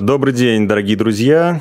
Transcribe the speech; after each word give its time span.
Добрый 0.00 0.32
день, 0.32 0.68
дорогие 0.68 0.96
друзья. 0.96 1.60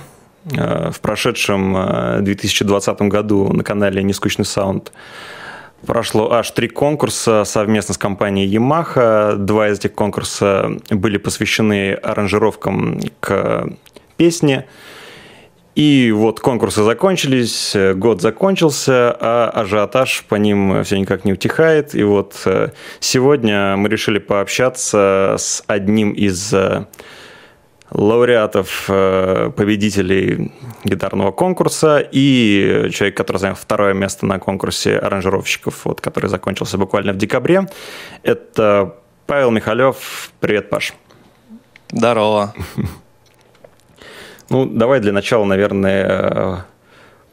Э, 0.55 0.91
в 0.91 0.99
прошедшем 1.01 2.23
2020 2.23 3.01
э, 3.01 3.07
году 3.07 3.51
на 3.51 3.63
канале 3.63 4.03
«Нескучный 4.03 4.45
саунд» 4.45 4.91
прошло 5.87 6.31
аж 6.31 6.51
три 6.51 6.67
конкурса 6.67 7.45
совместно 7.45 7.95
с 7.95 7.97
компанией 7.97 8.47
Yamaha. 8.55 9.37
Два 9.37 9.69
из 9.69 9.79
этих 9.79 9.93
конкурса 9.95 10.77
были 10.91 11.17
посвящены 11.17 11.93
аранжировкам 11.93 12.99
к 13.19 13.69
песне. 14.17 14.67
И 15.73 16.11
вот 16.11 16.39
конкурсы 16.39 16.83
закончились, 16.83 17.75
год 17.95 18.21
закончился, 18.21 19.17
а 19.19 19.49
ажиотаж 19.49 20.25
по 20.29 20.35
ним 20.35 20.83
все 20.83 20.99
никак 20.99 21.25
не 21.25 21.33
утихает. 21.33 21.95
И 21.95 22.03
вот 22.03 22.35
э, 22.45 22.69
сегодня 22.99 23.75
мы 23.77 23.89
решили 23.89 24.19
пообщаться 24.19 25.37
с 25.39 25.63
одним 25.65 26.11
из 26.11 26.53
лауреатов, 27.91 28.85
э, 28.89 29.51
победителей 29.55 30.51
гитарного 30.83 31.31
конкурса 31.31 31.99
и 32.11 32.89
человек, 32.91 33.17
который 33.17 33.37
занял 33.37 33.55
второе 33.55 33.93
место 33.93 34.25
на 34.25 34.39
конкурсе 34.39 34.97
аранжировщиков, 34.97 35.85
вот, 35.85 36.01
который 36.01 36.29
закончился 36.29 36.77
буквально 36.77 37.13
в 37.13 37.17
декабре. 37.17 37.67
Это 38.23 38.95
Павел 39.25 39.51
Михалев. 39.51 40.31
Привет, 40.39 40.69
Паш. 40.69 40.93
Здорово. 41.91 42.53
Ну, 44.49 44.65
давай 44.65 45.01
для 45.01 45.11
начала, 45.11 45.43
наверное, 45.43 46.65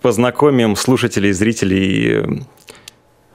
познакомим 0.02 0.74
слушателей 0.74 1.30
и 1.30 1.32
зрителей 1.32 2.44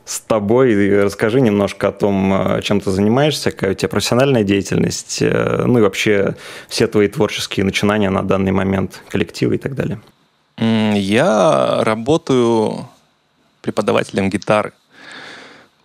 с 0.10 0.20
тобой. 0.22 1.04
Расскажи 1.04 1.40
немножко 1.40 1.90
о 1.90 1.92
том, 1.92 2.34
э, 2.34 2.62
чем 2.64 2.82
ты 2.82 2.90
занимаешься, 2.90 3.52
какая 3.52 3.72
у 3.72 3.74
тебя 3.76 3.90
профессиональная 3.90 4.44
деятельность, 4.44 5.22
э, 5.22 5.64
ну 5.68 5.78
и 5.78 5.82
вообще 5.84 6.36
все 6.68 6.88
твои 6.88 7.08
творческие 7.08 7.64
начинания 7.64 8.10
на 8.10 8.24
данный 8.24 8.52
момент, 8.52 9.04
коллективы 9.10 9.56
и 9.56 9.58
так 9.60 9.76
далее. 9.76 10.02
Я 10.58 11.84
работаю 11.84 12.88
преподавателем 13.62 14.32
гитары. 14.32 14.74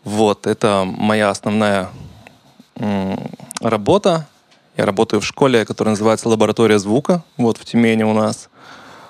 Вот, 0.05 0.47
это 0.47 0.85
моя 0.87 1.29
основная 1.29 1.91
работа. 3.61 4.27
Я 4.77 4.87
работаю 4.87 5.21
в 5.21 5.27
школе, 5.27 5.67
которая 5.67 5.93
называется 5.93 6.29
«Лаборатория 6.29 6.79
звука», 6.79 7.23
вот 7.37 7.59
в 7.59 7.65
Тюмени 7.65 8.05
у 8.05 8.15
нас. 8.15 8.49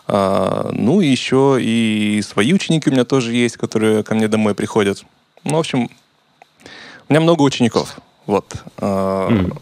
А, 0.06 0.70
ну, 0.72 1.00
и 1.00 1.06
еще 1.06 1.58
и 1.60 2.20
свои 2.22 2.52
ученики 2.52 2.90
у 2.90 2.92
меня 2.92 3.04
тоже 3.04 3.32
есть, 3.32 3.56
которые 3.56 4.02
ко 4.02 4.14
мне 4.14 4.28
домой 4.28 4.54
приходят. 4.54 5.04
Ну, 5.44 5.56
в 5.56 5.58
общем, 5.60 5.90
у 7.08 7.12
меня 7.12 7.20
много 7.20 7.42
учеников. 7.42 7.96
Вот. 8.26 8.54
mm. 8.78 9.56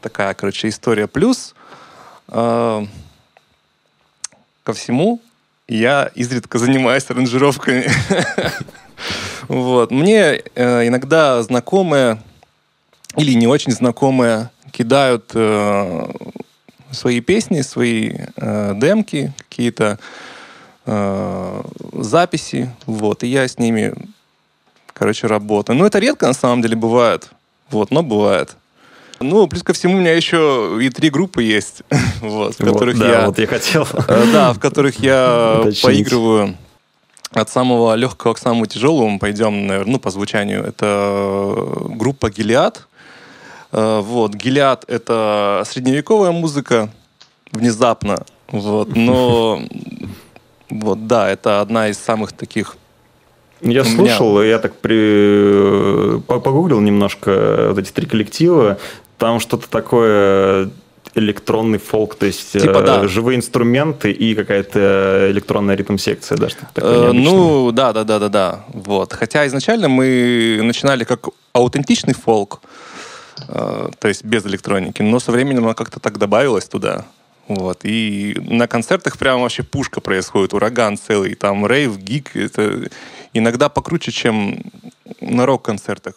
Такая, 0.00 0.34
короче, 0.34 0.68
история. 0.68 1.06
Плюс 1.06 1.54
а, 2.28 2.86
ко 4.62 4.72
всему 4.72 5.20
я 5.68 6.10
изредка 6.14 6.58
занимаюсь 6.58 7.10
аранжировками. 7.10 7.90
Вот. 9.48 9.90
Мне 9.90 10.42
э, 10.54 10.88
иногда 10.88 11.42
знакомые 11.42 12.20
или 13.16 13.32
не 13.34 13.46
очень 13.46 13.70
знакомые 13.70 14.50
кидают 14.72 15.30
э, 15.34 16.08
свои 16.96 17.20
песни, 17.20 17.60
свои 17.60 18.12
э, 18.36 18.74
демки, 18.76 19.32
какие-то 19.48 19.98
э, 20.86 21.62
записи, 21.92 22.70
вот, 22.86 23.22
и 23.22 23.28
я 23.28 23.46
с 23.46 23.58
ними, 23.58 23.94
короче, 24.92 25.26
работаю. 25.26 25.78
Ну, 25.78 25.84
это 25.84 25.98
редко 25.98 26.26
на 26.26 26.34
самом 26.34 26.62
деле 26.62 26.76
бывает, 26.76 27.30
вот, 27.70 27.90
но 27.90 28.02
бывает. 28.02 28.56
Ну, 29.20 29.46
плюс 29.46 29.62
ко 29.62 29.72
всему 29.72 29.96
у 29.96 30.00
меня 30.00 30.14
еще 30.14 30.78
и 30.80 30.90
три 30.90 31.10
группы 31.10 31.42
есть, 31.42 31.82
вот, 32.20 32.54
в 32.54 32.58
которых 32.58 32.96
вот, 32.96 33.06
да, 33.06 33.20
я... 33.20 33.26
вот 33.26 33.38
я 33.38 33.46
хотел. 33.46 33.86
Э, 34.08 34.24
да, 34.32 34.52
в 34.52 34.58
которых 34.58 34.98
я 35.00 35.62
поигрываю 35.82 36.56
от 37.32 37.50
самого 37.50 37.94
легкого 37.94 38.34
к 38.34 38.38
самому 38.38 38.66
тяжелому 38.66 39.18
пойдем, 39.18 39.66
наверное, 39.66 39.92
ну, 39.92 39.98
по 39.98 40.10
звучанию. 40.10 40.64
Это 40.64 41.54
группа 41.90 42.30
«Гелиад», 42.30 42.86
вот, 43.72 44.34
Гелиад— 44.34 44.84
это 44.88 45.62
средневековая 45.66 46.30
музыка, 46.32 46.90
внезапно, 47.52 48.24
вот, 48.48 48.94
но 48.94 49.60
вот, 50.70 51.06
да, 51.06 51.28
это 51.28 51.60
одна 51.60 51.88
из 51.88 51.98
самых 51.98 52.32
таких 52.32 52.76
я 53.62 53.84
слушал, 53.84 54.42
я 54.42 54.58
так 54.58 54.76
при... 54.76 56.20
погуглил 56.26 56.80
немножко 56.80 57.68
вот 57.70 57.78
эти 57.78 57.90
три 57.90 58.06
коллектива. 58.06 58.78
Там 59.18 59.40
что-то 59.40 59.68
такое 59.70 60.70
электронный 61.14 61.78
фолк, 61.78 62.16
то 62.16 62.26
есть 62.26 62.52
типа, 62.52 62.78
э, 62.78 62.84
да. 62.84 63.08
живые 63.08 63.38
инструменты 63.38 64.10
и 64.10 64.34
какая-то 64.34 65.28
электронная 65.30 65.74
ритм-секция, 65.74 66.36
да, 66.36 66.50
что-то 66.50 66.68
такое 66.74 67.08
э, 67.08 67.12
Ну, 67.12 67.72
да, 67.72 67.94
да, 67.94 68.04
да, 68.04 68.18
да, 68.18 68.28
да. 68.28 68.64
Вот. 68.68 69.14
Хотя 69.14 69.46
изначально 69.46 69.88
мы 69.88 70.60
начинали 70.62 71.04
как 71.04 71.28
аутентичный 71.54 72.12
фолк, 72.12 72.60
Э, 73.48 73.90
то 73.98 74.08
есть 74.08 74.24
без 74.24 74.46
электроники. 74.46 75.02
Но 75.02 75.20
со 75.20 75.32
временем 75.32 75.64
она 75.64 75.74
как-то 75.74 76.00
так 76.00 76.18
добавилась 76.18 76.66
туда. 76.66 77.04
Вот. 77.48 77.80
И 77.84 78.36
на 78.40 78.66
концертах 78.66 79.18
прям 79.18 79.42
вообще 79.42 79.62
пушка 79.62 80.00
происходит, 80.00 80.52
ураган 80.54 80.96
целый. 80.96 81.34
Там 81.34 81.66
рейв, 81.66 81.96
гик. 81.98 82.34
Это 82.36 82.88
иногда 83.32 83.68
покруче, 83.68 84.10
чем 84.10 84.62
на 85.20 85.46
рок-концертах. 85.46 86.14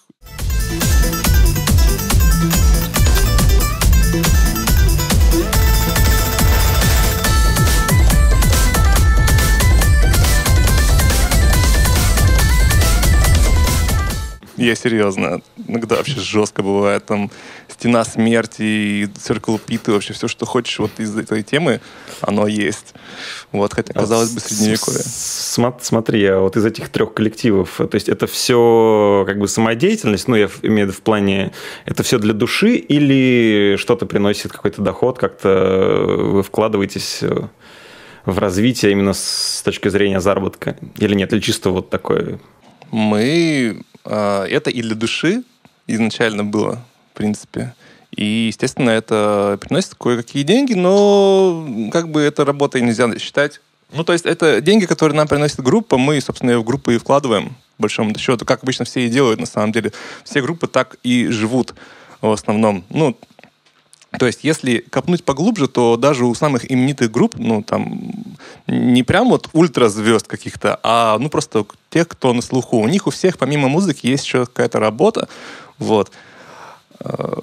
Я 14.60 14.76
серьезно. 14.76 15.42
Иногда 15.68 15.96
вообще 15.96 16.20
жестко 16.20 16.62
бывает. 16.62 17.06
Там 17.06 17.32
стена 17.68 18.04
смерти, 18.04 19.10
циркл 19.18 19.58
питы, 19.58 19.92
вообще 19.92 20.14
все, 20.14 20.28
что 20.28 20.46
хочешь 20.46 20.80
вот 20.80 20.92
из 20.98 21.18
этой 21.18 21.44
темы, 21.44 21.80
оно 22.22 22.46
есть. 22.46 22.94
Вот, 23.52 23.74
хотя, 23.74 23.94
казалось 23.94 24.32
бы, 24.32 24.42
средневековье. 24.42 25.00
Смотри, 25.82 26.26
а 26.26 26.40
вот 26.40 26.58
из 26.58 26.66
этих 26.66 26.90
трех 26.90 27.14
коллективов, 27.14 27.78
то 27.78 27.90
есть 27.94 28.10
это 28.10 28.28
все 28.28 29.24
как 29.26 29.40
бы 29.40 29.48
самодеятельность, 29.48 30.28
ну, 30.28 30.36
я 30.36 30.50
имею 30.62 30.88
в 30.88 30.90
виду 30.90 30.92
в 30.92 31.02
плане, 31.02 31.52
это 31.86 32.04
все 32.04 32.20
для 32.20 32.34
души 32.34 32.76
или 32.76 33.78
что-то 33.78 34.06
приносит 34.06 34.52
какой-то 34.52 34.82
доход, 34.82 35.18
как-то 35.18 36.06
вы 36.06 36.44
вкладываетесь 36.44 37.24
в 38.26 38.38
развитие 38.38 38.92
именно 38.92 39.14
с 39.14 39.62
точки 39.64 39.88
зрения 39.88 40.20
заработка? 40.20 40.78
Или 40.98 41.16
нет? 41.16 41.32
Или 41.32 41.40
чисто 41.40 41.70
вот 41.70 41.90
такое? 41.90 42.40
Мы 42.92 43.84
это 44.04 44.70
и 44.70 44.82
для 44.82 44.96
души 44.96 45.44
изначально 45.88 46.44
было, 46.44 46.82
в 47.14 47.18
принципе. 47.18 47.74
И, 48.16 48.48
естественно, 48.48 48.90
это 48.90 49.58
приносит 49.62 49.96
кое-какие 49.96 50.44
деньги, 50.44 50.74
но 50.74 51.90
как 51.92 52.10
бы 52.10 52.22
это 52.22 52.44
работой 52.44 52.82
нельзя 52.82 53.18
считать. 53.20 53.62
Ну, 53.92 54.04
то 54.04 54.14
есть 54.14 54.26
это 54.26 54.62
деньги, 54.62 54.86
которые 54.86 55.16
нам 55.16 55.28
приносит 55.28 55.60
группа, 55.62 55.98
мы, 55.98 56.20
собственно, 56.22 56.52
ее 56.52 56.60
в 56.60 56.64
группу 56.64 56.92
и 56.92 56.98
вкладываем, 56.98 57.56
по 57.78 57.84
большому 57.84 58.18
счету, 58.18 58.46
как 58.46 58.64
обычно 58.64 58.86
все 58.86 59.06
и 59.06 59.10
делают, 59.10 59.40
на 59.40 59.46
самом 59.46 59.72
деле. 59.72 59.92
Все 60.24 60.42
группы 60.42 60.68
так 60.68 60.98
и 61.04 61.28
живут 61.28 61.74
в 62.22 62.32
основном. 62.32 62.84
Ну, 62.90 63.18
то 64.18 64.26
есть, 64.26 64.44
если 64.44 64.80
копнуть 64.80 65.24
поглубже, 65.24 65.68
то 65.68 65.96
даже 65.96 66.26
у 66.26 66.34
самых 66.34 66.70
именитых 66.70 67.12
групп, 67.12 67.36
ну, 67.38 67.62
там, 67.62 68.12
не 68.66 69.04
прям 69.04 69.30
вот 69.30 69.50
ультразвезд 69.54 70.28
каких-то, 70.28 70.80
а, 70.82 71.18
ну, 71.20 71.30
просто 71.30 71.66
тех, 71.92 72.08
кто 72.08 72.34
на 72.34 72.42
слуху. 72.42 72.78
У 72.78 72.88
них 72.88 73.06
у 73.06 73.12
всех, 73.12 73.38
помимо 73.38 73.68
музыки, 73.68 74.08
есть 74.08 74.26
еще 74.26 74.48
какая-то 74.48 74.80
работа, 74.80 75.28
вот, 75.78 76.12
э, 77.02 77.34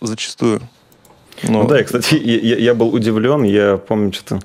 зачастую. 0.00 0.62
Но... 1.42 1.62
Ну 1.62 1.68
да, 1.68 1.82
кстати, 1.84 2.14
я, 2.14 2.56
я 2.56 2.74
был 2.74 2.94
удивлен, 2.94 3.42
я 3.42 3.76
помню, 3.76 4.14
что-то 4.14 4.40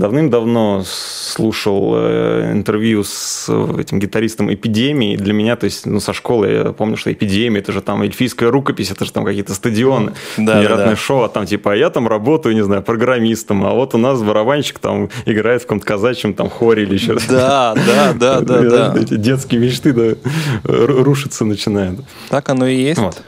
давным-давно 0.00 0.82
слушал 0.84 1.92
э, 1.94 2.50
интервью 2.52 3.04
с 3.04 3.48
этим 3.78 4.00
гитаристом 4.00 4.52
Эпидемии. 4.52 5.16
Для 5.16 5.32
меня, 5.32 5.54
то 5.54 5.66
есть, 5.66 5.86
ну, 5.86 6.00
со 6.00 6.12
школы 6.12 6.48
я 6.48 6.64
помню, 6.72 6.96
что 6.96 7.12
Эпидемия, 7.12 7.60
это 7.60 7.70
же 7.70 7.82
там 7.82 8.02
эльфийская 8.02 8.50
рукопись, 8.50 8.90
это 8.90 9.04
же 9.04 9.12
там 9.12 9.24
какие-то 9.24 9.54
стадионы, 9.54 10.12
да, 10.36 10.58
невероятное 10.58 10.84
да, 10.86 10.90
да. 10.90 10.96
шоу, 10.96 11.22
а 11.22 11.28
там 11.28 11.46
типа, 11.46 11.72
а 11.72 11.76
я 11.76 11.90
там 11.90 12.08
работаю, 12.08 12.54
не 12.54 12.64
знаю, 12.64 12.82
программистом, 12.82 13.64
а 13.64 13.74
вот 13.74 13.94
у 13.94 13.98
нас 13.98 14.20
барабанщик 14.22 14.78
там 14.80 15.10
играет 15.26 15.62
в 15.62 15.66
каком-то 15.66 15.86
казачьем 15.86 16.34
там 16.34 16.50
хоре 16.50 16.82
или 16.82 16.94
еще 16.94 17.16
Да, 17.28 17.74
да, 17.74 18.12
да, 18.14 18.40
да, 18.40 18.62
да. 18.62 18.94
Эти 19.00 19.16
детские 19.16 19.60
мечты, 19.60 19.92
да, 19.92 20.16
рушиться 20.64 21.44
начинают. 21.44 22.00
Так 22.28 22.48
оно 22.48 22.66
и 22.66 22.74
есть. 22.74 22.98
Вот. 22.98 23.22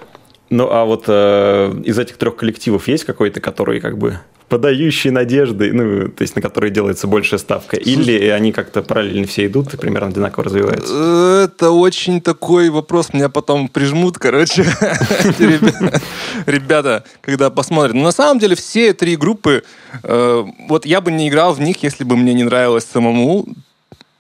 Ну, 0.51 0.69
а 0.71 0.85
вот 0.85 1.05
э, 1.07 1.73
из 1.85 1.99
этих 1.99 2.19
трех 2.19 2.37
коллективов 2.37 2.87
есть 2.87 3.05
какой-то, 3.05 3.41
который 3.41 3.81
как 3.81 3.97
бы 3.97 4.19
подающие 4.53 5.11
надежды, 5.11 5.73
ну, 5.73 6.09
то 6.09 6.21
есть 6.21 6.37
на 6.37 6.43
которые 6.43 6.71
делается 6.71 7.07
большая 7.07 7.41
ставка, 7.41 7.79
или 7.79 8.29
они 8.29 8.53
как-то 8.53 8.83
параллельно 8.83 9.27
все 9.27 9.47
идут 9.47 9.73
и 9.73 9.79
примерно 9.79 10.09
одинаково 10.09 10.45
развиваются? 10.45 11.45
Это 11.45 11.71
очень 11.71 12.21
такой 12.21 12.69
вопрос, 12.69 13.15
меня 13.15 13.31
потом 13.31 13.69
прижмут, 13.69 14.19
короче, 14.19 14.65
ребята, 16.47 17.05
когда 17.23 17.49
посмотрят. 17.49 17.95
Но 17.95 18.03
на 18.03 18.13
самом 18.13 18.39
деле 18.39 18.55
все 18.55 18.93
три 18.93 19.17
группы, 19.17 19.65
э, 20.03 20.45
вот 20.69 20.85
я 20.85 21.01
бы 21.01 21.11
не 21.11 21.31
играл 21.31 21.55
в 21.55 21.61
них, 21.63 21.83
если 21.83 22.05
бы 22.05 22.19
мне 22.19 22.35
не 22.35 22.45
нравилось 22.45 22.85
самому 22.85 23.47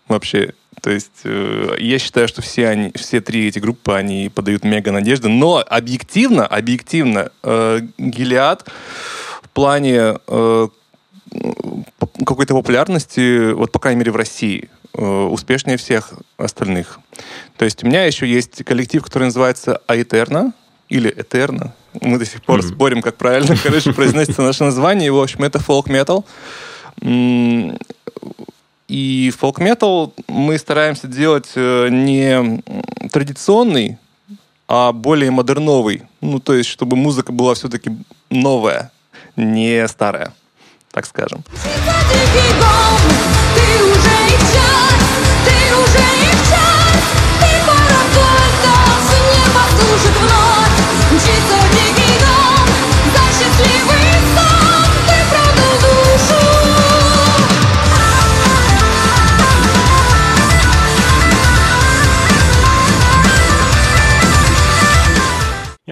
вообще 0.08 0.54
то 0.80 0.90
есть 0.90 1.20
э, 1.24 1.76
я 1.78 1.98
считаю, 2.00 2.26
что 2.26 2.42
все, 2.42 2.66
они, 2.66 2.90
все 2.96 3.20
три 3.20 3.46
эти 3.46 3.60
группы, 3.60 3.92
они 3.92 4.28
подают 4.34 4.64
мега 4.64 4.90
надежды. 4.90 5.28
Но 5.28 5.64
объективно, 5.64 6.44
объективно, 6.44 7.30
э, 7.44 7.80
Гелиад 7.98 8.66
плане 9.52 10.18
э, 10.26 10.68
какой-то 12.24 12.54
популярности, 12.54 13.52
вот 13.52 13.72
по 13.72 13.78
крайней 13.78 14.00
мере 14.00 14.12
в 14.12 14.16
России, 14.16 14.68
э, 14.94 15.04
успешнее 15.04 15.76
всех 15.76 16.14
остальных. 16.36 17.00
То 17.56 17.64
есть 17.64 17.82
у 17.82 17.86
меня 17.86 18.04
еще 18.04 18.26
есть 18.26 18.64
коллектив, 18.64 19.02
который 19.02 19.24
называется 19.24 19.80
Аэтерна 19.86 20.52
или 20.88 21.10
Этерна. 21.10 21.74
Мы 22.00 22.18
до 22.18 22.26
сих 22.26 22.42
пор 22.42 22.60
mm-hmm. 22.60 22.74
спорим, 22.74 23.02
как 23.02 23.16
правильно, 23.16 23.56
короче, 23.62 23.92
произносится 23.92 24.42
наше 24.42 24.64
название. 24.64 25.10
В 25.10 25.20
общем, 25.20 25.42
это 25.44 25.58
фолк-метал. 25.58 26.24
И 28.88 29.32
фолк-метал 29.38 30.12
мы 30.28 30.58
стараемся 30.58 31.06
делать 31.06 31.50
э, 31.54 31.88
не 31.88 32.62
традиционный, 33.10 33.96
а 34.68 34.92
более 34.92 35.30
модерновый. 35.30 36.02
Ну, 36.20 36.38
то 36.40 36.52
есть, 36.52 36.68
чтобы 36.68 36.96
музыка 36.96 37.32
была 37.32 37.54
все-таки 37.54 37.90
новая, 38.28 38.91
не 39.36 39.86
старая, 39.88 40.32
так 40.90 41.06
скажем. 41.06 41.44
Ты 51.24 51.61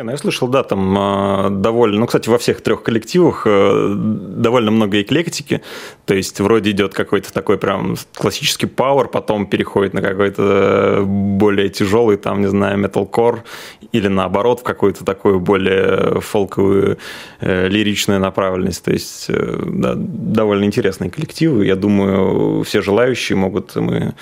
Не, 0.00 0.04
ну 0.04 0.12
я 0.12 0.16
слышал, 0.16 0.48
да, 0.48 0.62
там 0.62 0.96
э, 0.98 1.50
довольно, 1.50 1.98
ну, 1.98 2.06
кстати, 2.06 2.30
во 2.30 2.38
всех 2.38 2.62
трех 2.62 2.82
коллективах 2.82 3.42
э, 3.44 3.94
довольно 3.94 4.70
много 4.70 5.02
эклектики, 5.02 5.60
то 6.06 6.14
есть 6.14 6.40
вроде 6.40 6.70
идет 6.70 6.94
какой-то 6.94 7.30
такой 7.30 7.58
прям 7.58 7.96
классический 8.14 8.64
пауэр, 8.64 9.08
потом 9.08 9.46
переходит 9.46 9.92
на 9.92 10.00
какой-то 10.00 11.04
более 11.04 11.68
тяжелый, 11.68 12.16
там, 12.16 12.40
не 12.40 12.46
знаю, 12.46 12.78
металкор, 12.78 13.44
или 13.92 14.08
наоборот 14.08 14.60
в 14.60 14.62
какую-то 14.62 15.04
такую 15.04 15.38
более 15.38 16.22
фолковую 16.22 16.96
э, 17.40 17.68
лиричную 17.68 18.20
направленность, 18.20 18.82
то 18.82 18.92
есть 18.92 19.26
э, 19.28 19.62
да, 19.66 19.92
довольно 19.96 20.64
интересные 20.64 21.10
коллективы, 21.10 21.66
я 21.66 21.76
думаю, 21.76 22.62
все 22.62 22.80
желающие 22.80 23.36
могут, 23.36 23.76
мы 23.76 24.14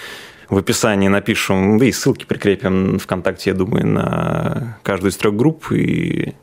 в 0.49 0.57
описании 0.57 1.09
напишем, 1.09 1.79
да 1.79 1.85
и 1.85 1.93
ссылки 1.93 2.25
прикрепим 2.25 2.99
ВКонтакте, 2.99 3.51
я 3.51 3.57
думаю, 3.57 3.87
на 3.87 4.79
каждую 4.83 5.11
из 5.11 5.17
трех 5.17 5.37
групп, 5.37 5.71
и 5.73 6.35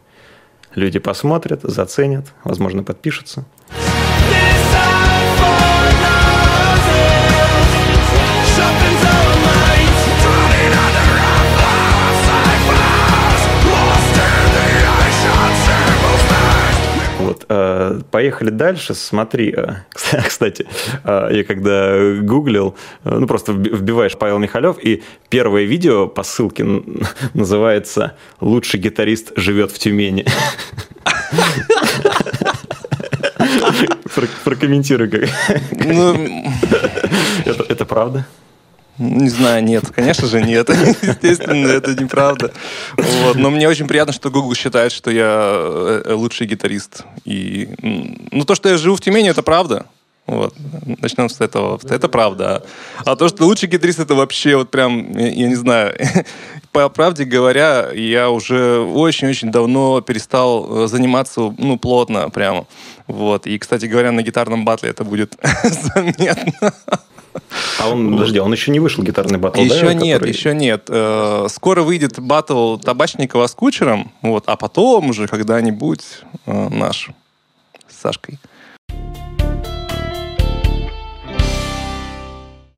люди 0.76 1.00
посмотрят, 1.00 1.62
заценят, 1.64 2.34
возможно, 2.44 2.84
подпишутся. 2.84 3.46
Вот, 17.46 17.58
э, 17.58 18.02
поехали 18.12 18.50
дальше. 18.50 18.94
Смотри, 18.94 19.54
э, 19.56 19.76
кстати, 20.28 20.66
э, 21.04 21.30
я 21.32 21.44
когда 21.44 22.16
гуглил, 22.22 22.76
ну 23.04 23.28
просто 23.28 23.52
вбиваешь 23.52 24.18
Павел 24.18 24.40
Михалев, 24.40 24.78
и 24.82 25.04
первое 25.30 25.64
видео 25.64 26.08
по 26.08 26.24
ссылке 26.24 26.64
называется 27.34 28.14
«Лучший 28.40 28.80
гитарист 28.80 29.34
живет 29.36 29.72
в 29.72 29.80
Тюмени». 29.80 30.26
Прокомментируй. 34.44 35.30
Ну... 35.72 36.46
Это 37.70 37.86
правда? 37.86 38.26
Не 38.98 39.30
знаю, 39.30 39.64
нет, 39.64 39.90
конечно 39.94 40.28
же 40.28 40.42
нет. 40.42 40.70
Естественно, 41.02 41.68
это 41.68 42.02
неправда. 42.02 42.52
Вот. 42.98 43.36
Но 43.36 43.50
мне 43.50 43.68
очень 43.68 43.88
приятно, 43.88 44.14
что 44.14 44.32
Google 44.32 44.56
считает, 44.56 44.92
что 44.92 45.12
я 45.12 46.02
э, 46.06 46.14
лучший 46.14 46.48
гитарист. 46.48 47.04
И, 47.26 47.70
ну, 48.32 48.46
то, 48.46 48.56
что 48.56 48.70
я 48.70 48.78
живу 48.78 48.96
в 48.96 49.02
Тюмени, 49.02 49.30
это 49.30 49.44
правда. 49.44 49.86
Вот. 50.28 50.56
Начнем 51.02 51.30
с 51.30 51.40
этого. 51.40 51.80
Это 51.90 52.08
правда. 52.08 52.64
А 53.04 53.16
то, 53.16 53.28
что 53.28 53.46
лучший 53.46 53.70
гитарист, 53.70 54.00
это 54.00 54.16
вообще 54.16 54.56
вот 54.56 54.72
прям, 54.72 55.16
я, 55.18 55.48
не 55.48 55.56
знаю. 55.56 55.96
По 56.72 56.90
правде 56.90 57.26
говоря, 57.26 57.92
я 57.92 58.30
уже 58.30 58.80
очень-очень 58.80 59.52
давно 59.52 60.02
перестал 60.02 60.86
э, 60.86 60.88
заниматься, 60.88 61.54
ну, 61.58 61.78
плотно 61.78 62.30
прямо. 62.30 62.66
Вот. 63.08 63.46
И, 63.46 63.58
кстати 63.60 63.86
говоря, 63.86 64.12
на 64.12 64.24
гитарном 64.24 64.66
батле 64.66 64.90
это 64.90 65.04
будет 65.04 65.38
заметно. 65.94 66.74
А 67.80 67.90
он, 67.90 68.14
подожди, 68.14 68.40
он 68.40 68.52
еще 68.52 68.72
не 68.72 68.80
вышел 68.80 69.04
гитарный 69.04 69.38
батл, 69.38 69.60
Еще 69.60 69.86
да, 69.86 69.94
нет, 69.94 70.20
который... 70.20 70.30
еще 70.30 70.54
нет. 70.56 70.86
Э, 70.90 71.48
скоро 71.50 71.84
выйдет 71.84 72.20
батл 72.20 72.78
Табачникова 72.78 73.48
с 73.48 73.54
Кучером, 73.54 74.12
вот, 74.22 74.46
а 74.48 74.56
потом 74.56 75.10
уже 75.10 75.28
когда-нибудь 75.28 76.02
э, 76.46 76.70
наш 76.70 77.10
с 77.88 78.02
Сашкой. 78.02 78.40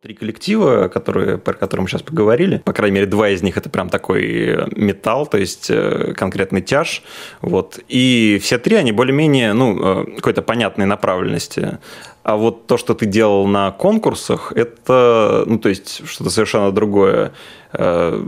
Три 0.08 0.14
коллектива, 0.14 0.88
которые, 0.88 1.38
про 1.38 1.54
которые 1.54 1.82
мы 1.82 1.90
сейчас 1.90 2.02
поговорили, 2.02 2.62
по 2.64 2.72
крайней 2.72 2.96
мере, 2.96 3.08
два 3.08 3.28
из 3.28 3.44
них 3.44 3.58
это 3.58 3.70
прям 3.70 3.90
такой 3.90 4.58
металл, 4.74 5.28
то 5.28 5.38
есть 5.38 5.70
конкретный 6.16 6.62
тяж, 6.62 7.04
вот, 7.42 7.78
и 7.90 8.40
все 8.42 8.58
три, 8.58 8.78
они 8.78 8.94
более-менее, 8.94 9.52
ну, 9.52 10.06
какой-то 10.16 10.42
понятной 10.42 10.86
направленности. 10.86 11.80
А 12.24 12.38
вот 12.38 12.68
то, 12.68 12.78
что 12.78 12.94
ты 12.94 13.06
делал 13.06 13.48
на 13.48 13.72
конкурсах, 13.72 14.54
это, 14.56 15.44
ну, 15.46 15.60
то 15.60 15.68
есть 15.68 16.08
что-то 16.08 16.30
совершенно 16.30 16.72
другое. 16.72 17.34
Э, 17.74 18.26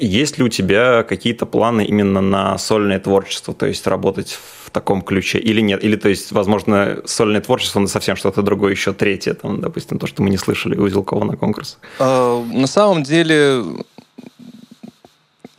есть 0.00 0.36
ли 0.36 0.42
у 0.42 0.48
тебя 0.48 1.04
какие-то 1.04 1.46
планы 1.46 1.84
именно 1.84 2.20
на 2.20 2.58
сольное 2.58 2.98
творчество, 2.98 3.54
то 3.54 3.66
есть 3.66 3.86
работать 3.86 4.32
в 4.32 4.59
таком 4.70 5.02
ключе 5.02 5.38
или 5.38 5.60
нет? 5.60 5.84
Или, 5.84 5.96
то 5.96 6.08
есть, 6.08 6.32
возможно, 6.32 6.98
сольное 7.04 7.40
творчество, 7.40 7.80
но 7.80 7.86
совсем 7.86 8.16
что-то 8.16 8.42
другое, 8.42 8.72
еще 8.72 8.92
третье, 8.92 9.34
там, 9.34 9.60
допустим, 9.60 9.98
то, 9.98 10.06
что 10.06 10.22
мы 10.22 10.30
не 10.30 10.38
слышали 10.38 10.76
у 10.76 10.82
Узелкова 10.82 11.24
на 11.24 11.36
конкурсах? 11.36 11.78
А, 11.98 12.44
на 12.44 12.66
самом 12.66 13.02
деле, 13.02 13.62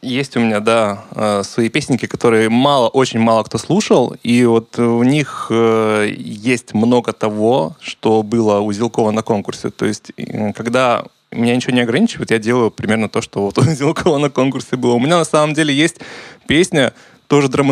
есть 0.02 0.36
у 0.36 0.40
меня, 0.40 0.60
да, 0.60 1.04
э, 1.16 1.44
свои 1.44 1.70
песенки, 1.70 2.08
которые 2.08 2.50
мало, 2.50 2.88
очень 2.88 3.20
мало 3.20 3.44
кто 3.44 3.58
слушал, 3.58 4.16
и 4.24 4.46
вот 4.46 4.80
у 4.80 5.04
них 5.04 5.48
э, 5.50 6.12
есть 6.18 6.74
много 6.74 7.14
того, 7.14 7.76
что 7.80 8.24
было 8.24 8.60
у 8.60 8.74
Зилкова 8.74 9.12
на 9.12 9.22
конкурсе. 9.22 9.70
То 9.70 9.86
есть, 9.86 10.12
когда 10.56 11.04
меня 11.32 11.56
ничего 11.56 11.74
не 11.74 11.82
ограничивает, 11.82 12.32
я 12.32 12.40
делаю 12.40 12.72
примерно 12.72 13.10
то, 13.10 13.22
что 13.22 13.42
вот 13.42 13.58
у 13.60 13.64
Зилкова 13.64 14.18
на 14.18 14.30
конкурсе 14.30 14.76
было. 14.76 14.94
У 14.94 15.00
меня 15.00 15.18
на 15.18 15.26
самом 15.26 15.54
деле 15.54 15.74
есть 15.74 15.98
песня, 16.48 16.94
тоже 17.32 17.48
драм 17.48 17.72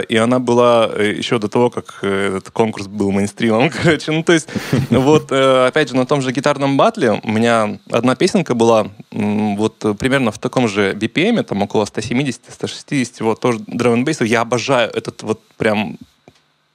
и 0.00 0.16
она 0.16 0.40
была 0.40 0.90
э, 0.92 1.14
еще 1.18 1.38
до 1.38 1.46
того, 1.46 1.70
как 1.70 2.00
э, 2.02 2.36
этот 2.38 2.50
конкурс 2.50 2.88
был 2.88 3.12
мейнстримом, 3.12 3.70
короче. 3.82 4.10
Ну, 4.10 4.24
то 4.24 4.32
есть, 4.32 4.48
вот, 4.90 5.30
э, 5.30 5.66
опять 5.68 5.90
же, 5.90 5.94
на 5.94 6.04
том 6.04 6.20
же 6.20 6.32
гитарном 6.32 6.76
батле 6.76 7.12
у 7.22 7.30
меня 7.30 7.78
одна 7.92 8.16
песенка 8.16 8.54
была 8.54 8.88
вот 9.12 9.84
примерно 10.00 10.32
в 10.32 10.38
таком 10.38 10.66
же 10.66 10.94
BPM, 10.94 11.44
там 11.44 11.62
около 11.62 11.84
170-160, 11.84 13.22
вот, 13.22 13.38
тоже 13.38 13.60
драм 13.68 14.04
Я 14.24 14.40
обожаю 14.40 14.90
этот 14.90 15.22
вот 15.22 15.42
прям 15.56 15.96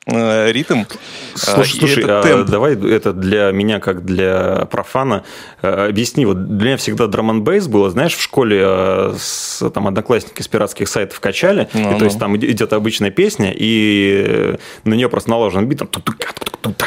ритм. 0.06 0.84
Слушай, 1.36 1.80
слушай 1.80 2.04
а 2.08 2.22
темп. 2.22 2.50
давай 2.50 2.76
это 2.76 3.14
для 3.14 3.52
меня, 3.52 3.80
как 3.80 4.04
для 4.04 4.68
профана, 4.70 5.24
э, 5.62 5.88
объясни. 5.90 6.26
Вот 6.26 6.58
для 6.58 6.68
меня 6.68 6.78
всегда 6.78 7.08
драм 7.08 7.30
н 7.32 7.44
бейс 7.44 7.68
было, 7.68 7.90
знаешь, 7.90 8.16
в 8.16 8.22
школе 8.22 8.62
э, 8.64 9.16
с, 9.18 9.70
там 9.70 9.88
одноклассники 9.88 10.42
с 10.42 10.48
пиратских 10.48 10.90
сайтов 10.90 11.20
качали, 11.20 11.70
ну, 11.74 11.96
и, 11.96 12.00
то 12.00 12.06
есть 12.06 12.20
там 12.20 12.36
идет 12.36 12.74
обычная 12.74 13.12
песня, 13.12 13.54
и 13.56 14.58
на 14.84 14.94
нее 14.94 15.10
просто 15.10 15.30
наложен 15.30 15.68
бит, 15.68 15.80
там, 15.80 15.90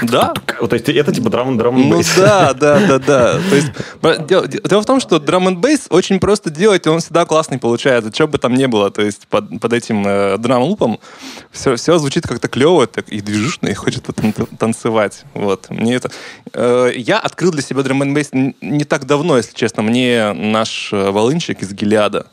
Да. 0.03 0.35
То 0.59 0.75
есть 0.75 0.89
это 0.89 1.13
типа 1.13 1.31
драм 1.31 1.57
драм 1.57 1.75
Ну 1.77 2.03
да, 2.17 2.53
да, 2.59 2.81
да, 2.87 2.99
да. 2.99 3.41
То 3.51 3.57
есть 3.57 3.69
дело, 4.27 4.47
дело 4.47 4.83
в 4.83 4.87
том, 4.87 5.01
что 5.01 5.19
драм 5.19 5.49
н 5.49 5.57
бейс 5.57 5.87
очень 5.91 6.21
просто 6.21 6.51
делать, 6.51 6.87
и 6.87 6.91
он 6.91 7.01
всегда 7.01 7.25
классный 7.25 7.59
получается, 7.59 8.11
что 8.13 8.27
бы 8.27 8.39
там 8.39 8.55
ни 8.55 8.67
было. 8.67 8.91
То 8.91 9.03
есть 9.03 9.27
под, 9.29 9.61
под 9.61 9.73
этим 9.73 10.07
э, 10.07 10.39
драм-лупом 10.39 10.99
все, 11.51 11.77
все 11.77 11.99
звучит 11.99 12.27
как-то 12.27 12.49
клево, 12.49 12.87
так 12.87 13.06
и 13.09 13.21
движушно, 13.21 13.69
и 13.69 13.75
хочется 13.75 14.13
танцевать. 14.59 15.25
Вот. 15.35 15.71
Мне 15.71 15.95
это... 15.95 16.11
Э, 16.53 16.91
я 16.95 17.19
открыл 17.19 17.53
для 17.53 17.63
себя 17.63 17.83
драм 17.83 18.15
бейс 18.15 18.31
не 18.33 18.85
так 18.85 19.07
давно, 19.07 19.37
если 19.37 19.55
честно. 19.55 19.83
Мне 19.83 20.33
наш 20.33 20.93
э, 20.93 21.11
волынщик 21.11 21.63
из 21.63 21.73
Гелиада 21.73 22.27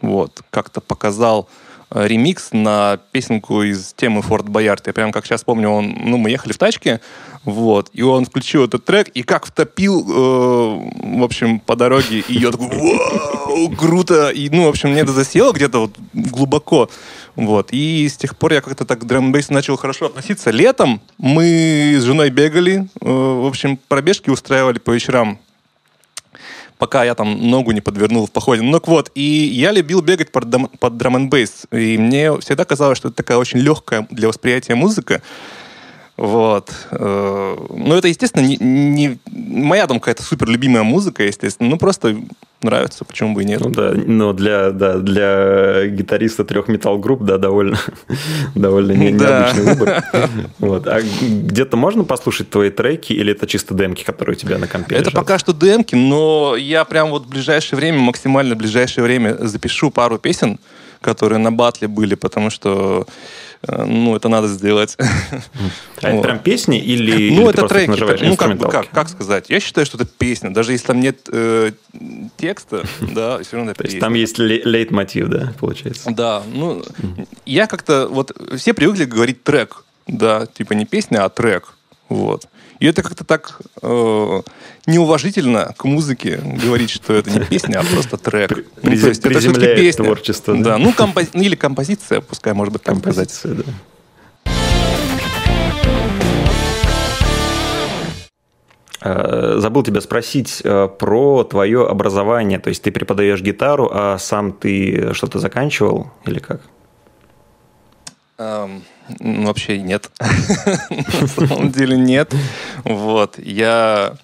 вот, 0.00 0.42
как-то 0.50 0.80
показал 0.80 1.48
Э, 1.90 2.06
ремикс 2.06 2.50
на 2.52 2.98
песенку 3.12 3.62
из 3.62 3.94
темы 3.94 4.20
Форт 4.20 4.48
Боярд. 4.48 4.86
Я 4.86 4.92
прям 4.92 5.10
как 5.10 5.24
сейчас 5.24 5.42
помню, 5.42 5.70
он, 5.70 5.96
ну, 6.04 6.18
мы 6.18 6.30
ехали 6.30 6.52
в 6.52 6.58
тачке, 6.58 7.00
вот, 7.44 7.88
и 7.94 8.02
он 8.02 8.26
включил 8.26 8.64
этот 8.64 8.84
трек, 8.84 9.08
и 9.08 9.22
как 9.22 9.46
втопил, 9.46 10.02
э, 10.02 11.18
в 11.18 11.24
общем, 11.24 11.60
по 11.60 11.76
дороге, 11.76 12.22
и 12.28 12.34
я 12.34 12.50
такой, 12.50 12.68
вау, 12.68 13.70
круто, 13.70 14.28
и, 14.28 14.50
ну, 14.50 14.66
в 14.66 14.68
общем, 14.68 14.90
мне 14.90 15.00
это 15.00 15.12
засело 15.12 15.52
где-то 15.52 15.78
вот 15.80 15.96
глубоко, 16.12 16.90
вот, 17.38 17.68
и 17.70 18.08
с 18.08 18.16
тех 18.16 18.36
пор 18.36 18.52
я 18.52 18.60
как-то 18.60 18.84
так 18.84 18.98
к 18.98 19.04
драм 19.04 19.32
начал 19.50 19.76
хорошо 19.76 20.06
относиться. 20.06 20.50
Летом 20.50 21.00
мы 21.18 21.94
с 21.96 22.02
женой 22.02 22.30
бегали, 22.30 22.88
э, 23.00 23.08
в 23.08 23.46
общем, 23.46 23.78
пробежки 23.86 24.28
устраивали 24.28 24.80
по 24.80 24.90
вечерам 24.90 25.38
пока 26.78 27.04
я 27.04 27.14
там 27.14 27.48
ногу 27.48 27.70
не 27.70 27.80
подвернул 27.80 28.26
в 28.26 28.32
походе. 28.32 28.62
Ну 28.62 28.80
вот, 28.84 29.12
и 29.14 29.22
я 29.22 29.70
любил 29.70 30.00
бегать 30.00 30.32
под, 30.32 30.46
под 30.80 30.96
драм 30.96 31.30
бейс 31.30 31.66
и 31.70 31.96
мне 31.96 32.36
всегда 32.40 32.64
казалось, 32.64 32.98
что 32.98 33.08
это 33.08 33.18
такая 33.18 33.38
очень 33.38 33.60
легкая 33.60 34.08
для 34.10 34.26
восприятия 34.26 34.74
музыка. 34.74 35.22
Вот. 36.18 36.72
Э, 36.90 37.56
ну, 37.70 37.94
это, 37.94 38.08
естественно, 38.08 38.44
не, 38.44 38.56
не 38.56 39.18
моя 39.30 39.86
там 39.86 40.00
какая-то 40.00 40.24
супер 40.24 40.48
любимая 40.48 40.82
музыка, 40.82 41.22
естественно. 41.22 41.70
Ну, 41.70 41.78
просто 41.78 42.16
нравится, 42.60 43.04
почему 43.04 43.34
бы 43.34 43.42
и 43.42 43.46
нет. 43.46 43.60
Ну 43.60 43.70
да, 43.70 43.92
но 43.94 44.32
для, 44.32 44.72
да, 44.72 44.98
для 44.98 45.86
гитариста 45.86 46.44
трех 46.44 46.66
металл-групп, 46.66 47.22
да, 47.22 47.38
довольно, 47.38 47.78
довольно 48.56 48.92
не, 48.92 49.12
необычный 49.12 49.64
да. 49.64 49.74
выбор. 49.74 50.04
Вот. 50.58 50.88
А 50.88 51.00
где-то 51.00 51.76
можно 51.76 52.02
послушать 52.02 52.50
твои 52.50 52.70
треки, 52.70 53.12
или 53.12 53.30
это 53.30 53.46
чисто 53.46 53.74
демки, 53.74 54.02
которые 54.02 54.34
у 54.34 54.38
тебя 54.38 54.58
на 54.58 54.66
компе 54.66 54.96
Это 54.96 55.10
лежат? 55.10 55.14
пока 55.14 55.38
что 55.38 55.52
демки, 55.52 55.94
но 55.94 56.56
я 56.56 56.84
прям 56.84 57.10
вот 57.10 57.26
в 57.26 57.28
ближайшее 57.28 57.76
время, 57.78 58.00
максимально 58.00 58.56
в 58.56 58.58
ближайшее 58.58 59.04
время 59.04 59.36
запишу 59.38 59.92
пару 59.92 60.18
песен, 60.18 60.58
которые 61.00 61.38
на 61.38 61.52
батле 61.52 61.86
были, 61.86 62.16
потому 62.16 62.50
что 62.50 63.06
ну, 63.66 64.14
это 64.14 64.28
надо 64.28 64.48
сделать. 64.48 64.96
А 66.00 66.10
это 66.10 66.22
прям 66.22 66.38
песни 66.38 66.78
или 66.78 67.34
Ну, 67.34 67.50
это 67.50 67.66
треки. 67.66 68.24
Ну, 68.24 68.36
как, 68.36 68.58
как, 68.70 68.90
как 68.90 69.08
сказать? 69.08 69.50
Я 69.50 69.60
считаю, 69.60 69.84
что 69.84 69.96
это 69.96 70.06
песня. 70.06 70.52
Даже 70.52 70.72
если 70.72 70.86
там 70.86 71.00
нет 71.00 71.28
э, 71.32 71.72
текста, 72.36 72.84
да, 73.00 73.42
все 73.42 73.56
равно 73.56 73.72
это 73.72 73.82
То 73.82 73.88
есть 73.88 73.98
там 73.98 74.14
есть 74.14 74.38
лейтмотив, 74.38 75.28
да, 75.28 75.54
получается? 75.58 76.10
Да. 76.10 76.42
Ну, 76.52 76.84
я 77.46 77.66
как-то... 77.66 78.08
Вот 78.08 78.32
все 78.56 78.74
привыкли 78.74 79.04
говорить 79.04 79.42
трек. 79.42 79.84
Да, 80.06 80.46
типа 80.46 80.72
не 80.72 80.86
песня, 80.86 81.24
а 81.24 81.28
трек. 81.28 81.74
Вот. 82.08 82.48
И 82.80 82.86
это 82.86 83.02
как-то 83.02 83.24
так 83.24 83.60
э, 83.82 84.42
неуважительно 84.86 85.74
к 85.76 85.84
музыке 85.84 86.40
говорить, 86.64 86.90
что 86.90 87.14
это 87.14 87.30
не 87.30 87.40
песня, 87.40 87.80
а 87.80 87.84
просто 87.84 88.16
трек. 88.16 88.64
Ну, 88.82 88.90
то 88.90 89.08
есть 89.08 89.24
это 89.26 89.40
все-таки 89.40 89.74
песня. 89.74 90.04
творчество. 90.04 90.54
Да, 90.54 90.62
да 90.62 90.78
ну, 90.78 90.92
компози... 90.92 91.30
ну 91.32 91.42
или 91.42 91.56
композиция, 91.56 92.20
пускай, 92.20 92.54
может 92.54 92.72
быть, 92.72 92.82
так 92.82 92.98
сказать. 92.98 93.40
да. 93.44 93.64
Э, 99.00 99.56
забыл 99.58 99.82
тебя 99.82 100.00
спросить 100.00 100.60
э, 100.64 100.88
про 100.88 101.44
твое 101.44 101.86
образование. 101.86 102.58
То 102.58 102.68
есть 102.68 102.82
ты 102.82 102.90
преподаешь 102.90 103.40
гитару, 103.40 103.90
а 103.92 104.18
сам 104.18 104.52
ты 104.52 105.12
что-то 105.14 105.38
заканчивал 105.40 106.10
или 106.24 106.38
как? 106.38 106.60
Um, 108.38 108.82
вообще 109.18 109.78
нет. 109.78 110.10
На 110.90 111.26
самом 111.26 111.70
деле 111.70 111.96
нет. 111.96 112.34
Вот. 112.84 113.38
Я 113.38 114.16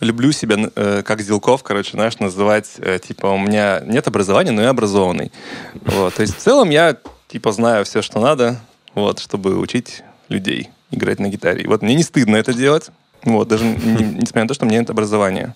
люблю 0.00 0.32
себя, 0.32 0.56
э, 0.74 1.02
как 1.04 1.20
Зилков, 1.20 1.62
короче, 1.62 1.92
знаешь, 1.92 2.18
называть, 2.18 2.72
э, 2.78 2.98
типа, 2.98 3.26
у 3.26 3.38
меня 3.38 3.80
нет 3.86 4.06
образования, 4.08 4.50
но 4.50 4.62
я 4.62 4.70
образованный. 4.70 5.30
Вот. 5.74 6.14
То 6.14 6.22
есть 6.22 6.36
в 6.36 6.38
целом 6.38 6.70
я, 6.70 6.96
типа, 7.28 7.52
знаю 7.52 7.84
все, 7.84 8.02
что 8.02 8.20
надо, 8.20 8.60
вот, 8.94 9.20
чтобы 9.20 9.58
учить 9.58 10.02
людей 10.28 10.70
играть 10.90 11.20
на 11.20 11.28
гитаре. 11.28 11.62
И 11.62 11.66
вот 11.66 11.82
мне 11.82 11.94
не 11.94 12.02
стыдно 12.02 12.36
это 12.36 12.52
делать, 12.52 12.90
вот, 13.24 13.48
даже 13.48 13.64
не, 13.64 13.74
несмотря 14.20 14.42
на 14.42 14.48
то, 14.48 14.54
что 14.54 14.66
у 14.66 14.68
меня 14.68 14.80
нет 14.80 14.90
образования. 14.90 15.54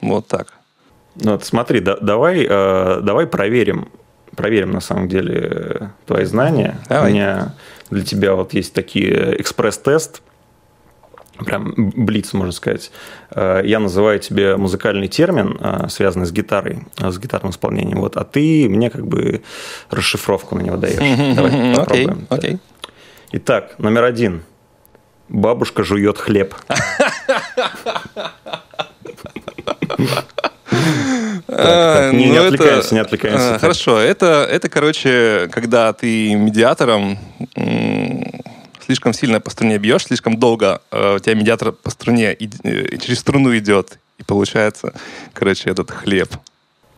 Вот 0.00 0.26
так. 0.26 0.54
Ну, 1.14 1.32
вот 1.32 1.44
смотри, 1.44 1.80
да, 1.80 1.96
давай, 2.00 2.46
э, 2.48 3.00
давай 3.02 3.26
проверим, 3.26 3.88
проверим 4.36 4.72
на 4.72 4.80
самом 4.80 5.08
деле 5.08 5.90
твои 6.06 6.24
знания. 6.24 6.78
Давай. 6.88 7.10
У 7.10 7.14
меня 7.14 7.54
для 7.90 8.04
тебя 8.04 8.34
вот 8.34 8.54
есть 8.54 8.74
такие 8.74 9.40
экспресс-тест, 9.40 10.22
прям 11.44 11.74
блиц, 11.76 12.32
можно 12.32 12.52
сказать. 12.52 12.90
Э, 13.30 13.60
я 13.64 13.80
называю 13.80 14.18
тебе 14.18 14.56
музыкальный 14.56 15.08
термин, 15.08 15.58
э, 15.60 15.88
связанный 15.88 16.26
с 16.26 16.32
гитарой, 16.32 16.80
э, 17.00 17.10
с 17.10 17.18
гитарным 17.18 17.52
исполнением, 17.52 18.00
вот, 18.00 18.16
а 18.16 18.24
ты 18.24 18.68
мне 18.68 18.90
как 18.90 19.06
бы 19.06 19.42
расшифровку 19.90 20.56
на 20.56 20.62
него 20.62 20.76
даешь. 20.76 21.36
Давай 21.36 21.74
попробуем. 21.74 22.26
Окей, 22.30 22.58
Итак, 23.32 23.78
номер 23.78 24.04
один. 24.04 24.42
Бабушка 25.28 25.84
жует 25.84 26.18
хлеб. 26.18 26.54
Так, 31.62 32.12
не, 32.12 32.26
ну 32.26 32.32
не 32.32 32.38
отвлекаемся, 32.38 32.94
не 32.94 33.00
отвлекаемся. 33.00 33.54
А, 33.56 33.58
хорошо, 33.58 33.98
это, 33.98 34.46
это, 34.50 34.68
короче, 34.68 35.48
когда 35.52 35.92
ты 35.92 36.34
медиатором 36.34 37.18
слишком 38.88 39.12
сильно 39.12 39.40
по 39.40 39.50
струне 39.50 39.76
бьешь, 39.78 40.06
слишком 40.06 40.38
долго 40.38 40.80
э, 40.90 41.16
у 41.16 41.18
тебя 41.18 41.34
медиатор 41.34 41.72
по 41.72 41.90
струне 41.90 42.32
и, 42.32 42.48
э, 42.64 42.96
через 42.96 43.18
струну 43.18 43.56
идет, 43.56 43.98
и 44.16 44.22
получается, 44.22 44.94
короче, 45.34 45.68
этот 45.68 45.90
хлеб. 45.90 46.30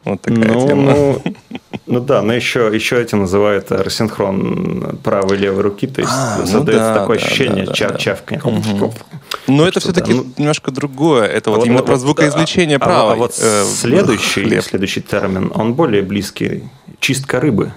Вот 0.05 0.23
такая 0.23 0.53
ну, 0.53 0.69
тема. 0.69 0.93
Ну, 0.93 1.23
ну 1.87 2.01
да, 2.01 2.23
но 2.23 2.33
еще, 2.33 2.71
еще 2.73 3.03
этим 3.03 3.21
называют 3.21 3.73
рассинхрон 3.73 4.99
правой 5.03 5.37
и 5.37 5.41
левой 5.41 5.63
руки, 5.63 5.87
то 5.89 6.01
есть 6.01 6.13
а, 6.15 6.37
ну 6.39 6.47
создается 6.47 6.89
ну 6.89 6.95
да, 6.95 7.01
такое 7.01 7.19
да, 7.19 7.25
ощущение 7.25 7.65
да, 7.67 7.73
да. 7.73 7.99
чавканья. 7.99 8.43
Угу. 8.43 8.95
Но 9.51 9.67
это 9.67 9.81
все-таки 9.81 10.13
да, 10.13 10.19
ну, 10.19 10.27
немножко 10.37 10.71
другое. 10.71 11.27
Это 11.27 11.51
вот, 11.51 11.59
вот 11.59 11.67
именно 11.67 11.81
вот, 11.81 11.87
про 11.87 11.97
звукоизвлечение 11.97 12.77
а, 12.77 12.81
правой. 12.81 13.13
А, 13.13 13.15
а 13.15 13.17
вот 13.17 13.35
э, 13.39 13.65
следующий, 13.65 14.43
хлеб. 14.45 14.65
следующий 14.65 15.01
термин, 15.01 15.51
он 15.55 15.75
более 15.75 16.03
близкий. 16.03 16.65
Чистка 17.01 17.41
рыбы. 17.41 17.73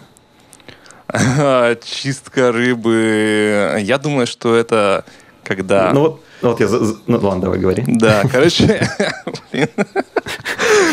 Чистка 1.84 2.51
рыбы. 2.51 3.80
Я 3.82 3.98
думаю, 3.98 4.27
что 4.27 4.56
это 4.56 5.06
когда... 5.44 5.92
Ну 5.94 6.01
вот, 6.01 6.24
ну, 6.42 6.50
вот 6.50 6.60
я... 6.60 6.68
Ну 7.08 7.20
ладно, 7.20 7.42
давай 7.42 7.60
говори. 7.60 7.84
Да, 7.88 8.24
короче, 8.32 8.88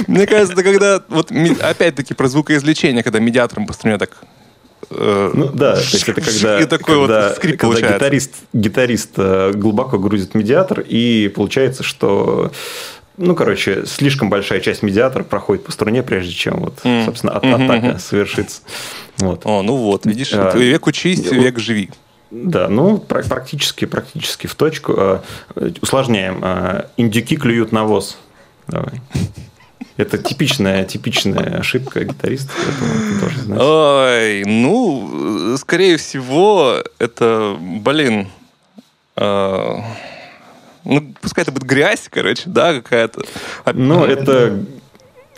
мне 0.06 0.26
кажется, 0.26 0.52
это 0.54 0.62
когда... 0.62 1.02
Вот 1.08 1.30
опять-таки 1.60 2.14
про 2.14 2.28
звукоизвлечение, 2.28 3.02
когда 3.02 3.18
медиатором 3.18 3.66
по 3.66 3.74
так 3.74 4.10
э, 4.90 5.30
ну 5.34 5.48
да, 5.48 5.74
то 5.74 5.80
есть 5.80 6.08
это 6.08 6.20
когда, 6.20 6.60
и 6.60 6.66
такой 6.66 7.00
когда, 7.00 7.28
вот 7.28 7.36
скрип 7.36 7.58
когда 7.58 7.66
получается. 7.66 7.96
гитарист, 7.96 8.34
гитарист 8.52 9.10
э, 9.16 9.52
глубоко 9.54 9.98
грузит 9.98 10.34
медиатор, 10.34 10.80
и 10.80 11.32
получается, 11.34 11.82
что 11.82 12.52
ну, 13.16 13.34
короче, 13.34 13.84
слишком 13.86 14.30
большая 14.30 14.60
часть 14.60 14.82
медиатора 14.82 15.24
проходит 15.24 15.64
по 15.64 15.72
струне, 15.72 16.02
прежде 16.02 16.32
чем 16.32 16.60
вот, 16.60 16.78
mm. 16.84 17.04
собственно, 17.04 17.34
от, 17.34 17.44
mm-hmm. 17.44 17.64
атака 17.64 17.98
совершится. 17.98 18.62
Вот. 19.18 19.42
О, 19.44 19.62
ну 19.62 19.76
вот, 19.76 20.06
видишь, 20.06 20.32
а, 20.32 20.56
век 20.56 20.86
учись, 20.86 21.30
век 21.30 21.58
живи. 21.58 21.90
Да, 22.30 22.68
ну, 22.68 22.98
практически, 22.98 23.84
практически 23.84 24.46
в 24.46 24.54
точку. 24.54 24.94
А, 24.96 25.22
усложняем. 25.82 26.40
А, 26.42 26.86
индюки 26.96 27.36
клюют 27.36 27.72
навоз. 27.72 28.18
Давай. 28.68 29.00
Это 30.00 30.16
типичная, 30.16 30.84
типичная 30.84 31.58
ошибка 31.58 32.04
гитариста, 32.04 32.50
Ой, 33.48 34.44
ну, 34.46 35.56
скорее 35.58 35.98
всего, 35.98 36.82
это, 36.98 37.56
блин, 37.60 38.28
э, 39.16 39.76
ну, 40.84 41.14
пускай 41.20 41.42
это 41.42 41.52
будет 41.52 41.64
грязь, 41.64 42.08
короче, 42.10 42.44
да, 42.46 42.72
какая-то. 42.74 43.22
Ну, 43.74 44.04
это 44.04 44.64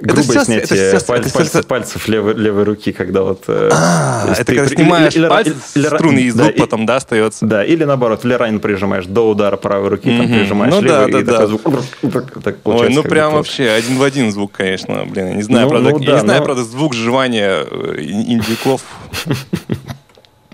грубое 0.02 0.36
это 0.36 0.44
снятие 0.44 0.78
это 0.78 0.98
все, 0.98 1.06
паль, 1.06 1.20
это 1.20 1.30
пальцев, 1.30 1.60
все... 1.60 1.62
пальцев 1.62 2.08
левой, 2.08 2.34
левой 2.34 2.64
руки, 2.64 2.92
когда 2.92 3.22
вот... 3.22 3.44
Э, 3.46 3.70
а, 3.72 4.32
это 4.32 4.44
ты, 4.44 4.56
когда 4.56 4.74
снимаешь 4.74 5.14
или, 5.14 5.28
пальцы 5.28 5.54
или, 5.74 5.86
струны 5.86 6.18
и 6.18 6.30
звук 6.30 6.54
да, 6.56 6.62
потом, 6.62 6.86
да, 6.86 6.96
остается? 6.96 7.46
Да, 7.46 7.64
или 7.64 7.84
наоборот, 7.84 8.24
в 8.24 8.26
лерайн 8.26 8.60
прижимаешь 8.60 9.06
до 9.06 9.30
удара 9.30 9.56
правой 9.56 9.88
руки, 9.88 10.08
mm-hmm. 10.08 10.18
там 10.18 10.26
прижимаешь 10.26 10.74
ну, 10.74 10.80
левой, 10.82 11.12
да, 11.12 11.18
и 11.20 11.22
да, 11.22 11.32
такой 11.32 11.46
звук... 11.46 12.12
Так, 12.12 12.42
так 12.42 12.56
Ой, 12.64 12.90
ну 12.90 13.02
прям 13.02 13.34
вообще 13.34 13.68
один 13.70 13.96
в 13.96 14.02
один 14.02 14.32
звук, 14.32 14.52
конечно, 14.52 15.04
блин, 15.06 15.28
я 15.28 15.34
не 15.34 15.42
знаю, 15.42 15.66
ну, 15.66 15.70
правда, 15.70 15.90
ну, 15.90 15.98
я 15.98 16.06
да, 16.06 16.12
не 16.14 16.20
знаю, 16.20 16.38
но... 16.40 16.44
правда, 16.44 16.64
звук 16.64 16.94
жевания 16.94 17.64
э, 17.70 17.94
индюков 18.00 18.82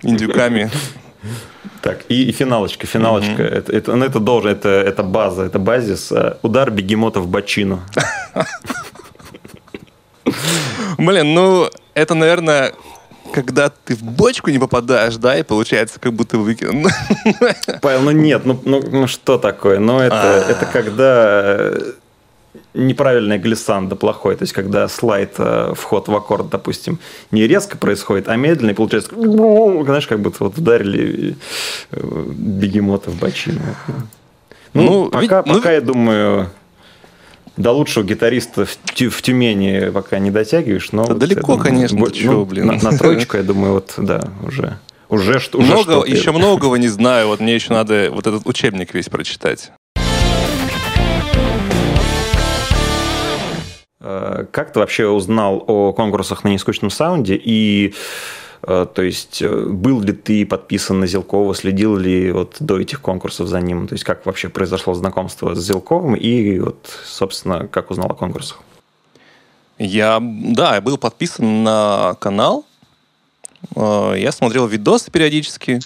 индюками. 0.03 0.71
Так, 1.81 2.05
и, 2.09 2.25
и 2.29 2.33
финалочка, 2.33 2.87
финалочка. 2.87 3.43
Mm-hmm. 3.43 3.55
Это, 3.55 3.73
это, 3.73 3.97
ну, 3.97 4.05
это 4.05 4.19
должен, 4.19 4.51
это, 4.51 4.69
это 4.69 5.03
база, 5.03 5.45
это 5.45 5.59
базис. 5.59 6.11
Э, 6.11 6.37
удар 6.43 6.71
бегемота 6.71 7.21
в 7.21 7.29
бочину. 7.29 7.81
Блин, 10.99 11.35
ну, 11.35 11.69
это, 11.95 12.15
наверное, 12.15 12.73
когда 13.33 13.71
ты 13.71 13.95
в 13.95 14.03
бочку 14.03 14.51
не 14.51 14.59
попадаешь, 14.59 15.17
да, 15.17 15.39
и 15.39 15.43
получается, 15.43 16.01
как 16.01 16.13
будто 16.13 16.39
выкинул. 16.39 16.91
Павел, 17.83 18.03
ну 18.03 18.11
нет, 18.11 18.43
ну, 18.45 18.61
ну, 18.65 18.83
ну 18.91 19.07
что 19.07 19.39
такое? 19.39 19.79
Ну 19.79 19.99
это, 20.01 20.47
а. 20.47 20.51
это 20.51 20.67
когда 20.67 21.45
э, 21.49 21.93
неправильная 22.75 23.39
глиссанда 23.39 23.97
плохой, 23.97 24.37
то 24.37 24.43
есть 24.43 24.53
когда 24.53 24.89
слайд, 24.89 25.35
э, 25.39 25.73
вход 25.77 26.09
в 26.09 26.15
аккорд, 26.15 26.49
допустим, 26.49 26.99
не 27.31 27.47
резко 27.47 27.77
происходит, 27.77 28.29
а 28.29 28.37
медленно, 28.37 28.71
и 28.71 28.75
получается, 28.75 29.11
знаешь, 29.15 30.07
как 30.07 30.21
будто 30.21 30.45
вот 30.45 30.59
ударили 30.59 31.37
э, 31.91 32.25
бегемота 32.31 33.11
в 33.11 33.19
бочину. 33.19 33.61
Ну, 34.75 34.83
ну 34.83 35.11
пока, 35.11 35.43
ведь, 35.43 35.55
пока 35.55 35.69
ну... 35.69 35.75
я 35.75 35.81
думаю, 35.81 36.51
до 37.59 37.73
лучшего 37.73 38.05
гитариста 38.05 38.65
в, 38.65 38.77
в 38.77 39.23
Тюмени 39.23 39.91
пока 39.91 40.19
не 40.19 40.31
дотягиваешь, 40.31 40.93
но... 40.93 41.05
Да 41.05 41.15
вот, 41.15 41.19
далеко, 41.19 41.53
думаю, 41.53 41.65
конечно, 41.65 41.99
бо, 41.99 42.11
чего, 42.11 42.33
ну, 42.33 42.45
блин. 42.45 42.67
На, 42.67 42.75
на 42.75 42.97
троечку, 42.97 43.37
я 43.37 43.43
думаю, 43.43 43.75
вот, 43.75 43.95
да, 43.99 44.23
уже... 44.47 44.79
Уже, 45.09 45.41
что, 45.41 45.59
уже 45.59 45.73
Много, 45.73 46.07
еще 46.07 46.33
многого 46.33 46.77
не 46.77 46.89
знаю, 46.89 47.29
вот 47.29 47.41
мне 47.41 47.55
еще 47.55 47.73
надо 47.73 48.11
вот 48.13 48.27
этот 48.27 48.47
учебник 48.47 48.93
весь 48.93 49.09
прочитать. 49.09 49.73
Э, 54.01 54.45
как 54.51 54.73
ты 54.73 54.81
вообще 54.81 55.09
узнал 55.09 55.65
о 55.67 55.93
конкурсах 55.95 56.45
на 56.45 56.49
нескучном 56.49 56.91
саунде 56.91 57.41
и 57.43 57.95
то 58.63 59.03
есть 59.03 59.41
э, 59.41 59.67
был 59.67 60.01
ли 60.01 60.13
ты 60.13 60.45
подписан 60.45 61.01
на 61.01 61.07
Зелкова, 61.07 61.55
следил 61.55 61.97
ли 61.97 62.33
вот 62.33 62.57
до 62.61 62.81
этих 62.81 63.01
конкурсов 63.01 63.49
за 63.49 63.61
ним? 63.61 63.87
То 63.87 63.95
есть 63.95 64.05
как 64.05 64.27
вообще 64.27 64.49
произошло 64.49 64.95
знакомство 64.95 65.55
с 65.55 65.65
Зелковым 65.65 66.15
и 66.15 66.59
вот, 66.59 66.89
собственно, 67.05 67.69
как 67.69 67.91
узнал 67.91 68.11
о 68.11 68.15
конкурсах? 68.15 68.61
Я, 69.79 70.19
да, 70.21 70.75
я 70.75 70.81
был 70.81 70.99
подписан 70.99 71.63
на 71.63 72.17
канал, 72.21 72.67
э, 73.77 74.15
я 74.19 74.33
смотрел 74.33 74.67
видосы 74.67 75.11
периодически, 75.11 75.79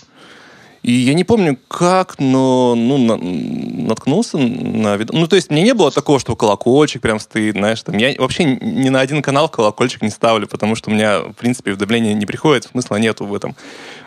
и 0.82 0.90
я 0.92 1.14
не 1.14 1.22
помню 1.22 1.56
как, 1.68 2.18
но 2.18 2.74
ну, 2.74 2.98
на, 2.98 3.16
наткнулся 3.16 4.36
на 4.38 4.96
видос. 4.96 5.16
Ну, 5.16 5.28
то 5.28 5.36
есть 5.36 5.48
мне 5.50 5.62
не 5.62 5.74
было 5.74 5.92
такого, 5.92 6.18
что 6.18 6.34
колокольчик 6.34 7.00
прям 7.00 7.20
стоит, 7.20 7.54
знаешь, 7.54 7.82
там. 7.82 7.96
Я 7.96 8.14
вообще 8.18 8.44
ни 8.44 8.88
на 8.88 9.00
один 9.00 9.22
канал 9.22 9.48
колокольчик 9.48 10.02
не 10.02 10.10
ставлю, 10.10 10.48
потому 10.48 10.74
что 10.74 10.90
у 10.90 10.92
меня, 10.92 11.20
в 11.20 11.34
принципе, 11.34 11.70
уведомления 11.70 12.14
не 12.14 12.26
приходит, 12.26 12.64
смысла 12.64 12.96
нету 12.96 13.26
в 13.26 13.34
этом. 13.34 13.54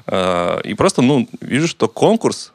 А, 0.05 0.59
и 0.59 0.73
просто, 0.73 1.01
ну, 1.01 1.29
вижу, 1.39 1.69
что 1.69 1.87
конкурс, 1.87 2.51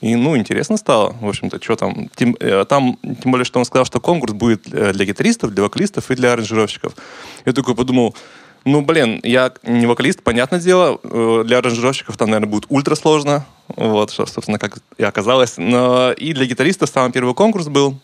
и, 0.00 0.14
ну, 0.16 0.34
интересно 0.34 0.78
стало, 0.78 1.14
в 1.20 1.28
общем-то, 1.28 1.62
что 1.62 1.76
там. 1.76 2.08
Тем, 2.16 2.34
э, 2.40 2.64
там, 2.66 2.98
тем 3.02 3.32
более, 3.32 3.44
что 3.44 3.58
он 3.58 3.66
сказал, 3.66 3.84
что 3.84 4.00
конкурс 4.00 4.32
будет 4.32 4.62
для 4.62 5.04
гитаристов, 5.04 5.52
для 5.52 5.62
вокалистов 5.62 6.10
и 6.10 6.14
для 6.14 6.32
аранжировщиков. 6.32 6.94
Я 7.44 7.52
такой 7.52 7.74
подумал, 7.74 8.16
ну, 8.64 8.82
блин, 8.82 9.20
я 9.22 9.52
не 9.62 9.86
вокалист, 9.86 10.22
понятное 10.22 10.60
дело. 10.60 11.00
Э, 11.02 11.42
для 11.44 11.58
аранжировщиков 11.58 12.16
там, 12.16 12.30
наверное, 12.30 12.50
будет 12.50 12.66
ультра 12.68 12.94
сложно. 12.94 13.46
Вот, 13.68 14.10
что, 14.10 14.26
собственно, 14.26 14.58
как 14.58 14.78
и 14.98 15.02
оказалось. 15.02 15.54
Но 15.56 16.12
и 16.12 16.32
для 16.32 16.46
гитаристов 16.46 16.90
самый 16.90 17.12
первый 17.12 17.34
конкурс 17.34 17.68
был. 17.68 17.98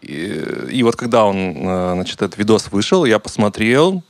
И, 0.00 0.42
и 0.70 0.82
вот 0.82 0.96
когда 0.96 1.24
он, 1.24 1.36
э, 1.36 1.92
значит, 1.94 2.22
этот 2.22 2.38
видос 2.38 2.70
вышел, 2.70 3.04
я 3.04 3.18
посмотрел, 3.18 4.02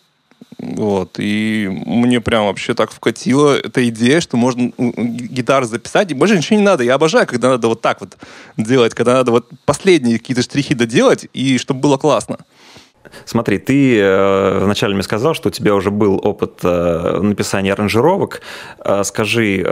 вот, 0.58 1.18
и 1.18 1.68
мне 1.86 2.20
прям 2.20 2.46
вообще 2.46 2.74
так 2.74 2.90
вкатило 2.90 3.56
эта 3.56 3.86
идея, 3.88 4.20
что 4.20 4.36
можно 4.36 4.72
гитару 4.78 5.66
записать, 5.66 6.10
и 6.10 6.14
больше 6.14 6.36
ничего 6.36 6.58
не 6.58 6.64
надо. 6.64 6.82
Я 6.82 6.94
обожаю, 6.94 7.26
когда 7.26 7.50
надо 7.50 7.68
вот 7.68 7.82
так 7.82 8.00
вот 8.00 8.16
делать, 8.56 8.94
когда 8.94 9.14
надо 9.14 9.32
вот 9.32 9.48
последние 9.64 10.18
какие-то 10.18 10.42
штрихи 10.42 10.74
доделать, 10.74 11.28
и 11.34 11.58
чтобы 11.58 11.80
было 11.80 11.98
классно. 11.98 12.38
Смотри, 13.24 13.58
ты 13.58 13.98
э, 13.98 14.58
вначале 14.60 14.94
мне 14.94 15.02
сказал, 15.02 15.34
что 15.34 15.48
у 15.48 15.52
тебя 15.52 15.74
уже 15.74 15.90
был 15.90 16.20
опыт 16.22 16.60
э, 16.62 17.20
написания 17.22 17.72
аранжировок. 17.72 18.42
Э, 18.84 19.02
скажи, 19.04 19.64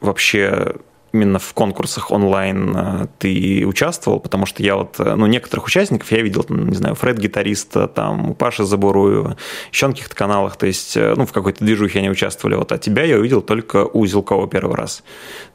вообще 0.00 0.74
именно 1.12 1.40
в 1.40 1.52
конкурсах 1.54 2.12
онлайн 2.12 3.08
ты 3.18 3.64
участвовал? 3.66 4.20
Потому 4.20 4.46
что 4.46 4.62
я 4.62 4.76
вот, 4.76 4.96
ну, 4.98 5.26
некоторых 5.26 5.66
участников 5.66 6.12
я 6.12 6.20
видел, 6.20 6.46
не 6.48 6.76
знаю, 6.76 6.94
Фред 6.94 7.18
гитариста, 7.18 7.88
там, 7.88 8.30
у 8.30 8.34
Паши 8.34 8.64
Забуруева, 8.64 9.36
еще 9.72 9.88
на 9.88 9.92
каких-то 9.92 10.14
каналах, 10.14 10.56
то 10.56 10.66
есть, 10.66 10.96
ну, 10.96 11.26
в 11.26 11.32
какой-то 11.32 11.64
движухе 11.64 11.98
они 11.98 12.10
участвовали, 12.10 12.54
вот, 12.54 12.70
а 12.70 12.78
тебя 12.78 13.02
я 13.02 13.18
увидел 13.18 13.42
только 13.42 13.84
у 13.86 14.06
Зилкова 14.06 14.46
первый 14.46 14.76
раз. 14.76 15.02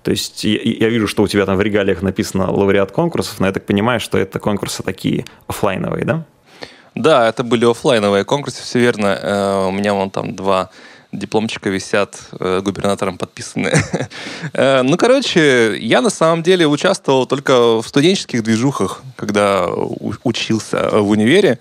То 0.03 0.11
есть 0.11 0.43
я, 0.43 0.59
я 0.61 0.89
вижу, 0.89 1.07
что 1.07 1.23
у 1.23 1.27
тебя 1.27 1.45
там 1.45 1.55
в 1.55 1.61
регалиях 1.61 2.01
написано 2.01 2.51
лауреат 2.51 2.91
конкурсов, 2.91 3.39
но 3.39 3.47
я 3.47 3.53
так 3.53 3.65
понимаю, 3.65 4.01
что 4.01 4.17
это 4.17 4.39
конкурсы 4.39 4.83
такие 4.83 5.25
офлайновые, 5.47 6.03
да? 6.03 6.25
Да, 6.95 7.27
это 7.27 7.43
были 7.43 7.69
офлайновые 7.69 8.23
конкурсы, 8.23 8.63
все 8.63 8.79
верно. 8.79 9.19
Э, 9.21 9.67
у 9.67 9.71
меня 9.71 9.93
вон 9.93 10.09
там 10.09 10.33
два 10.33 10.69
дипломчика 11.11 11.69
висят, 11.69 12.17
э, 12.39 12.61
губернатором 12.63 13.17
подписаны. 13.17 13.73
Э, 14.53 14.83
ну, 14.83 14.95
короче, 14.95 15.77
я 15.77 16.01
на 16.01 16.09
самом 16.09 16.41
деле 16.41 16.67
участвовал 16.67 17.25
только 17.25 17.81
в 17.81 17.87
студенческих 17.87 18.43
движухах, 18.43 19.01
когда 19.17 19.67
учился 20.23 20.89
в 20.91 21.09
универе. 21.09 21.59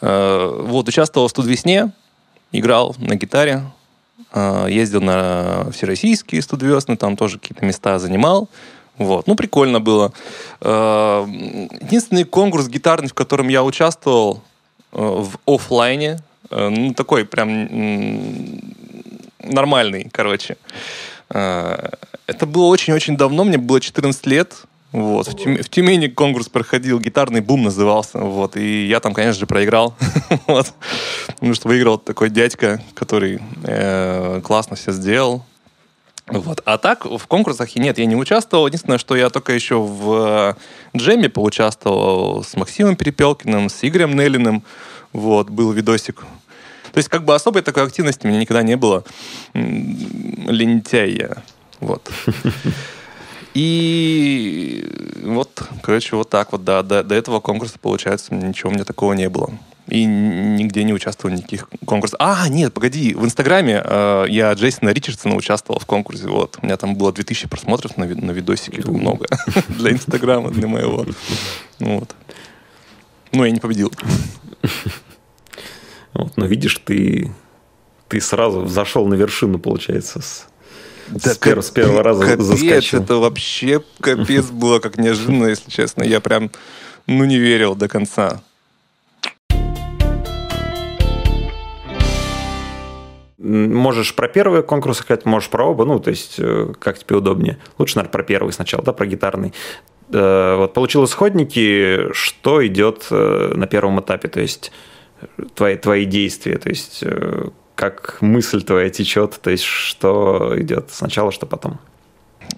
Вот, 0.00 0.88
участвовал 0.88 1.28
в 1.28 1.30
студвесне, 1.30 1.92
играл 2.52 2.94
на 2.98 3.14
гитаре, 3.14 3.62
ездил 4.68 5.00
на 5.00 5.70
всероссийские 5.72 6.42
студвесны, 6.42 6.96
там 6.96 7.16
тоже 7.16 7.38
какие-то 7.38 7.64
места 7.64 7.98
занимал. 7.98 8.48
Вот. 8.98 9.26
Ну, 9.26 9.36
прикольно 9.36 9.80
было. 9.80 10.12
Единственный 10.60 12.24
конкурс 12.24 12.68
гитарный, 12.68 13.08
в 13.08 13.14
котором 13.14 13.48
я 13.48 13.62
участвовал, 13.62 14.42
в 14.92 15.38
офлайне, 15.46 16.18
э, 16.50 16.68
ну, 16.68 16.94
такой 16.94 17.24
прям 17.24 17.68
нормальный, 19.42 20.08
короче. 20.12 20.56
Э, 21.30 21.90
это 22.26 22.46
было 22.46 22.66
очень-очень 22.66 23.16
давно, 23.16 23.44
мне 23.44 23.58
было 23.58 23.80
14 23.80 24.26
лет. 24.26 24.54
Вот. 24.92 25.28
В, 25.28 25.36
Тюмени, 25.36 25.62
в 25.62 25.68
Тюмени 25.68 26.06
конкурс 26.08 26.48
проходил, 26.48 26.98
гитарный 26.98 27.40
бум 27.40 27.64
назывался. 27.64 28.18
Вот. 28.18 28.56
И 28.56 28.86
я 28.86 29.00
там, 29.00 29.12
конечно 29.12 29.38
же, 29.38 29.46
проиграл. 29.46 29.94
вот. 30.46 30.72
Потому 31.26 31.54
что 31.54 31.68
выиграл 31.68 31.98
такой 31.98 32.30
дядька, 32.30 32.80
который 32.94 33.40
э, 33.64 34.40
классно 34.42 34.76
все 34.76 34.92
сделал. 34.92 35.44
Вот. 36.28 36.60
А 36.64 36.76
так 36.76 37.04
в 37.04 37.26
конкурсах 37.26 37.76
нет, 37.76 37.98
я 37.98 38.06
не 38.06 38.16
участвовал. 38.16 38.66
Единственное, 38.66 38.98
что 38.98 39.14
я 39.14 39.30
только 39.30 39.52
еще 39.52 39.80
в 39.80 40.56
джеме 40.96 41.28
поучаствовал 41.28 42.42
с 42.42 42.56
Максимом 42.56 42.96
Перепелкиным, 42.96 43.68
с 43.68 43.78
Игорем 43.82 44.16
Неллиным. 44.16 44.62
Вот, 45.12 45.50
был 45.50 45.70
видосик. 45.72 46.20
То 46.92 46.98
есть 46.98 47.08
как 47.08 47.24
бы 47.24 47.34
особой 47.34 47.62
такой 47.62 47.84
активности 47.84 48.26
у 48.26 48.28
меня 48.28 48.40
никогда 48.40 48.62
не 48.62 48.76
было. 48.76 49.04
Лентяй 49.54 51.10
я. 51.12 51.42
Вот. 51.80 52.10
И 53.54 54.84
вот, 55.22 55.62
короче, 55.82 56.16
вот 56.16 56.28
так 56.28 56.52
вот, 56.52 56.64
да, 56.64 56.82
до, 56.82 57.02
до 57.02 57.14
этого 57.14 57.40
конкурса, 57.40 57.78
получается, 57.80 58.34
ничего 58.34 58.70
у 58.70 58.74
меня 58.74 58.84
такого 58.84 59.14
не 59.14 59.28
было 59.30 59.50
и 59.88 60.04
нигде 60.04 60.84
не 60.84 60.92
участвовал 60.92 61.34
в 61.34 61.38
никаких 61.38 61.68
конкурсах. 61.84 62.18
А, 62.20 62.48
нет, 62.48 62.74
погоди, 62.74 63.14
в 63.14 63.24
Инстаграме 63.24 63.82
э, 63.84 64.26
я 64.28 64.52
Джейсона 64.52 64.90
Ричардсона 64.90 65.36
участвовал 65.36 65.78
в 65.78 65.86
конкурсе. 65.86 66.26
Вот. 66.26 66.58
У 66.60 66.66
меня 66.66 66.76
там 66.76 66.96
было 66.96 67.12
2000 67.12 67.48
просмотров 67.48 67.96
на, 67.96 68.06
на 68.06 68.30
видосике. 68.32 68.82
Много. 68.90 69.26
Для 69.68 69.92
Инстаграма, 69.92 70.50
для 70.50 70.66
моего. 70.66 71.06
Вот. 71.78 72.14
Ну, 73.32 73.44
я 73.44 73.50
не 73.50 73.60
победил. 73.60 73.92
Вот, 76.14 76.36
но 76.36 76.46
видишь, 76.46 76.80
ты, 76.84 77.30
ты 78.08 78.20
сразу 78.22 78.66
зашел 78.66 79.06
на 79.06 79.14
вершину, 79.14 79.58
получается, 79.58 80.22
с, 80.22 80.46
да 81.08 81.34
с, 81.34 81.38
пер, 81.38 81.62
с 81.62 81.70
первого 81.70 82.02
раза 82.02 82.24
капец, 82.24 82.44
заскочил. 82.44 83.02
это 83.02 83.16
вообще 83.16 83.82
капец 84.00 84.46
было, 84.46 84.78
как 84.78 84.96
неожиданно, 84.96 85.46
если 85.46 85.70
честно. 85.70 86.02
Я 86.04 86.20
прям, 86.20 86.50
ну, 87.06 87.24
не 87.24 87.38
верил 87.38 87.74
до 87.74 87.88
конца. 87.88 88.40
Можешь 93.46 94.14
про 94.14 94.28
первый 94.28 94.62
конкурс 94.62 94.98
сказать, 94.98 95.24
можешь 95.24 95.48
про 95.50 95.64
оба, 95.66 95.84
ну, 95.84 96.00
то 96.00 96.10
есть, 96.10 96.36
э, 96.38 96.72
как 96.78 96.98
тебе 96.98 97.16
удобнее. 97.16 97.58
Лучше, 97.78 97.96
наверное, 97.96 98.12
про 98.12 98.22
первый 98.24 98.52
сначала, 98.52 98.82
да, 98.82 98.92
про 98.92 99.06
гитарный. 99.06 99.52
Э, 100.12 100.56
вот 100.56 100.74
получил 100.74 101.04
исходники, 101.04 102.12
что 102.12 102.66
идет 102.66 103.06
э, 103.10 103.52
на 103.54 103.66
первом 103.66 104.00
этапе, 104.00 104.28
то 104.28 104.40
есть 104.40 104.72
твои, 105.54 105.76
твои 105.76 106.04
действия, 106.04 106.58
то 106.58 106.68
есть 106.68 107.04
как 107.76 108.18
мысль 108.20 108.62
твоя 108.62 108.90
течет, 108.90 109.38
то 109.40 109.50
есть 109.50 109.64
что 109.64 110.54
идет 110.56 110.90
сначала, 110.90 111.30
что 111.30 111.46
потом. 111.46 111.78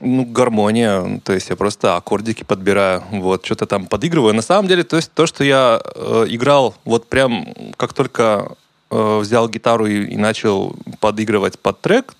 Ну, 0.01 0.24
гармония, 0.24 1.20
то 1.24 1.33
есть 1.33 1.51
я 1.51 1.57
просто 1.57 1.96
аккордики 1.96 2.44
подбираю, 2.44 3.03
вот, 3.11 3.44
что-то 3.44 3.66
там 3.66 3.87
подыгрываю. 3.87 4.35
На 4.35 4.42
самом 4.42 4.68
деле, 4.68 4.85
то 4.85 4.96
есть 4.96 5.12
то, 5.12 5.27
что 5.27 5.44
я 5.44 5.81
э, 5.83 6.27
играл, 6.29 6.74
вот 6.85 7.09
прям 7.09 7.46
как 7.77 7.92
только 7.94 8.57
э, 8.90 9.18
взял 9.18 9.48
гитару 9.48 9.87
и, 9.87 10.07
и 10.07 10.16
начал 10.16 10.77
подыгрывать 11.01 11.59
под 11.59 11.81
трек, 11.81 12.14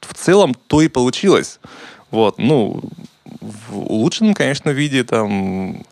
в 0.00 0.14
целом 0.14 0.54
то 0.54 0.80
и 0.80 0.88
получилось. 0.88 1.60
Вот, 2.10 2.38
ну, 2.38 2.80
в 3.40 3.78
улучшенном, 3.78 4.34
конечно, 4.34 4.70
виде, 4.70 5.04
там, 5.04 5.84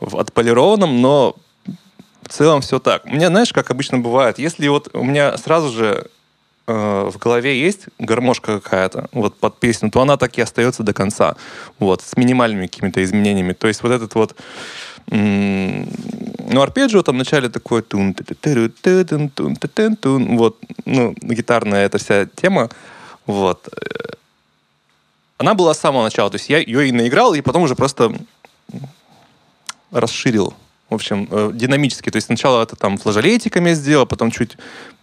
в 0.00 0.16
отполированном, 0.16 1.00
но 1.00 1.36
в 2.22 2.28
целом 2.28 2.60
все 2.60 2.78
так. 2.78 3.04
У 3.06 3.10
меня, 3.10 3.28
знаешь, 3.28 3.52
как 3.52 3.70
обычно 3.70 3.98
бывает, 3.98 4.38
если 4.38 4.68
вот 4.68 4.88
у 4.94 5.04
меня 5.04 5.36
сразу 5.38 5.70
же 5.70 6.06
э, 6.66 7.10
в 7.12 7.18
голове 7.18 7.60
есть 7.60 7.86
гармошка 7.98 8.60
какая-то, 8.60 9.08
вот 9.12 9.36
под 9.36 9.58
песню, 9.58 9.90
то 9.90 10.00
она 10.00 10.16
так 10.16 10.38
и 10.38 10.42
остается 10.42 10.82
до 10.82 10.92
конца, 10.92 11.36
вот, 11.78 12.02
с 12.02 12.16
минимальными 12.16 12.66
какими-то 12.66 13.02
изменениями. 13.02 13.52
То 13.52 13.68
есть 13.68 13.82
вот 13.82 13.92
этот 13.92 14.14
вот 14.14 14.36
ну, 15.08 16.60
арпеджио 16.60 17.02
там 17.02 17.16
вначале 17.16 17.48
такой 17.48 17.82
тун 17.82 18.14
тун 18.14 19.30
тун 19.30 19.56
тун 19.56 19.96
тун 19.96 20.36
вот, 20.36 20.58
ну, 20.84 21.14
гитарная 21.20 21.86
эта 21.86 21.98
вся 21.98 22.26
тема, 22.26 22.70
вот. 23.26 23.68
Она 25.38 25.54
была 25.54 25.74
с 25.74 25.80
самого 25.80 26.04
начала, 26.04 26.30
то 26.30 26.36
есть 26.36 26.48
я 26.48 26.58
ее 26.58 26.88
и 26.88 26.92
наиграл, 26.92 27.34
и 27.34 27.40
потом 27.40 27.62
уже 27.62 27.74
просто 27.74 28.14
расширил. 29.90 30.54
В 30.88 30.94
общем, 30.94 31.28
э, 31.30 31.50
динамически. 31.54 32.10
То 32.10 32.16
есть 32.16 32.26
сначала 32.26 32.62
это 32.62 32.76
там 32.76 32.98
флажолетиками 32.98 33.70
я 33.70 33.74
сделал, 33.74 34.06
потом 34.06 34.30
чуть 34.30 34.56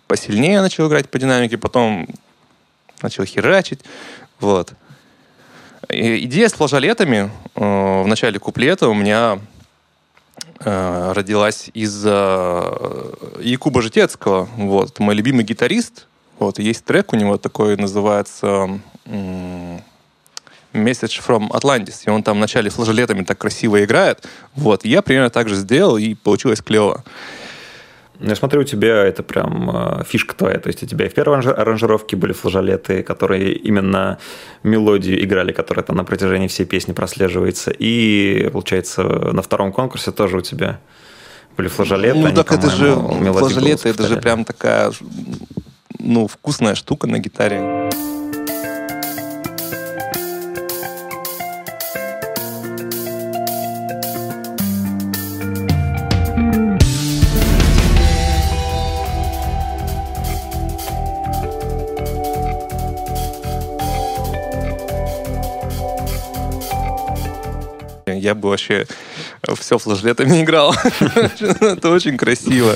посильнее 0.08 0.62
начал 0.62 0.88
играть 0.88 1.10
по 1.10 1.18
динамике, 1.18 1.58
потом 1.58 2.08
начал 3.02 3.26
херачить. 3.26 3.80
Вот. 4.40 4.74
Идея 5.90 6.50
с 6.50 6.54
флажолетами 6.54 7.32
э, 7.56 8.04
в 8.04 8.08
начале 8.08 8.40
куплета 8.40 8.88
у 8.88 8.94
меня 8.94 9.40
э, 9.40 9.59
родилась 10.60 11.70
из 11.74 12.04
э, 12.06 13.14
Якуба 13.42 13.82
Житецкого. 13.82 14.50
Вот. 14.58 15.00
Мой 15.00 15.16
любимый 15.16 15.44
гитарист. 15.44 16.08
Вот. 16.38 16.60
есть 16.60 16.86
трек 16.86 17.14
у 17.14 17.16
него 17.16 17.38
такой, 17.38 17.78
называется 17.78 18.80
Message 20.74 21.20
from 21.26 21.50
Atlantis, 21.50 22.04
и 22.06 22.10
он 22.10 22.22
там 22.22 22.38
вначале 22.38 22.70
флажолетами 22.70 23.24
так 23.24 23.38
красиво 23.38 23.84
играет. 23.84 24.26
Вот, 24.56 24.86
я 24.86 25.02
примерно 25.02 25.30
так 25.30 25.50
же 25.50 25.56
сделал, 25.56 25.98
и 25.98 26.14
получилось 26.14 26.62
клево. 26.62 27.04
Я 28.20 28.36
смотрю, 28.36 28.62
у 28.62 28.64
тебя 28.66 29.06
это 29.06 29.24
прям 29.24 29.70
э, 29.74 30.04
фишка 30.04 30.36
твоя. 30.36 30.60
То 30.60 30.68
есть 30.68 30.84
у 30.84 30.86
тебя 30.86 31.06
и 31.06 31.10
в 31.10 31.14
первой 31.14 31.40
аранжировке 31.40 32.18
были 32.18 32.34
флажолеты, 32.34 33.02
которые 33.02 33.54
именно 33.54 34.18
мелодию 34.64 35.24
играли, 35.24 35.54
которая 35.54 35.86
там 35.86 35.96
на 35.96 36.04
протяжении 36.04 36.48
всей 36.48 36.66
песни 36.66 36.92
прослеживается. 36.92 37.72
И, 37.72 38.50
получается, 38.52 39.04
на 39.04 39.42
втором 39.42 39.72
конкурсе 39.72 40.12
тоже 40.12 40.38
у 40.38 40.42
тебя 40.42 40.80
были 41.56 41.70
флажолеты. 41.70 42.20
Ну 42.20 42.26
они, 42.26 42.36
так 42.36 42.52
это 42.52 42.70
же 42.70 42.94
флажолеты, 42.96 43.90
это 43.90 44.08
же 44.08 44.18
прям 44.18 44.44
такая 44.44 44.92
ну, 46.00 46.28
вкусная 46.28 46.76
штука 46.76 47.08
на 47.08 47.20
гитаре. 47.20 47.90
Я 68.20 68.36
бы 68.36 68.50
вообще 68.50 68.86
все 69.56 69.78
флажлетами 69.78 70.42
играл. 70.44 70.74
Это 71.62 71.90
очень 71.90 72.18
красиво. 72.18 72.76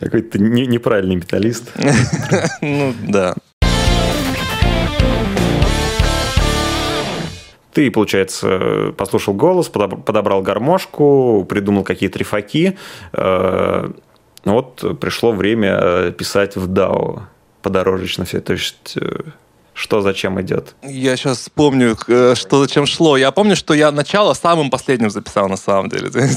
Какой-то 0.00 0.38
неправильный 0.38 1.16
металлист. 1.16 1.72
Ну, 2.60 2.94
да. 3.06 3.34
Ты, 7.72 7.90
получается, 7.90 8.94
послушал 8.96 9.34
голос, 9.34 9.68
подобрал 9.68 10.42
гармошку, 10.42 11.44
придумал 11.48 11.82
какие-то 11.82 12.20
рифаки. 12.20 12.78
Э, 13.12 13.90
вот 14.44 14.98
пришло 15.00 15.32
время 15.32 16.12
писать 16.12 16.54
в 16.54 16.70
DAO 16.70 17.22
подорожечно 17.62 18.24
все. 18.24 18.40
То 18.40 18.52
есть 18.52 18.96
э, 19.00 19.20
что 19.74 20.00
зачем 20.00 20.40
идет? 20.40 20.76
Я 20.82 21.16
сейчас 21.16 21.38
вспомню, 21.38 21.98
э, 22.08 22.34
что 22.36 22.62
зачем 22.62 22.86
шло. 22.86 23.16
Я 23.16 23.32
помню, 23.32 23.56
что 23.56 23.74
я 23.74 23.90
начало 23.90 24.32
самым 24.34 24.70
последним 24.70 25.10
записал 25.10 25.48
на 25.48 25.56
самом 25.56 25.88
деле. 25.88 26.10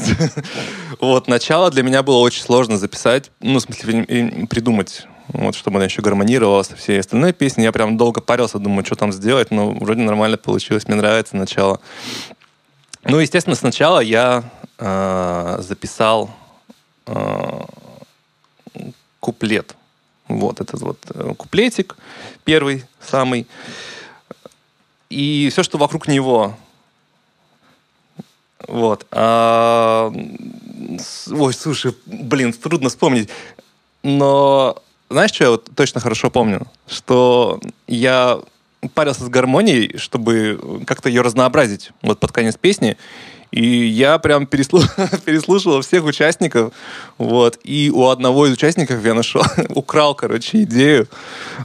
вот, 0.99 1.27
начало 1.27 1.69
для 1.69 1.83
меня 1.83 2.03
было 2.03 2.17
очень 2.17 2.41
сложно 2.41 2.77
записать, 2.77 3.31
ну, 3.39 3.59
в 3.59 3.61
смысле, 3.61 4.47
придумать 4.49 5.07
вот, 5.29 5.55
чтобы 5.55 5.77
она 5.77 5.85
еще 5.85 6.01
гармонировала 6.01 6.63
со 6.63 6.75
всей 6.75 6.99
остальной 6.99 7.33
песней. 7.33 7.65
Я 7.65 7.71
прям 7.71 7.97
долго 7.97 8.21
парился, 8.21 8.59
думаю, 8.59 8.85
что 8.85 8.95
там 8.95 9.11
сделать, 9.11 9.51
но 9.51 9.71
вроде 9.71 10.01
нормально 10.01 10.37
получилось, 10.37 10.87
мне 10.87 10.95
нравится 10.95 11.35
начало. 11.35 11.79
Ну, 13.03 13.19
естественно, 13.19 13.55
сначала 13.55 13.99
я 13.99 14.43
э, 14.77 15.57
записал 15.59 16.31
э, 17.05 17.61
куплет. 19.19 19.75
Вот 20.27 20.61
этот 20.61 20.81
вот 20.81 20.99
э, 21.13 21.33
куплетик 21.37 21.97
первый, 22.43 22.85
самый. 23.01 23.47
И 25.09 25.49
все, 25.51 25.63
что 25.63 25.77
вокруг 25.77 26.07
него. 26.07 26.57
Вот. 28.67 29.05
А... 29.11 30.11
Ой, 31.31 31.53
слушай, 31.53 31.95
блин, 32.05 32.53
трудно 32.53 32.89
вспомнить. 32.89 33.29
Но 34.03 34.81
знаешь, 35.09 35.31
что 35.31 35.43
я 35.43 35.49
вот 35.51 35.69
точно 35.75 36.01
хорошо 36.01 36.29
помню? 36.29 36.67
Что 36.87 37.61
я 37.87 38.39
парился 38.93 39.23
с 39.23 39.29
гармонией, 39.29 39.97
чтобы 39.97 40.83
как-то 40.85 41.09
ее 41.09 41.21
разнообразить 41.21 41.91
вот 42.01 42.19
под 42.19 42.31
конец 42.31 42.57
песни. 42.57 42.97
И 43.51 43.65
я 43.65 44.17
прям 44.17 44.45
переслу... 44.45 44.81
переслушивал 45.25 45.81
всех 45.81 46.03
участников. 46.05 46.73
Вот. 47.17 47.59
И 47.63 47.91
у 47.93 48.07
одного 48.07 48.47
из 48.47 48.53
участников 48.53 49.03
я 49.05 49.13
нашел, 49.13 49.43
украл, 49.69 50.15
короче, 50.15 50.63
идею. 50.63 51.07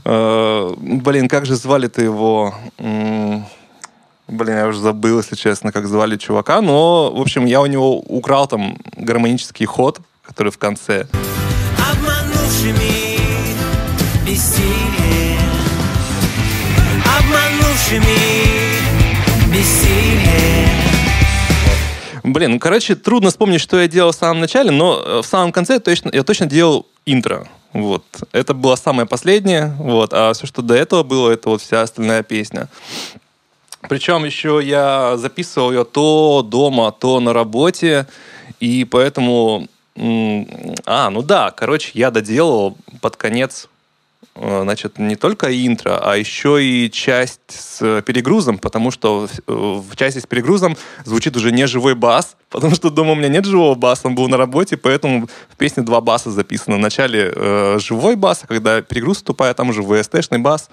Э, 0.04 0.74
блин, 0.78 1.28
как 1.28 1.46
же 1.46 1.56
звали-то 1.56 2.02
его? 2.02 2.54
Блин, 2.78 4.56
я 4.56 4.66
уже 4.68 4.80
забыл, 4.80 5.18
если 5.18 5.36
честно, 5.36 5.72
как 5.72 5.86
звали 5.86 6.16
чувака. 6.16 6.60
Но, 6.60 7.12
в 7.12 7.20
общем, 7.20 7.44
я 7.44 7.60
у 7.60 7.66
него 7.66 7.98
украл 7.98 8.46
там 8.46 8.78
гармонический 8.96 9.66
ход, 9.66 10.00
который 10.22 10.52
в 10.52 10.58
конце. 10.58 11.06
Обманувшими 11.92 13.18
бессилие 14.24 15.38
Обманувшими 17.18 18.18
бессилие 19.52 20.61
Блин, 22.22 22.52
ну, 22.52 22.58
короче, 22.60 22.94
трудно 22.94 23.30
вспомнить, 23.30 23.60
что 23.60 23.80
я 23.80 23.88
делал 23.88 24.12
в 24.12 24.16
самом 24.16 24.40
начале, 24.40 24.70
но 24.70 25.02
э, 25.04 25.22
в 25.22 25.26
самом 25.26 25.50
конце 25.50 25.80
точно, 25.80 26.10
я 26.12 26.22
точно 26.22 26.46
делал 26.46 26.86
интро. 27.04 27.48
Вот. 27.72 28.04
Это 28.32 28.54
было 28.54 28.76
самое 28.76 29.08
последнее, 29.08 29.74
вот. 29.78 30.12
а 30.12 30.32
все, 30.32 30.46
что 30.46 30.62
до 30.62 30.74
этого 30.74 31.02
было, 31.02 31.30
это 31.30 31.48
вот 31.48 31.62
вся 31.62 31.82
остальная 31.82 32.22
песня. 32.22 32.68
Причем 33.88 34.24
еще 34.24 34.60
я 34.62 35.16
записывал 35.16 35.72
ее 35.72 35.84
то 35.84 36.42
дома, 36.42 36.92
то 36.92 37.18
на 37.18 37.32
работе, 37.32 38.06
и 38.60 38.84
поэтому... 38.84 39.66
А, 39.96 41.10
ну 41.10 41.22
да, 41.22 41.50
короче, 41.50 41.90
я 41.94 42.10
доделал 42.10 42.78
под 43.00 43.16
конец 43.16 43.68
значит, 44.34 44.98
не 44.98 45.16
только 45.16 45.46
интро, 45.66 46.00
а 46.02 46.16
еще 46.16 46.64
и 46.64 46.90
часть 46.90 47.40
с 47.48 48.02
перегрузом, 48.02 48.58
потому 48.58 48.90
что 48.90 49.28
в 49.46 49.94
части 49.96 50.18
с 50.18 50.26
перегрузом 50.26 50.76
звучит 51.04 51.36
уже 51.36 51.52
не 51.52 51.66
живой 51.66 51.94
бас, 51.94 52.36
потому 52.50 52.74
что 52.74 52.90
дома 52.90 53.12
у 53.12 53.14
меня 53.14 53.28
нет 53.28 53.44
живого 53.44 53.74
баса, 53.74 54.08
он 54.08 54.14
был 54.14 54.28
на 54.28 54.36
работе, 54.36 54.76
поэтому 54.76 55.28
в 55.48 55.56
песне 55.56 55.82
два 55.82 56.00
баса 56.00 56.30
записано. 56.30 56.76
В 56.76 56.80
начале 56.80 57.32
э, 57.34 57.78
живой 57.78 58.16
бас, 58.16 58.40
а 58.44 58.46
когда 58.46 58.80
перегруз 58.80 59.18
вступает, 59.18 59.56
там 59.56 59.68
уже 59.68 59.82
VST-шный 59.82 60.38
бас. 60.38 60.70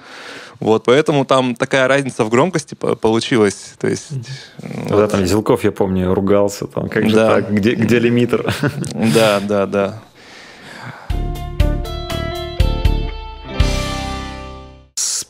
Вот, 0.60 0.86
поэтому 0.86 1.26
там 1.26 1.56
такая 1.56 1.88
разница 1.88 2.24
в 2.24 2.30
громкости 2.30 2.76
получилась. 2.76 3.74
То 3.78 3.88
есть, 3.88 4.10
да, 4.58 4.96
вот. 4.96 5.12
там 5.12 5.26
Зелков, 5.26 5.64
я 5.64 5.72
помню, 5.72 6.14
ругался, 6.14 6.68
там, 6.68 6.90
как 6.90 7.10
же 7.10 7.16
да. 7.16 7.36
так, 7.36 7.54
где, 7.54 7.76
где 7.76 8.00
лимитер? 8.00 8.54
Да, 8.94 9.40
да, 9.40 9.66
да. 9.66 10.02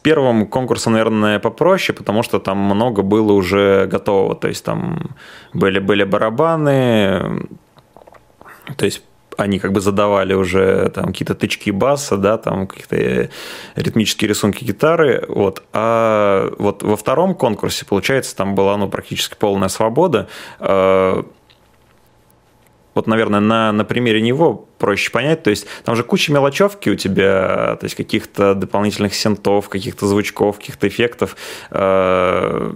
Первым 0.01 0.47
конкурсом, 0.47 0.93
наверное, 0.93 1.39
попроще, 1.39 1.97
потому 1.97 2.23
что 2.23 2.39
там 2.39 2.57
много 2.57 3.01
было 3.01 3.33
уже 3.33 3.87
готового. 3.87 4.35
То 4.35 4.47
есть 4.47 4.63
там 4.65 5.15
были, 5.53 5.79
были 5.79 6.03
барабаны, 6.03 7.47
то 8.77 8.85
есть 8.85 9.03
они 9.37 9.59
как 9.59 9.71
бы 9.71 9.79
задавали 9.79 10.33
уже 10.33 10.89
там 10.89 11.05
какие-то 11.07 11.33
тычки 11.33 11.71
баса, 11.71 12.17
да, 12.17 12.37
там 12.37 12.67
какие-то 12.67 13.29
ритмические 13.75 14.27
рисунки 14.27 14.65
гитары, 14.65 15.23
вот. 15.29 15.63
А 15.71 16.51
вот 16.59 16.83
во 16.83 16.97
втором 16.97 17.35
конкурсе, 17.35 17.85
получается, 17.85 18.35
там 18.35 18.55
была, 18.55 18.75
ну, 18.77 18.89
практически 18.89 19.35
полная 19.39 19.69
свобода. 19.69 20.27
Вот, 22.95 23.07
наверное, 23.07 23.39
на, 23.39 23.71
на 23.71 23.85
примере 23.85 24.21
него 24.21 24.67
проще 24.77 25.11
понять. 25.11 25.43
То 25.43 25.49
есть 25.49 25.67
там 25.83 25.95
же 25.95 26.03
куча 26.03 26.31
мелочевки 26.31 26.89
у 26.89 26.95
тебя, 26.95 27.77
то 27.79 27.85
есть 27.85 27.95
каких-то 27.95 28.55
дополнительных 28.55 29.13
синтов, 29.13 29.69
каких-то 29.69 30.07
звучков, 30.07 30.57
каких-то 30.57 30.87
эффектов. 30.87 31.35
Э, 31.71 32.73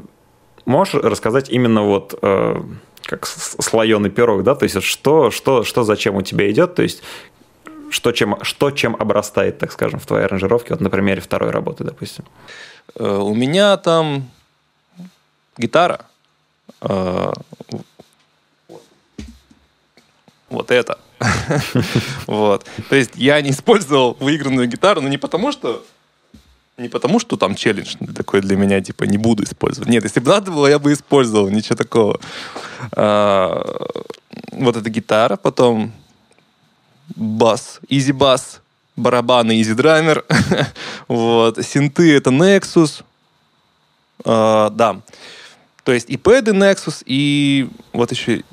можешь 0.65 0.93
рассказать 0.93 1.49
именно 1.49 1.83
вот 1.83 2.17
э, 2.21 2.61
как 3.03 3.25
слоеный 3.25 4.09
пирог, 4.09 4.43
да, 4.43 4.55
то 4.55 4.63
есть 4.63 4.81
что, 4.83 5.31
что, 5.31 5.63
что 5.63 5.83
зачем 5.83 6.15
у 6.15 6.21
тебя 6.21 6.49
идет, 6.49 6.75
то 6.75 6.83
есть 6.83 7.03
что 7.89 8.11
чем, 8.11 8.37
что 8.43 8.71
чем 8.71 8.95
обрастает, 8.95 9.59
так 9.59 9.71
скажем, 9.71 9.99
в 9.99 10.05
твоей 10.05 10.25
аранжировке, 10.25 10.73
вот 10.73 10.81
на 10.81 10.89
примере 10.89 11.21
второй 11.21 11.51
работы, 11.51 11.83
допустим? 11.83 12.23
Э, 12.95 13.17
у 13.17 13.33
меня 13.33 13.77
там 13.77 14.29
гитара, 15.57 16.05
вот 20.53 20.71
это. 20.71 20.97
вот. 22.27 22.65
То 22.89 22.95
есть 22.95 23.11
я 23.15 23.41
не 23.41 23.51
использовал 23.51 24.15
выигранную 24.19 24.67
гитару, 24.67 25.01
но 25.01 25.09
не 25.09 25.17
потому, 25.17 25.51
что 25.51 25.83
не 26.77 26.89
потому, 26.89 27.19
что 27.19 27.37
там 27.37 27.55
челлендж 27.55 27.95
такой 28.15 28.41
для 28.41 28.57
меня, 28.57 28.81
типа, 28.81 29.03
не 29.03 29.17
буду 29.17 29.43
использовать. 29.43 29.89
Нет, 29.89 30.03
если 30.03 30.19
бы 30.19 30.31
надо 30.31 30.51
было, 30.51 30.67
я 30.67 30.79
бы 30.79 30.91
использовал, 30.91 31.49
ничего 31.49 31.75
такого. 31.75 32.19
А, 32.93 33.85
вот 34.51 34.75
эта 34.75 34.89
гитара, 34.89 35.35
потом 35.35 35.91
бас, 37.15 37.79
изи 37.89 38.11
бас, 38.11 38.61
барабаны, 38.95 39.61
изи 39.61 39.73
драймер. 39.73 40.25
вот, 41.07 41.63
синты 41.63 42.15
это 42.15 42.31
Nexus. 42.31 43.03
А, 44.25 44.71
да. 44.71 45.01
То 45.83 45.91
есть 45.91 46.09
и 46.09 46.17
пэды 46.17 46.51
Nexus, 46.51 47.03
и 47.05 47.69
вот 47.91 48.11
еще 48.11 48.43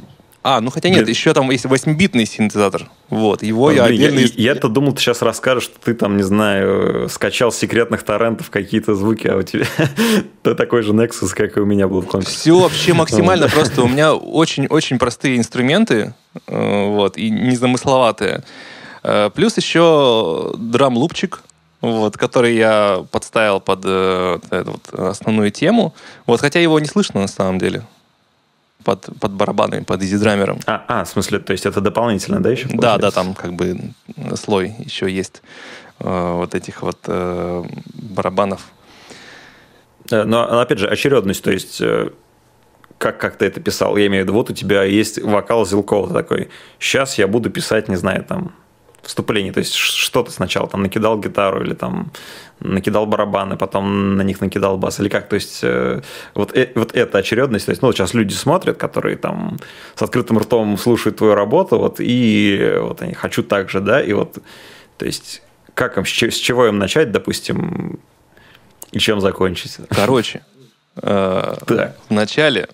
а, 0.42 0.62
ну 0.62 0.70
хотя 0.70 0.88
нет, 0.88 1.00
Блин. 1.00 1.10
еще 1.10 1.34
там 1.34 1.50
есть 1.50 1.66
8-битный 1.66 2.24
синтезатор. 2.24 2.88
Вот, 3.10 3.42
его 3.42 3.68
а, 3.68 3.72
я 3.74 3.84
блин, 3.84 3.94
отдельно... 3.94 4.18
Я, 4.20 4.52
я-то 4.52 4.68
думал, 4.68 4.94
ты 4.94 5.00
сейчас 5.02 5.20
расскажешь, 5.20 5.64
что 5.64 5.78
ты 5.78 5.92
там, 5.92 6.16
не 6.16 6.22
знаю, 6.22 7.10
скачал 7.10 7.52
с 7.52 7.58
секретных 7.58 8.02
торрентов 8.04 8.48
какие-то 8.48 8.94
звуки, 8.94 9.26
а 9.26 9.36
у 9.36 9.42
тебя 9.42 9.66
такой 10.54 10.82
же 10.82 10.92
Nexus, 10.92 11.34
как 11.34 11.58
и 11.58 11.60
у 11.60 11.66
меня 11.66 11.88
был. 11.88 12.02
Все 12.22 12.58
вообще 12.58 12.94
максимально 12.94 13.48
просто. 13.48 13.82
У 13.82 13.88
меня 13.88 14.14
очень-очень 14.14 14.98
простые 14.98 15.36
инструменты, 15.36 16.14
э, 16.46 16.86
вот, 16.86 17.18
и 17.18 17.28
незамысловатые. 17.28 18.42
Э, 19.02 19.28
плюс 19.34 19.58
еще 19.58 20.54
драм-лупчик, 20.56 21.42
вот, 21.82 22.16
который 22.16 22.56
я 22.56 23.04
подставил 23.10 23.60
под 23.60 23.80
э, 23.84 24.38
вот 24.50 24.88
основную 24.98 25.50
тему. 25.50 25.94
Вот, 26.24 26.40
хотя 26.40 26.60
его 26.60 26.80
не 26.80 26.86
слышно 26.86 27.20
на 27.20 27.28
самом 27.28 27.58
деле 27.58 27.84
под, 28.84 29.08
под 29.20 29.32
барабанами, 29.32 29.84
под 29.84 30.02
изи-драмером. 30.02 30.60
А, 30.66 30.84
а, 30.88 31.04
в 31.04 31.08
смысле, 31.08 31.38
то 31.38 31.52
есть 31.52 31.66
это 31.66 31.80
дополнительно, 31.80 32.40
да, 32.40 32.50
еще? 32.50 32.68
Получается? 32.68 32.98
Да, 32.98 32.98
да, 32.98 33.10
там 33.10 33.34
как 33.34 33.54
бы 33.54 33.78
слой 34.36 34.74
еще 34.78 35.10
есть 35.10 35.42
э, 35.98 36.32
вот 36.34 36.54
этих 36.54 36.82
вот 36.82 36.98
э, 37.06 37.64
барабанов. 37.94 38.62
Э, 40.10 40.24
но, 40.24 40.60
опять 40.60 40.78
же, 40.78 40.88
очередность, 40.88 41.42
то 41.42 41.50
есть 41.50 41.80
э, 41.80 42.10
как, 42.98 43.18
как 43.18 43.36
ты 43.36 43.46
это 43.46 43.60
писал, 43.60 43.96
я 43.96 44.06
имею 44.06 44.24
в 44.24 44.26
виду, 44.26 44.34
вот 44.34 44.50
у 44.50 44.52
тебя 44.52 44.84
есть 44.84 45.20
вокал 45.22 45.66
Зилкова 45.66 46.12
такой, 46.12 46.50
сейчас 46.78 47.18
я 47.18 47.26
буду 47.26 47.50
писать, 47.50 47.88
не 47.88 47.96
знаю, 47.96 48.24
там, 48.24 48.52
вступление, 49.02 49.52
то 49.52 49.60
есть 49.60 49.74
что 49.74 50.22
ты 50.22 50.30
сначала 50.30 50.68
там 50.68 50.82
накидал 50.82 51.18
гитару 51.18 51.62
или 51.62 51.74
там 51.74 52.12
накидал 52.60 53.06
барабаны, 53.06 53.56
потом 53.56 54.16
на 54.16 54.22
них 54.22 54.40
накидал 54.40 54.76
бас, 54.78 55.00
или 55.00 55.08
как, 55.08 55.28
то 55.28 55.34
есть 55.34 55.60
э, 55.62 56.02
вот, 56.34 56.56
э, 56.56 56.70
вот 56.74 56.94
эта 56.94 57.18
очередность, 57.18 57.66
то 57.66 57.70
есть, 57.70 57.82
ну, 57.82 57.92
сейчас 57.92 58.14
люди 58.14 58.34
смотрят, 58.34 58.76
которые 58.76 59.16
там 59.16 59.58
с 59.94 60.02
открытым 60.02 60.38
ртом 60.38 60.76
слушают 60.76 61.16
твою 61.16 61.34
работу, 61.34 61.78
вот, 61.78 61.96
и 62.00 62.76
вот 62.80 63.02
они 63.02 63.14
хочу 63.14 63.42
так 63.42 63.70
же, 63.70 63.80
да, 63.80 64.02
и 64.02 64.12
вот, 64.12 64.38
то 64.98 65.06
есть, 65.06 65.42
как 65.74 65.96
им, 65.96 66.04
с 66.04 66.08
чего 66.36 66.66
им 66.66 66.78
начать, 66.78 67.12
допустим, 67.12 67.98
и 68.92 68.98
чем 68.98 69.20
закончить? 69.20 69.78
Короче, 69.88 70.44
э, 70.96 71.56
так. 71.66 71.96
вначале 72.08 72.68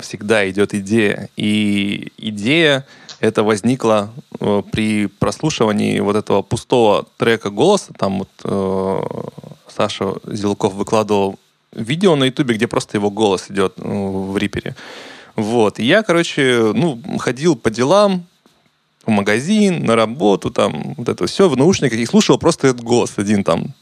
всегда 0.00 0.48
идет 0.48 0.74
идея, 0.74 1.28
и 1.36 2.12
идея 2.18 2.86
это 3.24 3.42
возникло 3.42 4.10
э, 4.40 4.62
при 4.70 5.06
прослушивании 5.06 6.00
вот 6.00 6.16
этого 6.16 6.42
пустого 6.42 7.06
трека 7.16 7.50
голоса. 7.50 7.92
Там 7.98 8.18
вот 8.18 8.28
э, 8.44 9.02
Саша 9.68 10.14
Зелков 10.26 10.74
выкладывал 10.74 11.38
видео 11.72 12.16
на 12.16 12.24
ютубе, 12.24 12.54
где 12.54 12.66
просто 12.66 12.96
его 12.96 13.10
голос 13.10 13.50
идет 13.50 13.74
э, 13.78 13.82
в 13.82 14.36
рипере. 14.36 14.76
Вот. 15.36 15.78
И 15.78 15.84
я, 15.84 16.02
короче, 16.02 16.72
ну, 16.74 17.00
ходил 17.18 17.56
по 17.56 17.70
делам, 17.70 18.26
в 19.06 19.10
магазин, 19.10 19.84
на 19.84 19.96
работу, 19.96 20.50
там, 20.50 20.94
вот 20.96 21.08
это 21.08 21.26
все 21.26 21.48
в 21.48 21.56
наушниках, 21.56 21.98
и 21.98 22.06
слушал 22.06 22.38
просто 22.38 22.68
этот 22.68 22.82
голос 22.82 23.12
один 23.16 23.44
там 23.44 23.74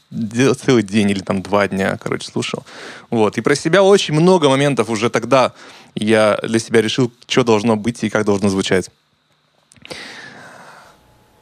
целый 0.65 0.83
день 0.83 1.11
или 1.11 1.19
там 1.19 1.41
два 1.41 1.67
дня, 1.67 1.97
короче, 1.97 2.27
слушал. 2.27 2.63
Вот. 3.09 3.37
И 3.37 3.41
про 3.41 3.55
себя 3.55 3.83
очень 3.83 4.13
много 4.13 4.49
моментов 4.49 4.89
уже 4.89 5.09
тогда 5.09 5.53
я 5.95 6.39
для 6.43 6.59
себя 6.59 6.81
решил, 6.81 7.11
что 7.27 7.43
должно 7.43 7.75
быть 7.75 8.03
и 8.03 8.09
как 8.09 8.25
должно 8.25 8.49
звучать. 8.49 8.89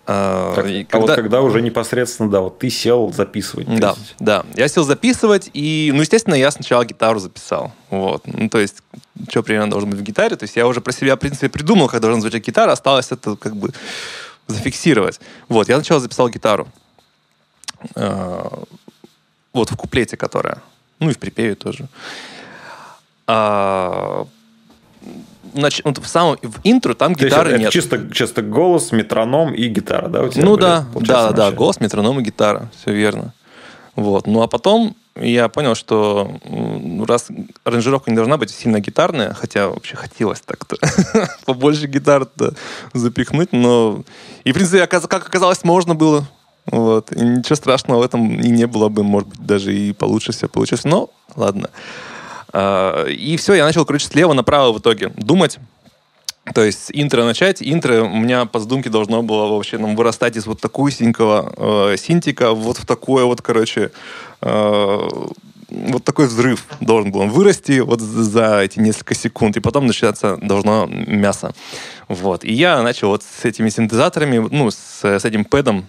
А, 0.08 0.56
так, 0.56 0.66
когда... 0.66 0.98
А 0.98 1.00
вот 1.00 1.16
когда 1.16 1.42
уже 1.42 1.62
непосредственно, 1.62 2.30
да, 2.30 2.42
вот 2.42 2.60
ты 2.60 2.70
сел 2.70 3.14
записывать. 3.14 3.68
Да, 3.80 3.92
есть... 3.92 4.16
да. 4.20 4.44
Я 4.56 4.68
сел 4.68 4.84
записывать, 4.84 5.50
и, 5.54 5.92
ну, 5.94 6.02
естественно, 6.02 6.36
я 6.36 6.52
сначала 6.52 6.84
гитару 6.84 7.20
записал. 7.20 7.72
Вот. 7.90 8.26
Ну, 8.26 8.50
то 8.50 8.60
есть, 8.60 8.84
что 9.30 9.44
примерно 9.44 9.70
должно 9.70 9.90
быть 9.90 10.00
в 10.00 10.04
гитаре. 10.04 10.36
То 10.36 10.44
есть, 10.44 10.56
я 10.56 10.68
уже 10.68 10.82
про 10.82 10.92
себя, 10.92 11.16
в 11.16 11.20
принципе, 11.20 11.50
придумал, 11.50 11.88
как 11.88 12.02
должна 12.02 12.20
звучать 12.20 12.46
гитара, 12.46 12.72
осталось 12.72 13.12
это 13.12 13.36
как 13.36 13.56
бы 13.56 13.72
зафиксировать. 14.48 15.20
Вот, 15.48 15.70
я 15.70 15.76
сначала 15.76 16.02
записал 16.02 16.30
гитару. 16.30 16.68
А, 17.96 18.64
вот, 19.54 19.72
в 19.72 19.78
куплете, 19.78 20.18
которая. 20.18 20.62
Ну, 21.00 21.10
и 21.10 21.14
в 21.14 21.20
припеве 21.20 21.56
тоже. 21.56 21.88
Нач... 25.54 25.82
вот 25.84 25.98
в 25.98 26.08
самом 26.08 26.38
в 26.42 26.60
интро 26.64 26.94
там 26.94 27.14
гитары 27.14 27.58
нет. 27.58 27.72
Чисто, 27.72 28.10
чисто 28.14 28.42
голос, 28.42 28.92
метроном 28.92 29.54
и 29.54 29.68
гитара, 29.68 30.08
да? 30.08 30.24
У 30.24 30.30
тебя 30.30 30.44
ну 30.44 30.52
были, 30.52 30.62
да, 30.62 30.86
да, 30.94 31.32
да, 31.32 31.52
голос, 31.52 31.80
метроном 31.80 32.20
и 32.20 32.24
гитара, 32.24 32.70
все 32.76 32.94
верно. 32.94 33.34
Вот. 33.96 34.28
Ну 34.28 34.42
а 34.42 34.48
потом 34.48 34.96
я 35.16 35.50
понял, 35.50 35.76
что 35.76 36.32
раз 37.08 37.28
аранжировка 37.64 38.10
не 38.10 38.16
должна 38.16 38.38
быть 38.38 38.50
сильно 38.50 38.80
гитарная, 38.80 39.34
хотя 39.34 39.68
вообще 39.68 39.96
хотелось 39.96 40.42
так-то 40.42 40.78
побольше 41.46 41.88
гитар-то 41.88 42.54
запихнуть, 42.94 43.52
но 43.52 44.04
и 44.44 44.52
в 44.52 44.56
принципе, 44.56 44.88
как 44.88 45.28
оказалось, 45.28 45.64
можно 45.64 45.96
было. 45.96 46.28
Вот. 46.66 47.12
И 47.12 47.20
ничего 47.20 47.56
страшного 47.56 48.00
в 48.00 48.04
этом 48.04 48.40
и 48.40 48.50
не 48.50 48.68
было 48.68 48.88
бы, 48.88 49.04
может 49.04 49.30
быть, 49.30 49.46
даже 49.46 49.76
и 49.76 49.94
получше 49.94 50.32
все 50.32 50.48
получилось. 50.48 50.84
Но 50.84 51.10
ладно. 51.36 51.70
А, 52.54 53.06
и 53.06 53.38
все, 53.38 53.54
я 53.54 53.66
начал, 53.66 53.86
короче, 53.86 54.08
слева 54.08 54.34
направо 54.34 54.74
в 54.74 54.80
итоге 54.80 55.10
думать. 55.10 55.60
То 56.54 56.64
есть 56.64 56.90
интро 56.94 57.24
начать. 57.24 57.62
Интро 57.62 58.04
у 58.04 58.16
меня 58.16 58.46
по 58.46 58.60
задумке 58.60 58.90
должно 58.90 59.22
было 59.22 59.48
вообще 59.48 59.78
нам 59.78 59.96
вырастать 59.96 60.36
из 60.36 60.48
вот 60.48 60.60
такого 60.60 60.90
синькового 60.90 61.92
э, 61.94 61.98
синтика 61.98 62.52
вот 62.52 62.78
в 62.78 62.86
такое 62.86 63.26
вот, 63.26 63.42
короче, 63.42 63.92
э, 64.42 65.10
вот 65.70 66.04
такой 66.04 66.28
взрыв 66.28 66.66
должен 66.82 67.12
был 67.12 67.28
вырасти 67.28 67.80
вот 67.80 68.02
за 68.02 68.62
эти 68.62 68.80
несколько 68.80 69.14
секунд, 69.16 69.56
и 69.58 69.60
потом 69.60 69.88
начинаться 69.88 70.38
должно 70.42 70.88
мясо. 70.88 71.54
Вот. 72.08 72.44
И 72.44 72.52
я 72.52 72.82
начал 72.82 73.10
вот 73.10 73.24
с 73.24 73.46
этими 73.46 73.70
синтезаторами, 73.70 74.46
ну, 74.52 74.72
с, 74.72 75.04
с 75.04 75.24
этим 75.24 75.46
пэдом 75.46 75.86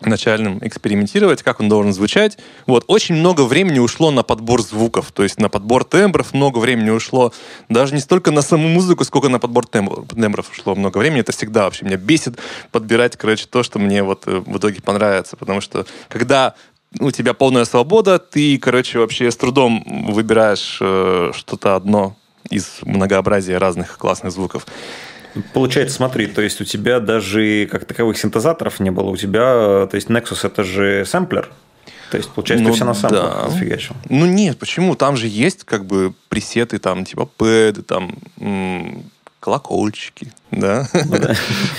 начальным 0.00 0.58
экспериментировать, 0.62 1.42
как 1.42 1.60
он 1.60 1.68
должен 1.68 1.92
звучать. 1.92 2.38
Вот. 2.66 2.84
Очень 2.86 3.16
много 3.16 3.42
времени 3.42 3.78
ушло 3.78 4.10
на 4.10 4.22
подбор 4.22 4.62
звуков, 4.62 5.10
то 5.12 5.22
есть 5.22 5.40
на 5.40 5.48
подбор 5.48 5.84
тембров 5.84 6.34
много 6.34 6.58
времени 6.58 6.90
ушло. 6.90 7.32
Даже 7.68 7.94
не 7.94 8.00
столько 8.00 8.30
на 8.30 8.42
саму 8.42 8.68
музыку, 8.68 9.04
сколько 9.04 9.28
на 9.28 9.38
подбор 9.38 9.66
тембров, 9.66 10.50
ушло 10.50 10.74
много 10.74 10.98
времени. 10.98 11.20
Это 11.20 11.32
всегда 11.32 11.64
вообще 11.64 11.84
меня 11.84 11.96
бесит 11.96 12.38
подбирать, 12.72 13.16
короче, 13.16 13.46
то, 13.46 13.62
что 13.62 13.78
мне 13.78 14.02
вот 14.02 14.24
э, 14.26 14.42
в 14.44 14.58
итоге 14.58 14.82
понравится. 14.82 15.36
Потому 15.36 15.60
что 15.60 15.86
когда 16.08 16.54
у 17.00 17.10
тебя 17.10 17.34
полная 17.34 17.64
свобода, 17.64 18.18
ты, 18.18 18.58
короче, 18.58 18.98
вообще 18.98 19.30
с 19.30 19.36
трудом 19.36 19.82
выбираешь 20.08 20.78
э, 20.80 21.32
что-то 21.34 21.74
одно 21.74 22.16
из 22.50 22.78
многообразия 22.82 23.58
разных 23.58 23.98
классных 23.98 24.32
звуков. 24.32 24.66
Получается, 25.52 25.96
смотри, 25.96 26.26
то 26.26 26.42
есть 26.42 26.60
у 26.60 26.64
тебя 26.64 27.00
даже 27.00 27.68
как 27.70 27.84
таковых 27.84 28.18
синтезаторов 28.18 28.80
не 28.80 28.90
было, 28.90 29.10
у 29.10 29.16
тебя, 29.16 29.86
то 29.86 29.94
есть 29.94 30.08
Nexus 30.08 30.46
это 30.46 30.64
же 30.64 31.04
сэмплер, 31.04 31.50
то 32.10 32.16
есть, 32.16 32.30
получается, 32.30 32.64
ну, 32.64 32.70
ты 32.70 32.76
все 32.76 32.84
на 32.84 32.94
сэмплах 32.94 33.44
да. 33.44 33.50
зафигачил. 33.50 33.96
Ну 34.08 34.26
нет, 34.26 34.58
почему? 34.58 34.94
Там 34.94 35.16
же 35.16 35.26
есть 35.26 35.64
как 35.64 35.84
бы 35.84 36.14
пресеты, 36.28 36.78
там 36.78 37.04
типа 37.04 37.26
пэды, 37.26 37.82
там 37.82 38.16
м- 38.38 39.10
колокольчики, 39.40 40.32
да? 40.50 40.88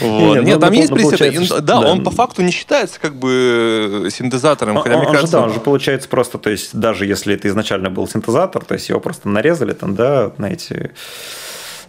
Ну 0.02 0.36
нет, 0.42 0.56
ну, 0.56 0.60
там 0.60 0.74
есть 0.74 0.92
пресеты. 0.92 1.62
Да, 1.62 1.80
он 1.80 2.04
по 2.04 2.12
факту 2.12 2.42
не 2.42 2.52
считается 2.52 3.00
как 3.00 3.16
бы 3.16 4.10
синтезатором. 4.12 4.78
Хотя, 4.78 4.98
мне 4.98 5.12
кажется... 5.12 5.40
Он 5.40 5.54
же 5.54 5.60
получается 5.60 6.08
просто, 6.10 6.38
то 6.38 6.50
есть 6.50 6.74
даже 6.78 7.06
если 7.06 7.34
это 7.34 7.48
изначально 7.48 7.90
был 7.90 8.08
синтезатор, 8.08 8.64
то 8.64 8.74
есть 8.74 8.90
его 8.90 9.00
просто 9.00 9.28
нарезали 9.30 9.74
там, 9.74 9.96
да, 9.96 10.32
на 10.38 10.48
эти 10.48 10.92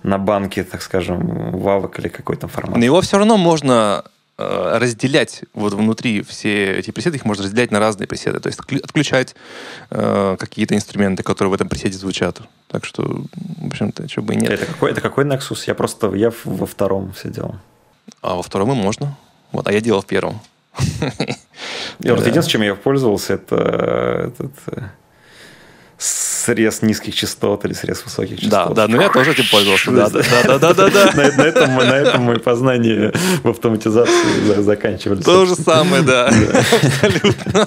на 0.03 0.19
банке, 0.19 0.65
так 0.65 0.83
скажем, 0.83 1.51
вавок 1.59 1.99
или 1.99 2.09
какой-то 2.09 2.49
формат. 2.49 2.77
Но 2.77 2.85
его 2.85 3.01
все 3.01 3.19
равно 3.19 3.37
можно 3.37 4.05
э, 4.39 4.79
разделять 4.79 5.45
вот 5.55 5.75
внутри 5.75 6.23
все 6.23 6.79
эти 6.79 6.91
пресеты, 6.91 7.17
их 7.17 7.25
можно 7.25 7.45
разделять 7.45 7.71
на 7.71 7.81
разные 7.81 8.07
пресеты, 8.07 8.41
то 8.41 8.49
есть 8.49 8.59
отключать 8.59 9.35
э, 9.91 10.37
какие-то 10.39 10.75
инструменты, 10.75 11.23
которые 11.23 11.51
в 11.51 11.55
этом 11.55 11.69
пресете 11.69 11.97
звучат. 11.97 12.41
Так 12.69 12.85
что, 12.85 13.03
в 13.03 13.67
общем-то, 13.67 14.09
что 14.09 14.23
бы 14.23 14.35
и 14.35 14.37
нет. 14.37 14.51
Это 14.51 14.67
какой, 14.67 14.91
это 14.91 15.01
какой 15.01 15.25
Nexus? 15.25 15.65
Я 15.67 15.75
просто, 15.75 16.15
я 16.15 16.33
во 16.45 16.67
втором 16.67 17.15
сидел. 17.15 17.57
А 18.23 18.35
во 18.35 18.43
втором 18.43 18.73
и 18.73 18.75
можно. 18.75 19.17
Вот, 19.53 19.67
а 19.69 19.73
я 19.73 19.81
делал 19.81 20.03
в 20.03 20.07
первом. 20.07 20.41
Я 21.99 22.15
вот 22.15 22.27
единственное, 22.27 22.49
чем 22.49 22.63
я 22.63 22.75
пользовался, 22.75 23.35
это 23.35 23.57
этот 24.29 24.53
э, 24.67 24.83
срез 25.99 26.81
низких 26.83 27.15
частот 27.15 27.65
или 27.65 27.73
срез 27.73 28.05
высоких 28.05 28.41
частот. 28.41 28.75
Да, 28.75 28.87
да, 28.87 28.89
но 28.89 29.03
я 29.03 29.09
тоже 29.11 29.33
этим 29.33 29.45
пользовался. 29.51 29.91
Да, 29.91 30.09
да, 30.09 30.59
да, 30.59 30.75
да, 30.75 30.91
да, 30.91 31.13
на, 31.15 31.21
этом, 31.21 31.75
на 31.75 31.97
этом 31.97 32.23
мои 32.23 32.39
познания 32.39 33.13
в 33.43 33.49
автоматизации 33.49 34.63
заканчивались. 34.63 35.25
То 35.25 35.45
же 35.47 35.57
самое, 35.57 36.03
да. 36.03 36.27
Абсолютно. 36.29 37.67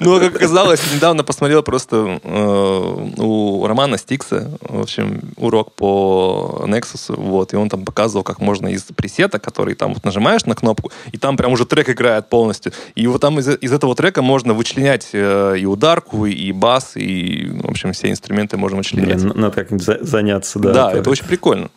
Ну, 0.00 0.16
а 0.16 0.20
как 0.20 0.36
оказалось, 0.36 0.80
недавно 0.94 1.24
посмотрел 1.24 1.62
просто 1.62 2.20
э, 2.22 3.12
у 3.18 3.66
Романа 3.66 3.98
Стикса, 3.98 4.50
в 4.60 4.80
общем, 4.80 5.20
урок 5.36 5.72
по 5.72 6.64
Nexus, 6.66 7.14
вот, 7.14 7.52
и 7.52 7.56
он 7.56 7.68
там 7.68 7.84
показывал, 7.84 8.22
как 8.22 8.40
можно 8.40 8.68
из 8.68 8.82
пресета, 8.82 9.38
который 9.38 9.74
там 9.74 9.94
вот 9.94 10.04
нажимаешь 10.04 10.44
на 10.44 10.54
кнопку, 10.54 10.92
и 11.12 11.18
там 11.18 11.36
прям 11.36 11.52
уже 11.52 11.66
трек 11.66 11.90
играет 11.90 12.28
полностью. 12.28 12.72
И 12.94 13.06
вот 13.06 13.20
там 13.20 13.38
из, 13.38 13.48
из 13.48 13.72
этого 13.72 13.94
трека 13.94 14.22
можно 14.22 14.54
вычленять 14.54 15.08
э, 15.12 15.56
и 15.58 15.66
ударку, 15.66 16.26
и 16.26 16.52
бас, 16.52 16.92
и, 16.94 17.47
в 17.50 17.70
общем, 17.70 17.92
все 17.92 18.10
инструменты 18.10 18.56
можем 18.56 18.78
вычленять. 18.78 19.22
Блин, 19.22 19.32
надо 19.34 19.54
как-нибудь 19.54 19.84
заняться, 20.06 20.58
да. 20.58 20.72
Да, 20.72 20.90
это, 20.90 21.00
это 21.00 21.10
очень 21.10 21.24
прикольно. 21.24 21.70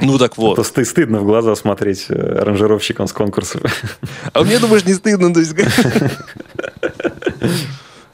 Ну 0.00 0.18
так 0.18 0.36
вот. 0.36 0.66
Ты 0.74 0.84
стыдно 0.84 1.20
в 1.20 1.24
глаза 1.24 1.54
смотреть 1.54 2.06
э, 2.08 2.38
аранжировщикам 2.40 3.06
с 3.06 3.12
конкурсов. 3.12 3.62
А 4.32 4.42
мне, 4.42 4.58
думаешь, 4.58 4.84
не 4.84 4.94
стыдно? 4.94 5.32
То 5.32 5.40
есть... 5.40 5.54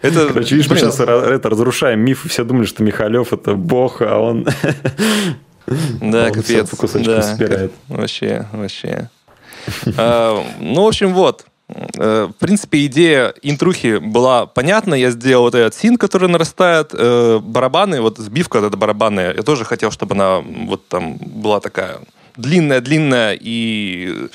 Это, 0.02 0.28
Короче, 0.28 0.56
видишь, 0.56 0.70
мы 0.70 0.76
сейчас 0.76 1.00
это, 1.00 1.48
разрушаем 1.48 2.00
миф, 2.00 2.26
все 2.28 2.44
думали, 2.44 2.66
что 2.66 2.82
Михалев 2.82 3.32
это 3.32 3.54
бог, 3.54 4.02
а 4.02 4.18
он... 4.18 4.46
Да, 6.00 6.30
капец. 6.30 6.70
Да, 6.94 7.22
собирает. 7.22 7.72
Вообще, 7.88 8.46
вообще. 8.52 9.10
А, 9.96 10.44
ну, 10.60 10.84
в 10.84 10.86
общем, 10.86 11.12
вот. 11.12 11.44
Э, 11.68 12.28
в 12.30 12.32
принципе, 12.34 12.86
идея 12.86 13.34
интрухи 13.42 13.98
была 13.98 14.46
понятна. 14.46 14.94
Я 14.94 15.10
сделал 15.10 15.44
вот 15.44 15.54
этот 15.54 15.74
син, 15.74 15.96
который 15.96 16.28
нарастает. 16.28 16.90
Э, 16.92 17.38
барабаны, 17.42 18.00
вот 18.00 18.18
сбивка 18.18 18.60
вот 18.60 18.68
эта 18.68 18.76
барабанная. 18.76 19.34
Я 19.34 19.42
тоже 19.42 19.64
хотел, 19.64 19.90
чтобы 19.90 20.14
она 20.14 20.38
вот 20.40 20.86
там 20.88 21.16
была 21.16 21.60
такая 21.60 22.00
длинная-длинная 22.36 23.36
и 23.40 24.28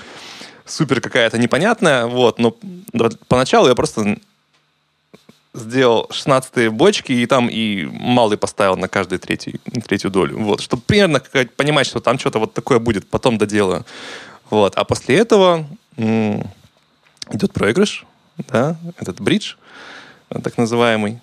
супер 0.65 0.99
какая-то 0.99 1.37
непонятная. 1.37 2.05
Вот. 2.05 2.39
Но 2.39 2.55
поначалу 3.27 3.67
я 3.67 3.75
просто 3.75 4.17
сделал 5.53 6.07
16 6.11 6.69
бочки 6.69 7.11
и 7.11 7.25
там 7.25 7.47
и 7.49 7.85
малый 7.85 8.37
поставил 8.37 8.77
на 8.77 8.87
каждую 8.87 9.19
третью, 9.19 9.59
третью 9.85 10.09
долю. 10.09 10.37
Вот. 10.39 10.61
Чтобы 10.61 10.81
примерно 10.81 11.21
понимать, 11.55 11.87
что 11.87 12.01
там 12.01 12.19
что-то 12.19 12.39
вот 12.39 12.53
такое 12.53 12.79
будет. 12.79 13.07
Потом 13.07 13.37
доделаю. 13.37 13.85
Вот. 14.49 14.75
А 14.75 14.83
после 14.83 15.17
этого 15.17 15.65
идет 17.31 17.53
проигрыш, 17.53 18.05
да, 18.49 18.77
этот 18.97 19.19
бридж, 19.19 19.55
так 20.29 20.57
называемый. 20.57 21.19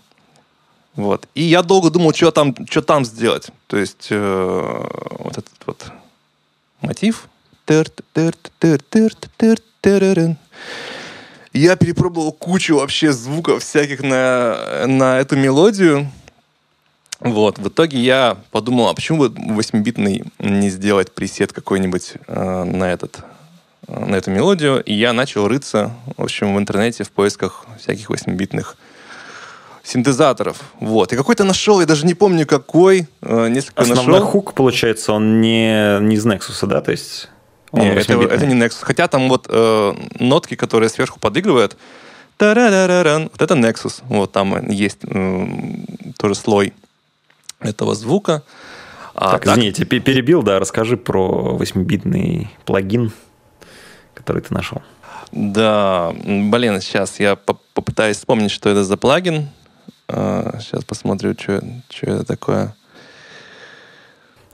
Вот. 0.98 1.28
И 1.34 1.44
я 1.44 1.62
долго 1.62 1.90
думал, 1.90 2.12
что 2.12 2.32
там, 2.32 2.54
что 2.68 2.82
там 2.82 3.04
сделать. 3.04 3.50
То 3.68 3.76
есть 3.76 4.08
э, 4.10 4.84
вот 5.20 5.38
этот 5.38 5.54
вот 5.64 5.92
мотив. 6.80 7.28
Я 11.52 11.76
перепробовал 11.76 12.32
кучу 12.32 12.76
вообще 12.76 13.12
звуков 13.12 13.62
всяких 13.62 14.02
на, 14.02 14.86
на 14.86 15.18
эту 15.18 15.36
мелодию. 15.36 16.10
Вот. 17.20 17.58
В 17.58 17.68
итоге 17.68 18.00
я 18.00 18.36
подумал, 18.50 18.88
а 18.88 18.94
почему 18.94 19.28
бы 19.28 19.28
8-битный 19.28 20.24
не 20.40 20.70
сделать 20.70 21.12
пресет 21.12 21.52
какой-нибудь 21.52 22.14
э, 22.26 22.64
на 22.64 22.92
этот 22.92 23.20
на 23.88 24.16
эту 24.16 24.30
мелодию, 24.30 24.82
и 24.82 24.92
я 24.92 25.12
начал 25.12 25.48
рыться, 25.48 25.92
в 26.16 26.22
общем, 26.22 26.54
в 26.54 26.58
интернете 26.58 27.04
в 27.04 27.10
поисках 27.10 27.66
всяких 27.78 28.10
8-битных 28.10 28.76
синтезаторов. 29.82 30.58
Вот. 30.80 31.12
И 31.12 31.16
какой-то 31.16 31.44
нашел, 31.44 31.80
я 31.80 31.86
даже 31.86 32.06
не 32.06 32.14
помню 32.14 32.46
какой, 32.46 33.08
э, 33.22 33.48
несколько 33.48 33.82
Основной 33.82 34.20
нашел. 34.20 34.26
хук, 34.28 34.52
получается, 34.52 35.12
он 35.12 35.40
не, 35.40 36.00
не 36.00 36.16
из 36.16 36.26
Nexus, 36.26 36.66
да? 36.66 36.82
То 36.82 36.90
есть 36.90 37.30
Нет, 37.72 37.96
это, 37.96 38.20
это 38.20 38.46
не 38.46 38.54
Nexus. 38.54 38.78
Хотя 38.82 39.08
там 39.08 39.28
вот 39.28 39.46
э, 39.48 39.94
нотки, 40.20 40.54
которые 40.54 40.90
сверху 40.90 41.18
подыгрывают, 41.18 41.76
вот 42.38 43.42
это 43.42 43.54
Nexus. 43.54 44.02
Вот 44.04 44.32
там 44.32 44.68
есть 44.68 44.98
э, 45.02 45.46
тоже 46.18 46.34
слой 46.34 46.72
этого 47.60 47.94
звука. 47.94 48.42
А, 49.14 49.32
так, 49.32 49.44
так, 49.44 49.56
извините, 49.56 49.84
перебил, 49.84 50.42
да, 50.42 50.60
расскажи 50.60 50.96
про 50.96 51.56
8-битный 51.58 52.48
плагин 52.64 53.12
который 54.18 54.42
ты 54.42 54.52
нашел? 54.52 54.82
Да, 55.32 56.12
блин, 56.24 56.80
сейчас 56.80 57.20
я 57.20 57.36
попытаюсь 57.36 58.16
вспомнить, 58.16 58.50
что 58.50 58.68
это 58.68 58.84
за 58.84 58.96
плагин. 58.96 59.48
Сейчас 60.08 60.82
а, 60.82 60.86
посмотрю, 60.86 61.34
что, 61.38 61.62
что 61.90 62.06
это 62.06 62.24
такое. 62.24 62.74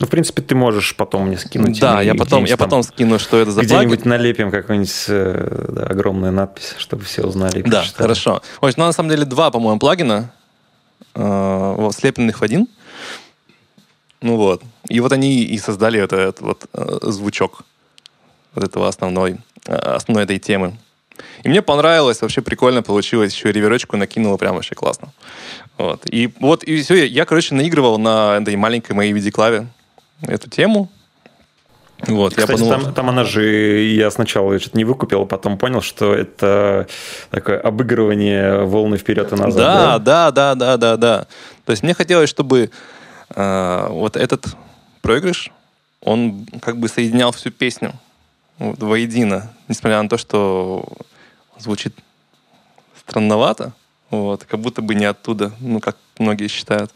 Ну, 0.01 0.07
в 0.07 0.11
принципе, 0.11 0.43
ты 0.43 0.57
можешь 0.57 0.97
потом 0.97 1.29
мне 1.29 1.39
скинуть. 1.39 1.79
Да, 1.79 2.03
я 2.03 2.15
потом, 2.15 2.45
я 2.45 2.57
потом 2.57 2.83
скину, 2.83 3.21
что 3.21 3.39
это 3.39 3.53
за 3.53 3.63
где-нибудь 3.63 3.71
плагин. 3.71 3.89
Где-нибудь 3.89 4.07
налепим 4.07 4.51
какую-нибудь 4.51 5.05
э, 5.09 5.67
да, 5.69 5.83
огромную 5.85 6.33
надпись, 6.33 6.75
чтобы 6.79 7.05
все 7.05 7.23
узнали. 7.23 7.63
Да, 7.63 7.79
прочитали. 7.79 8.03
хорошо. 8.03 8.43
Ой, 8.61 8.73
ну, 8.77 8.85
на 8.85 8.93
самом 8.93 9.11
деле, 9.11 9.25
два, 9.25 9.53
по-моему, 9.53 9.79
плагина, 9.79 10.33
э, 11.15 11.91
слепленных 11.97 12.41
в 12.41 12.43
один. 12.43 12.67
Ну 14.21 14.37
вот. 14.37 14.63
И 14.89 14.99
вот 15.01 15.13
они 15.13 15.45
и 15.45 15.59
создали 15.59 16.01
это, 16.01 16.17
этот 16.17 16.41
вот 16.41 16.67
э, 16.73 16.99
звучок 17.03 17.63
вот 18.55 18.65
этого 18.65 18.89
основной 18.89 19.39
основной 19.67 20.25
этой 20.25 20.39
темы. 20.39 20.77
И 21.43 21.49
мне 21.49 21.63
понравилось, 21.63 22.21
вообще 22.23 22.43
прикольно 22.43 22.83
получилось, 22.83 23.35
еще 23.35 23.53
реверочку 23.53 23.97
накинуло, 23.97 24.37
прям 24.37 24.55
вообще 24.55 24.75
классно. 24.75 25.13
Вот. 25.79 26.03
И 26.11 26.33
вот, 26.41 26.65
и 26.65 26.83
все, 26.83 27.05
я, 27.07 27.25
короче, 27.25 27.55
наигрывал 27.55 27.99
на 27.99 28.39
этой 28.41 28.57
маленькой 28.57 28.93
моей 28.93 29.13
видеоклаве 29.13 29.67
эту 30.23 30.51
тему. 30.51 30.91
Вот, 32.07 32.31
Кстати, 32.31 32.51
я 32.51 32.57
подумал, 32.57 32.73
там, 32.73 32.95
там 32.95 33.09
она 33.09 33.25
же, 33.25 33.45
я 33.83 34.11
сначала 34.11 34.59
что-то 34.59 34.77
не 34.77 34.85
выкупил, 34.85 35.23
а 35.23 35.27
потом 35.27 35.57
понял, 35.57 35.81
что 35.81 36.13
это 36.13 36.87
такое 37.31 37.59
обыгрывание 37.61 38.65
волны 38.65 38.97
вперед 38.99 39.33
и 39.33 39.37
назад. 39.37 39.55
Да, 39.55 39.99
да, 39.99 40.31
да, 40.31 40.55
да, 40.55 40.77
да, 40.77 40.97
да. 40.97 41.27
То 41.65 41.71
есть 41.71 41.83
мне 41.83 41.95
хотелось, 41.95 42.29
чтобы 42.29 42.71
э, 43.35 43.87
вот 43.91 44.17
этот 44.17 44.45
проигрыш, 45.03 45.51
он 46.03 46.47
как 46.61 46.79
бы 46.79 46.89
соединял 46.89 47.33
всю 47.33 47.51
песню 47.51 47.95
вот, 48.59 48.83
воедино, 48.83 49.53
несмотря 49.69 50.03
на 50.03 50.09
то, 50.09 50.19
что 50.19 50.87
звучит 51.59 51.95
странновато, 52.97 53.73
вот, 54.11 54.45
как 54.45 54.61
будто 54.61 54.83
бы 54.83 54.95
не 54.95 55.05
оттуда, 55.05 55.53
ну, 55.61 55.81
как 55.81 55.97
многие 56.19 56.49
считают. 56.49 56.91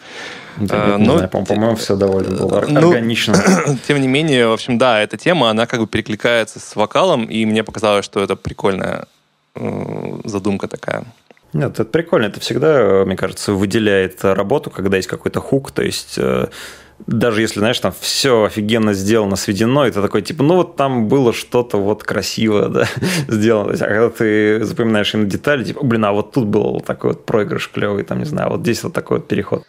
Да, 0.56 0.94
а, 0.94 0.98
но, 0.98 1.18
знаю, 1.18 1.30
по-моему, 1.30 1.76
все 1.76 1.96
довольно 1.96 2.36
было 2.36 2.64
ну, 2.68 2.78
органично. 2.78 3.36
Тем 3.86 4.00
не 4.00 4.08
менее, 4.08 4.48
в 4.48 4.52
общем, 4.52 4.78
да, 4.78 5.00
эта 5.00 5.16
тема, 5.16 5.50
она 5.50 5.66
как 5.66 5.80
бы 5.80 5.86
перекликается 5.86 6.60
с 6.60 6.76
вокалом, 6.76 7.24
и 7.24 7.44
мне 7.44 7.64
показалось, 7.64 8.04
что 8.04 8.20
это 8.22 8.36
прикольная 8.36 9.06
э, 9.54 10.20
задумка 10.24 10.68
такая. 10.68 11.04
Нет, 11.52 11.72
это 11.72 11.84
прикольно. 11.84 12.26
Это 12.26 12.40
всегда, 12.40 13.04
мне 13.06 13.16
кажется, 13.16 13.52
выделяет 13.52 14.22
работу, 14.24 14.70
когда 14.70 14.96
есть 14.96 15.08
какой-то 15.08 15.40
хук, 15.40 15.70
то 15.70 15.82
есть 15.82 16.14
э, 16.18 16.48
даже 17.06 17.40
если, 17.40 17.60
знаешь, 17.60 17.78
там 17.78 17.92
все 17.98 18.44
офигенно 18.44 18.92
сделано, 18.92 19.36
сведено, 19.36 19.86
и 19.86 19.90
ты 19.90 20.02
такой, 20.02 20.22
типа, 20.22 20.42
ну 20.42 20.56
вот 20.56 20.76
там 20.76 21.08
было 21.08 21.32
что-то 21.32 21.78
вот 21.78 22.02
красиво, 22.02 22.68
да, 22.68 22.88
сделано. 23.28 23.72
А 23.74 23.78
когда 23.78 24.10
ты 24.10 24.64
запоминаешь 24.64 25.14
именно 25.14 25.28
детали, 25.28 25.64
типа, 25.64 25.84
блин, 25.84 26.04
а 26.04 26.12
вот 26.12 26.32
тут 26.32 26.46
был 26.46 26.80
такой 26.80 27.10
вот 27.10 27.24
проигрыш 27.24 27.70
клевый, 27.70 28.04
там, 28.04 28.18
не 28.18 28.24
знаю, 28.24 28.50
вот 28.50 28.60
здесь 28.60 28.82
вот 28.82 28.92
такой 28.92 29.18
вот 29.18 29.28
переход. 29.28 29.64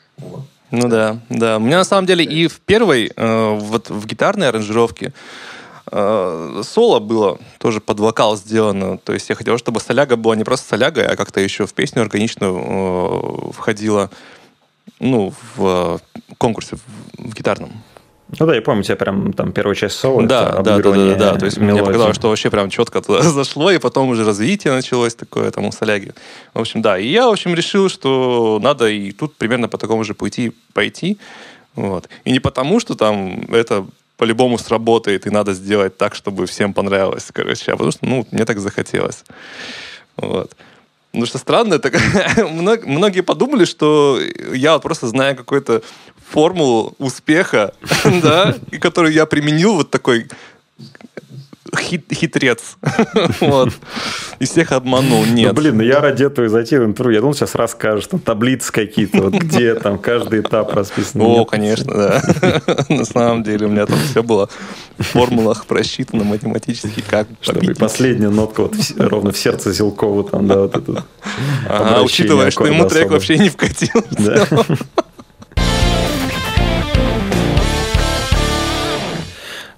Ну 0.72 0.88
да, 0.88 1.20
да. 1.30 1.58
У 1.58 1.60
меня 1.60 1.78
на 1.78 1.84
самом 1.84 2.06
деле 2.06 2.24
и 2.24 2.48
в 2.48 2.60
первой, 2.60 3.12
э, 3.16 3.58
вот 3.60 3.90
в 3.90 4.06
гитарной 4.06 4.50
аранжировке, 4.50 5.14
э, 5.92 6.62
соло 6.64 7.00
было 7.00 7.40
тоже 7.58 7.82
под 7.82 8.00
вокал 8.00 8.38
сделано. 8.38 8.98
То 9.00 9.14
есть 9.14 9.30
я 9.30 9.36
хотел, 9.36 9.58
чтобы 9.58 9.80
соляга 9.80 10.16
была 10.16 10.36
не 10.36 10.44
просто 10.44 10.68
солягой, 10.68 11.08
а 11.08 11.16
как-то 11.16 11.40
еще 11.40 11.66
в 11.66 11.74
песню 11.74 12.04
органично 12.04 12.46
э, 12.46 13.52
входила 13.52 14.12
ну, 15.00 15.34
в 15.56 16.00
конкурсе 16.38 16.78
в, 17.18 17.34
гитарном. 17.34 17.72
Ну 18.38 18.46
да, 18.46 18.56
я 18.56 18.62
помню, 18.62 18.84
тебя 18.84 18.96
прям 18.96 19.34
там 19.34 19.52
первая 19.52 19.76
часть 19.76 19.98
соло. 19.98 20.22
Да, 20.24 20.62
да, 20.62 20.78
да, 20.78 20.92
да, 20.92 21.16
да. 21.16 21.36
То 21.36 21.46
есть 21.46 21.58
мелодии. 21.58 21.82
мне 21.82 21.84
показалось, 21.84 22.16
что 22.16 22.30
вообще 22.30 22.52
прям 22.52 22.70
четко 22.70 23.02
туда 23.02 23.22
зашло, 23.24 23.72
и 23.72 23.80
потом 23.80 24.10
уже 24.10 24.24
развитие 24.24 24.74
началось 24.74 25.16
такое 25.16 25.50
там 25.50 25.66
у 25.66 25.72
соляги. 25.72 26.14
В 26.54 26.60
общем, 26.60 26.82
да. 26.82 27.00
И 27.00 27.08
я, 27.08 27.28
в 27.28 27.32
общем, 27.32 27.56
решил, 27.56 27.90
что 27.90 28.60
надо 28.62 28.88
и 28.88 29.12
тут 29.12 29.36
примерно 29.36 29.68
по 29.68 29.78
такому 29.78 30.04
же 30.04 30.14
пути 30.14 30.52
пойти. 30.74 31.18
Вот. 31.76 32.08
И 32.26 32.32
не 32.32 32.40
потому, 32.40 32.80
что 32.80 32.94
там 32.94 33.46
это 33.52 33.86
по-любому 34.18 34.58
сработает, 34.58 35.26
и 35.26 35.30
надо 35.30 35.54
сделать 35.54 35.98
так, 35.98 36.14
чтобы 36.14 36.46
всем 36.46 36.74
понравилось, 36.74 37.30
короче, 37.34 37.72
а 37.72 37.78
потому 37.78 37.92
что, 37.92 38.06
ну, 38.06 38.28
мне 38.32 38.46
так 38.46 38.60
захотелось. 38.60 39.24
Вот. 40.18 40.52
Ну, 41.12 41.26
что 41.26 41.38
странно, 41.40 41.80
так 41.80 41.94
многие 42.52 43.22
подумали, 43.22 43.66
что 43.66 44.20
я 44.54 44.74
вот 44.74 44.84
просто 44.84 45.08
знаю 45.08 45.36
какую-то 45.36 45.82
формулу 46.30 46.94
успеха, 47.00 47.74
да, 48.22 48.56
и 48.72 48.78
которую 48.78 49.14
я 49.14 49.26
применил 49.26 49.76
вот 49.76 49.90
такой 49.90 50.28
хит, 51.78 52.06
хитрец. 52.12 52.78
вот. 53.42 53.74
И 54.40 54.46
всех 54.46 54.72
обманул. 54.72 55.26
Ну, 55.26 55.34
Нет. 55.34 55.54
Ну, 55.54 55.62
блин, 55.62 55.82
я 55.82 56.00
ради 56.00 56.24
этого 56.24 56.48
зайти 56.50 56.78
в 56.78 56.86
интервью. 56.86 57.16
Я 57.16 57.22
думал, 57.22 57.34
сейчас 57.34 57.56
расскажешь, 57.56 58.08
там 58.08 58.20
таблицы 58.20 58.72
какие-то, 58.72 59.24
вот 59.24 59.34
где 59.34 59.76
там 59.76 59.98
каждый 59.98 60.42
этап 60.42 60.74
расписан. 60.74 61.22
О, 61.22 61.46
конечно, 61.46 61.94
да. 61.94 62.22
На 62.90 63.06
самом 63.06 63.44
деле 63.44 63.68
у 63.68 63.70
меня 63.70 63.86
там 63.86 63.98
все 64.10 64.24
было 64.24 64.50
в 64.98 65.04
формулах 65.04 65.66
просчитано 65.66 66.24
математически, 66.24 67.02
как 67.02 67.28
Чтобы 67.42 67.74
последняя 67.74 68.30
нотка 68.30 68.64
вот 68.64 68.76
ровно 68.98 69.32
в 69.32 69.38
сердце 69.38 69.72
Зелкова 69.72 70.24
там, 70.30 70.48
да, 70.48 70.60
вот 70.60 70.76
это. 70.76 71.04
Ага, 71.70 72.04
учитывая, 72.04 72.52
что 72.52 72.66
ему 72.66 72.88
трек 72.88 73.12
вообще 73.12 73.38
не 73.38 73.50
вкатил. 73.50 74.04
Да. 74.12 74.48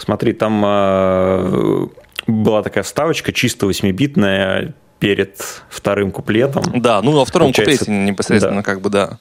Смотри, 0.02 0.34
там 0.34 0.64
э, 0.66 1.88
была 2.26 2.64
такая 2.64 2.84
вставочка 2.84 3.32
чисто 3.32 3.68
8-битная 3.68 4.74
перед 4.98 5.38
вторым 5.70 6.12
куплетом. 6.12 6.64
Да, 6.82 7.02
ну 7.04 7.12
во 7.12 7.24
втором 7.24 7.48
Получается, 7.54 7.86
куплете 7.86 8.04
непосредственно 8.04 8.58
да. 8.58 8.64
как 8.64 8.82
бы 8.82 8.90
да. 8.90 9.20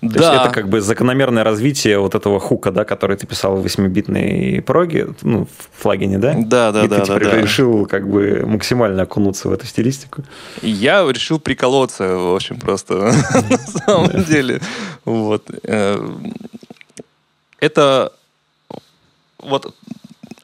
То 0.00 0.08
да. 0.08 0.32
есть 0.32 0.42
это 0.42 0.54
как 0.54 0.68
бы 0.68 0.80
закономерное 0.80 1.44
развитие 1.44 1.98
вот 1.98 2.14
этого 2.14 2.40
хука, 2.40 2.72
да, 2.72 2.84
который 2.84 3.16
ты 3.16 3.26
писал 3.26 3.56
в 3.56 3.64
8-битной 3.64 4.62
проге, 4.62 5.08
ну, 5.22 5.44
в 5.44 5.82
флагине, 5.82 6.18
да? 6.18 6.34
Да, 6.36 6.72
да, 6.72 6.84
И 6.84 6.88
да. 6.88 7.00
ты 7.00 7.06
теперь 7.06 7.30
да, 7.30 7.40
решил 7.40 7.86
как 7.86 8.08
бы 8.08 8.44
максимально 8.46 9.02
окунуться 9.02 9.48
в 9.48 9.52
эту 9.52 9.66
стилистику. 9.66 10.24
Я 10.62 11.06
решил 11.08 11.38
приколоться, 11.38 12.16
в 12.16 12.34
общем, 12.34 12.58
просто 12.58 12.94
на 13.50 13.58
самом 13.58 14.24
деле. 14.24 14.60
Вот. 15.04 15.44
Э, 15.64 16.02
это 17.60 18.12
вот 19.42 19.74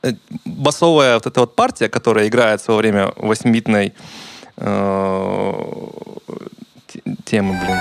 э, 0.02 0.12
басовая 0.44 1.14
вот 1.14 1.26
эта 1.26 1.40
вот 1.40 1.54
партия, 1.54 1.88
которая 1.88 2.28
играется 2.28 2.72
во 2.72 2.78
время 2.78 3.12
восьмибитной 3.16 3.94
э, 4.56 5.52
темы, 7.24 7.60
блин. 7.60 7.78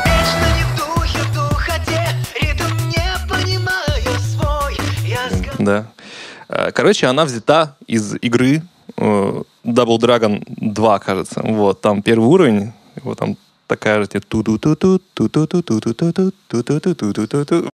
Да. 5.60 5.88
Э, 6.50 6.72
короче, 6.72 7.08
она 7.08 7.26
взята 7.26 7.76
из 7.88 8.16
игры 8.22 8.62
Double 8.98 9.48
Dragon 10.00 10.44
2, 10.48 11.00
кажется. 11.00 11.42
Вот, 11.44 11.82
там 11.82 12.02
первый 12.02 12.28
уровень, 12.28 12.72
вот 13.04 13.18
там 13.18 13.36
такая 13.68 14.00
же 14.02 14.08
ту 14.08 14.44
ту 14.44 14.58
ту 14.58 14.76
ту 14.76 15.00
ту 15.14 15.30
ту 15.30 15.48
ту 15.48 15.62
ту 15.62 15.80
ту 15.82 15.94
ту 15.94 16.14
ту 16.14 16.32
ту 16.64 16.80
ту 16.80 17.14
ту 17.14 17.28
ту 17.28 17.46
ту 17.46 17.70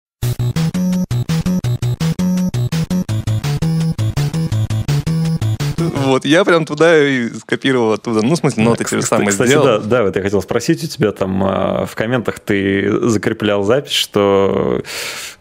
Вот, 6.10 6.24
я 6.24 6.44
прям 6.44 6.64
туда 6.64 6.98
и 6.98 7.28
скопировал 7.30 7.92
оттуда. 7.92 8.22
Ну, 8.22 8.34
в 8.34 8.38
смысле, 8.38 8.64
ноты 8.64 8.84
те 8.84 8.96
же 8.96 9.02
самые 9.02 9.30
Кстати, 9.30 9.48
сделал. 9.48 9.64
да, 9.64 9.78
да, 9.78 10.02
вот 10.04 10.16
я 10.16 10.22
хотел 10.22 10.42
спросить 10.42 10.84
у 10.84 10.86
тебя 10.86 11.12
там 11.12 11.42
а, 11.44 11.86
в 11.86 11.94
комментах 11.94 12.38
ты 12.38 12.90
закреплял 13.08 13.62
запись, 13.62 13.92
что 13.92 14.82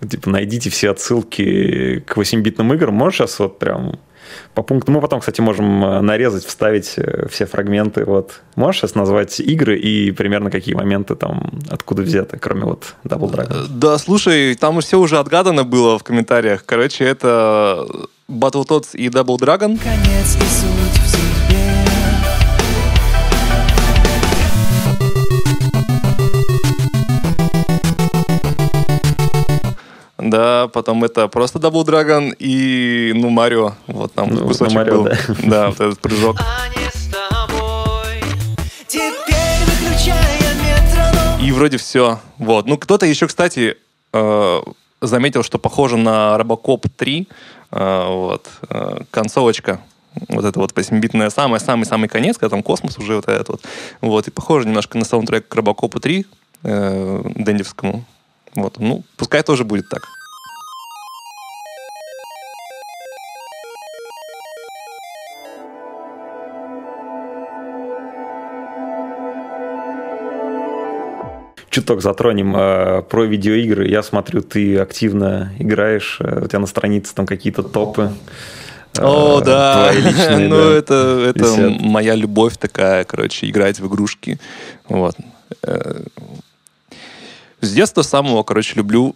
типа 0.08 0.30
найдите 0.30 0.70
все 0.70 0.92
отсылки 0.92 2.04
к 2.06 2.18
8-битным 2.18 2.74
играм. 2.74 2.94
Можешь 2.94 3.20
сейчас 3.20 3.40
вот 3.40 3.60
прям 3.60 4.00
по 4.54 4.64
пункту. 4.64 4.92
Мы 4.92 5.02
потом, 5.02 5.20
кстати, 5.20 5.42
можем 5.42 5.84
а, 5.84 6.02
нарезать, 6.02 6.46
вставить 6.46 6.94
э, 6.98 7.28
все 7.30 7.46
фрагменты. 7.46 8.06
Вот. 8.06 8.42
Можешь 8.56 8.82
сейчас 8.82 8.96
назвать 8.96 9.40
игры 9.40 9.78
и 9.78 10.12
примерно 10.12 10.52
какие 10.52 10.76
моменты 10.76 11.16
там 11.16 11.60
откуда 11.70 12.02
взяты, 12.02 12.38
кроме 12.38 12.64
вот 12.64 12.96
Double 13.04 13.32
Dragon? 13.32 13.68
Да, 13.70 13.98
слушай, 13.98 14.56
там 14.56 14.80
все 14.82 15.00
уже 15.00 15.18
отгадано 15.18 15.64
было 15.64 15.98
в 15.98 16.04
комментариях. 16.04 16.64
Короче, 16.66 17.06
это 17.06 17.88
Battletoads 18.30 18.96
и 18.96 19.08
Double 19.10 19.38
Dragon. 19.38 19.78
Конец 19.82 20.36
и 20.36 20.40
суть 20.40 21.02
в 21.02 21.10
судьбе. 21.10 21.30
Да, 30.20 30.68
потом 30.68 31.04
это 31.04 31.28
просто 31.28 31.58
Double 31.58 31.84
Dragon 31.84 32.36
и, 32.38 33.14
ну, 33.16 33.30
Марио. 33.30 33.74
Вот 33.88 34.14
там 34.14 34.30
ну, 34.30 34.48
кусочек 34.48 34.76
Марио, 34.76 34.94
был. 34.94 35.04
Да. 35.06 35.18
да, 35.44 35.68
вот 35.70 35.80
этот 35.80 36.00
прыжок. 36.00 36.38
И 41.42 41.52
вроде 41.52 41.78
все. 41.78 42.20
Вот. 42.38 42.68
Ну, 42.68 42.78
кто-то 42.78 43.08
еще, 43.08 43.26
кстати, 43.26 43.78
э, 44.14 44.62
заметил, 45.02 45.42
что 45.42 45.58
похоже 45.58 45.98
на 45.98 46.38
Робокоп 46.38 46.86
3. 46.96 47.28
Э, 47.72 48.08
вот. 48.08 48.48
Э, 48.70 49.02
концовочка 49.12 49.82
вот 50.28 50.46
это 50.46 50.60
вот 50.60 50.74
8-битная 50.74 51.30
самый-самый-самый 51.30 52.10
конец, 52.10 52.38
когда 52.38 52.56
там 52.56 52.64
космос 52.64 52.98
уже 52.98 53.16
вот 53.16 53.28
этот 53.28 53.50
вот. 53.50 53.62
Вот, 54.02 54.28
и 54.28 54.32
похоже 54.32 54.68
немножко 54.68 54.98
на 54.98 55.06
саундтрек 55.06 55.48
к 55.48 55.56
Робокопу 55.56 56.00
3, 56.00 56.26
э, 56.64 57.22
Дэндевскому. 57.36 58.06
Вот, 58.56 58.80
ну, 58.80 59.04
пускай 59.18 59.44
тоже 59.44 59.64
будет 59.64 59.88
так. 59.90 60.02
Чуток 71.70 72.02
затронем 72.02 72.56
э, 72.56 73.02
про 73.04 73.26
видеоигры. 73.26 73.88
Я 73.88 74.04
смотрю, 74.04 74.42
ты 74.42 74.78
активно 74.78 75.54
играешь, 75.60 76.18
э, 76.20 76.44
у 76.44 76.48
тебя 76.48 76.60
на 76.60 76.68
странице 76.68 77.14
там 77.14 77.26
какие-то 77.26 77.64
топы. 77.64 78.12
Э, 78.98 79.02
О, 79.04 79.42
да. 79.42 79.92
Личные, 79.94 80.48
ну, 80.48 80.56
да, 80.56 80.74
это, 80.74 81.34
это 81.36 81.70
моя 81.80 82.16
любовь 82.16 82.58
такая, 82.58 83.04
короче, 83.04 83.50
играть 83.50 83.80
в 83.80 83.88
игрушки. 83.88 84.40
Вот. 84.88 85.16
Э, 85.64 86.02
с 87.62 87.72
детства 87.72 88.02
самого, 88.02 88.44
короче, 88.44 88.76
люблю 88.76 89.16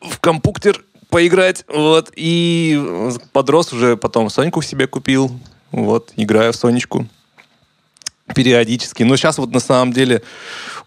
в 0.00 0.18
компьютер 0.18 0.84
поиграть, 1.08 1.64
вот, 1.68 2.10
и 2.16 3.10
подрос 3.32 3.72
уже 3.72 3.96
потом 3.96 4.30
Соньку 4.30 4.62
себе 4.62 4.86
купил, 4.86 5.30
вот, 5.70 6.12
играю 6.16 6.52
в 6.52 6.56
Сонечку 6.56 7.06
периодически. 8.34 9.02
Но 9.02 9.16
сейчас 9.16 9.38
вот 9.38 9.52
на 9.52 9.60
самом 9.60 9.92
деле 9.92 10.22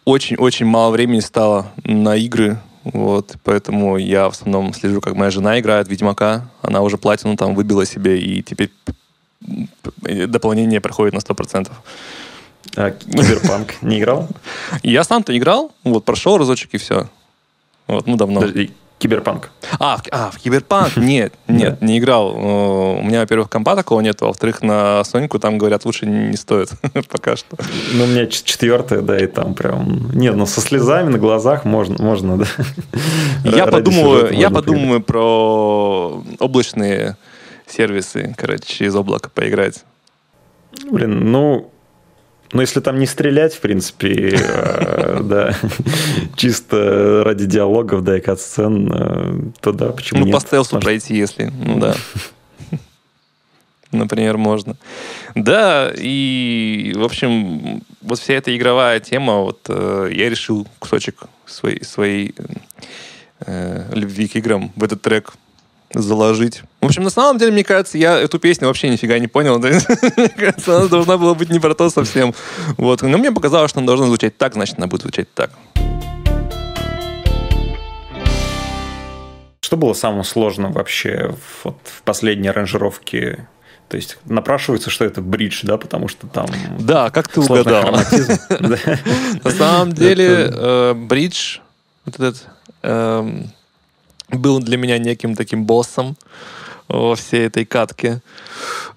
очень-очень 0.05 0.65
мало 0.65 0.91
времени 0.91 1.19
стало 1.19 1.71
на 1.83 2.15
игры, 2.15 2.59
вот, 2.83 3.35
поэтому 3.43 3.97
я 3.97 4.29
в 4.29 4.33
основном 4.33 4.73
слежу, 4.73 5.01
как 5.01 5.15
моя 5.15 5.31
жена 5.31 5.59
играет 5.59 5.87
в 5.87 5.89
Ведьмака, 5.89 6.49
она 6.61 6.81
уже 6.81 6.97
платину 6.97 7.35
там 7.35 7.55
выбила 7.55 7.85
себе, 7.85 8.19
и 8.19 8.43
теперь 8.43 8.71
дополнение 10.27 10.79
проходит 10.79 11.13
на 11.13 11.19
100%. 11.19 11.71
А 12.75 12.91
Киберпанк 12.91 13.81
не 13.81 13.99
играл? 13.99 14.27
Я 14.83 15.03
сам-то 15.03 15.35
играл, 15.35 15.71
вот, 15.83 16.05
прошел 16.05 16.37
разочек 16.37 16.73
и 16.73 16.77
все. 16.77 17.09
Вот, 17.87 18.07
ну, 18.07 18.15
давно. 18.15 18.41
Подожди, 18.41 18.71
Киберпанк. 18.97 19.51
А, 19.79 19.99
а 20.11 20.31
в 20.31 20.39
Киберпанк? 20.39 20.95
Нет, 20.97 21.33
нет, 21.47 21.81
не 21.81 21.99
играл. 21.99 22.33
У 22.35 23.03
меня, 23.03 23.19
во-первых, 23.19 23.49
компа 23.49 23.75
такого 23.75 23.99
нет, 23.99 24.21
во-вторых, 24.21 24.61
на 24.61 25.03
Соньку 25.03 25.37
там, 25.37 25.57
говорят, 25.57 25.85
лучше 25.85 26.05
не 26.05 26.37
стоит 26.37 26.69
пока 27.09 27.35
что. 27.35 27.57
Ну, 27.93 28.05
у 28.05 28.07
меня 28.07 28.25
четвертая, 28.27 29.01
да, 29.01 29.17
и 29.17 29.27
там 29.27 29.53
прям... 29.53 30.11
Нет, 30.13 30.35
ну 30.35 30.45
со 30.45 30.61
слезами 30.61 31.09
на 31.09 31.17
глазах 31.17 31.65
можно, 31.65 32.01
можно 32.01 32.37
да. 32.37 32.45
Я 33.43 33.67
подумаю, 33.67 34.33
я 34.33 34.49
подумаю 34.49 35.01
про 35.01 36.23
облачные 36.39 37.17
сервисы, 37.67 38.33
короче, 38.37 38.63
через 38.65 38.95
облако 38.95 39.29
поиграть. 39.29 39.83
Блин, 40.89 41.31
ну, 41.31 41.71
но 42.51 42.61
если 42.61 42.79
там 42.79 42.99
не 42.99 43.05
стрелять, 43.05 43.53
в 43.53 43.59
принципе, 43.59 44.37
э, 44.39 45.19
да, 45.23 45.55
чисто 46.35 47.23
ради 47.25 47.45
диалогов, 47.45 48.03
да, 48.03 48.17
и 48.17 48.21
кат-сцен, 48.21 48.91
э, 48.93 49.39
то 49.61 49.71
да, 49.71 49.91
почему 49.91 50.21
ну, 50.21 50.25
нет? 50.27 50.33
Ну, 50.33 50.39
по 50.39 50.45
стелсу 50.45 50.79
пройти, 50.79 51.15
если, 51.15 51.51
ну 51.65 51.79
да. 51.79 51.95
Например, 53.91 54.37
можно. 54.37 54.75
Да, 55.35 55.91
и, 55.95 56.93
в 56.95 57.03
общем, 57.03 57.83
вот 58.01 58.19
вся 58.19 58.35
эта 58.35 58.55
игровая 58.55 58.99
тема, 58.99 59.37
вот 59.37 59.61
э, 59.69 60.09
я 60.11 60.29
решил 60.29 60.67
кусочек 60.79 61.23
своей, 61.45 61.83
своей 61.83 62.35
любви 63.91 64.27
к 64.29 64.37
играм 64.37 64.71
в 64.75 64.83
этот 64.83 65.01
трек 65.01 65.33
заложить. 66.01 66.61
В 66.81 66.85
общем, 66.85 67.03
на 67.03 67.09
самом 67.09 67.37
деле, 67.37 67.51
мне 67.51 67.63
кажется, 67.63 67.97
я 67.97 68.19
эту 68.19 68.39
песню 68.39 68.67
вообще 68.67 68.89
нифига 68.89 69.17
не 69.19 69.27
понял. 69.27 69.59
мне 69.59 70.29
кажется, 70.29 70.77
она 70.77 70.87
должна 70.87 71.17
была 71.17 71.33
быть 71.33 71.49
не 71.49 71.59
про 71.59 71.73
то 71.73 71.89
совсем. 71.89 72.33
Вот. 72.77 73.01
Но 73.01 73.17
мне 73.17 73.31
показалось, 73.31 73.69
что 73.69 73.79
она 73.79 73.87
должна 73.87 74.07
звучать 74.07 74.37
так, 74.37 74.53
значит, 74.53 74.77
она 74.77 74.87
будет 74.87 75.01
звучать 75.01 75.33
так. 75.33 75.51
что 79.61 79.77
было 79.77 79.93
самым 79.93 80.23
сложным 80.23 80.73
вообще 80.73 81.33
вот, 81.63 81.77
в 81.83 82.03
последней 82.03 82.49
аранжировке 82.49 83.47
то 83.87 83.97
есть 83.97 84.17
напрашивается, 84.25 84.89
что 84.89 85.05
это 85.05 85.21
бридж, 85.21 85.61
да, 85.63 85.77
потому 85.77 86.07
что 86.07 86.27
там... 86.27 86.47
Да, 86.79 87.11
как 87.11 87.27
ты 87.27 87.39
угадал. 87.39 87.91
На 89.43 89.51
самом 89.51 89.91
деле 89.93 90.49
э, 90.51 90.93
бридж, 90.95 91.59
вот 92.03 92.15
этот, 92.15 92.47
эм, 92.81 93.51
был 94.29 94.59
для 94.59 94.77
меня 94.77 94.97
неким 94.97 95.35
таким 95.35 95.65
боссом 95.65 96.15
во 96.87 97.15
всей 97.15 97.47
этой 97.47 97.65
катке. 97.65 98.21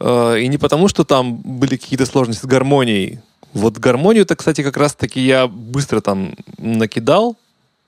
Э, 0.00 0.38
и 0.38 0.48
не 0.48 0.58
потому, 0.58 0.88
что 0.88 1.04
там 1.04 1.36
были 1.36 1.76
какие-то 1.76 2.06
сложности 2.06 2.42
с 2.42 2.46
гармонией. 2.46 3.20
Вот 3.54 3.78
гармонию-то, 3.78 4.36
кстати, 4.36 4.62
как 4.62 4.76
раз-таки 4.76 5.20
я 5.20 5.46
быстро 5.46 6.00
там 6.00 6.34
накидал, 6.58 7.36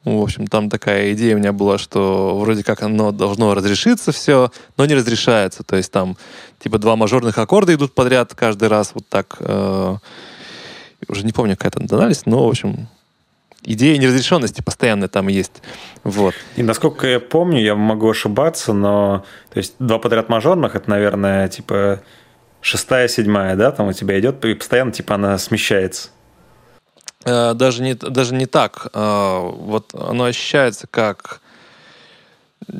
в 0.04 0.22
общем, 0.22 0.46
там 0.46 0.70
такая 0.70 1.12
идея 1.12 1.34
у 1.36 1.38
меня 1.38 1.52
была, 1.52 1.76
что 1.76 2.38
вроде 2.38 2.64
как 2.64 2.82
оно 2.82 3.12
должно 3.12 3.52
разрешиться 3.52 4.12
все, 4.12 4.50
но 4.78 4.86
не 4.86 4.94
разрешается. 4.94 5.62
То 5.62 5.76
есть 5.76 5.92
там 5.92 6.16
типа 6.58 6.78
два 6.78 6.96
мажорных 6.96 7.36
аккорда 7.36 7.74
идут 7.74 7.94
подряд 7.94 8.34
каждый 8.34 8.68
раз 8.68 8.92
вот 8.94 9.06
так. 9.08 9.36
Э, 9.40 9.96
уже 11.06 11.24
не 11.24 11.32
помню, 11.32 11.56
какая 11.56 11.72
там 11.72 11.86
тональность, 11.86 12.24
но, 12.26 12.46
в 12.46 12.48
общем, 12.48 12.88
идея 13.62 13.98
неразрешенности 13.98 14.62
постоянно 14.62 15.08
там 15.08 15.28
есть. 15.28 15.62
Вот. 16.04 16.34
И 16.56 16.62
насколько 16.62 17.06
я 17.06 17.20
помню, 17.20 17.60
я 17.60 17.74
могу 17.74 18.10
ошибаться, 18.10 18.72
но 18.72 19.24
то 19.52 19.58
есть 19.58 19.74
два 19.78 19.98
подряд 19.98 20.28
мажорных, 20.28 20.74
это, 20.76 20.88
наверное, 20.88 21.48
типа 21.48 22.02
шестая, 22.60 23.08
седьмая, 23.08 23.56
да, 23.56 23.70
там 23.70 23.88
у 23.88 23.92
тебя 23.92 24.18
идет, 24.18 24.44
и 24.44 24.54
постоянно 24.54 24.92
типа 24.92 25.14
она 25.14 25.38
смещается. 25.38 26.10
Э, 27.24 27.54
даже 27.54 27.82
не, 27.82 27.94
даже 27.94 28.34
не 28.34 28.46
так. 28.46 28.88
Э, 28.94 29.40
вот 29.40 29.94
оно 29.94 30.24
ощущается 30.24 30.86
как 30.86 31.40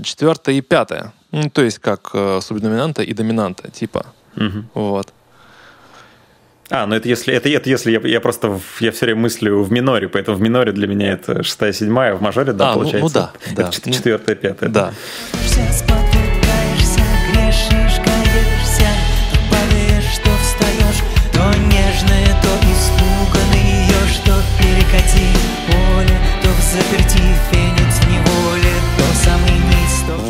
четвертое 0.02 0.56
и 0.56 0.60
пятое. 0.60 1.12
Ну, 1.32 1.48
то 1.50 1.62
есть 1.62 1.78
как 1.78 2.10
э, 2.12 2.40
субдоминанта 2.42 3.02
и 3.02 3.12
доминанта, 3.12 3.70
типа. 3.70 4.06
Угу. 4.36 4.64
Вот. 4.74 5.12
А, 6.70 6.86
ну 6.86 6.94
это 6.94 7.08
если, 7.08 7.34
это, 7.34 7.48
это 7.48 7.68
если 7.68 7.90
я, 7.90 8.00
я 8.04 8.20
просто, 8.20 8.60
я 8.78 8.92
все 8.92 9.06
время 9.06 9.22
мыслю 9.22 9.62
в 9.62 9.72
миноре, 9.72 10.08
поэтому 10.08 10.36
в 10.36 10.40
миноре 10.40 10.70
для 10.70 10.86
меня 10.86 11.12
это 11.12 11.42
шестая, 11.42 11.72
седьмая, 11.72 12.14
в 12.14 12.22
мажоре, 12.22 12.52
да, 12.52 12.70
а, 12.70 12.74
получается? 12.74 13.00
Ну, 13.00 13.08
ну 13.08 13.56
да, 13.56 13.62
это 13.70 13.82
да. 13.84 13.92
четвертая, 13.92 14.36
пятая. 14.36 14.70
Да. 14.70 14.86
да. 14.86 14.94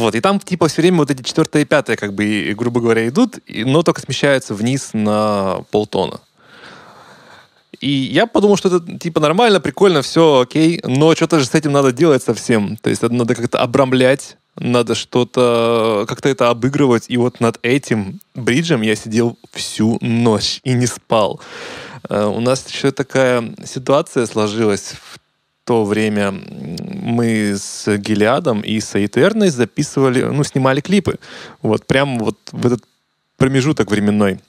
Вот, 0.01 0.15
и 0.15 0.21
там 0.23 0.41
типа 0.41 0.69
все 0.69 0.81
время 0.81 0.97
вот 0.97 1.11
эти 1.11 1.23
четвертое 1.23 1.61
и 1.61 1.65
пятое, 1.67 1.97
как 1.97 2.15
бы, 2.15 2.55
грубо 2.57 2.81
говоря, 2.81 3.07
идут, 3.07 3.39
но 3.47 3.83
только 3.83 4.01
смещаются 4.01 4.55
вниз 4.55 4.91
на 4.95 5.63
полтона. 5.71 6.21
И 7.79 7.89
я 7.89 8.27
подумал, 8.27 8.57
что 8.57 8.69
это 8.69 8.99
типа 8.99 9.21
нормально, 9.21 9.61
прикольно, 9.61 10.03
все 10.03 10.41
окей, 10.41 10.81
но 10.85 11.15
что-то 11.15 11.39
же 11.39 11.47
с 11.47 11.55
этим 11.55 11.73
надо 11.73 11.93
делать 11.93 12.23
совсем. 12.23 12.77
То 12.77 12.91
есть 12.91 13.03
это 13.03 13.15
надо 13.15 13.35
как-то 13.35 13.61
обрамлять, 13.61 14.37
надо 14.57 14.95
что-то, 14.95 16.05
как-то 16.09 16.29
это 16.29 16.51
обыгрывать. 16.51 17.07
И 17.09 17.17
вот 17.17 17.41
над 17.41 17.59
этим 17.63 18.21
бриджем 18.35 18.83
я 18.83 18.97
сидел 18.97 19.39
всю 19.53 19.99
ночь 20.01 20.61
и 20.65 20.73
не 20.73 20.87
спал. 20.87 21.41
Э, 22.09 22.27
у 22.27 22.41
нас 22.41 22.69
еще 22.69 22.91
такая 22.91 23.55
ситуация 23.65 24.27
сложилась 24.27 24.95
в 25.01 25.19
то 25.65 25.85
время 25.85 26.33
мы 26.33 27.55
с 27.57 27.97
Гелиадом 27.97 28.61
и 28.61 28.81
с 28.81 28.97
Этерной 28.97 29.51
записывали, 29.51 30.23
ну, 30.23 30.43
снимали 30.43 30.81
клипы. 30.81 31.19
Вот 31.63 31.87
прям 31.87 32.19
вот 32.19 32.37
в 32.51 32.67
этот 32.67 32.83
промежуток 33.37 33.91
временной. 33.91 34.41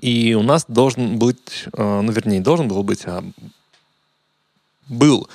И 0.00 0.34
у 0.34 0.42
нас 0.42 0.64
должен 0.68 1.18
быть, 1.18 1.66
э, 1.72 2.00
ну, 2.00 2.10
вернее, 2.12 2.40
должен 2.40 2.68
был 2.68 2.82
быть, 2.82 3.02
а 3.06 3.24
был 4.88 5.28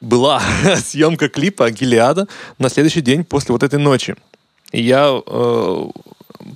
была 0.00 0.42
съемка 0.76 1.28
клипа 1.28 1.70
Гелиада 1.70 2.26
на 2.58 2.68
следующий 2.68 3.02
день 3.02 3.24
после 3.24 3.52
вот 3.52 3.62
этой 3.62 3.78
ночи. 3.78 4.16
И 4.72 4.82
я 4.82 5.20
э, 5.26 5.90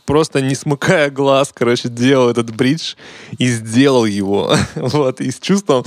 просто 0.07 0.40
не 0.40 0.55
смыкая 0.55 1.11
глаз, 1.11 1.53
короче, 1.53 1.88
делал 1.88 2.30
этот 2.30 2.55
бридж 2.55 2.95
и 3.38 3.47
сделал 3.49 4.05
его. 4.05 4.55
вот, 4.76 5.20
и 5.20 5.30
с 5.30 5.38
чувством 5.38 5.84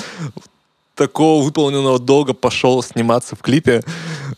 такого 0.95 1.43
выполненного 1.43 1.99
долга 1.99 2.33
пошел 2.33 2.81
сниматься 2.83 3.35
в 3.35 3.39
клипе, 3.39 3.83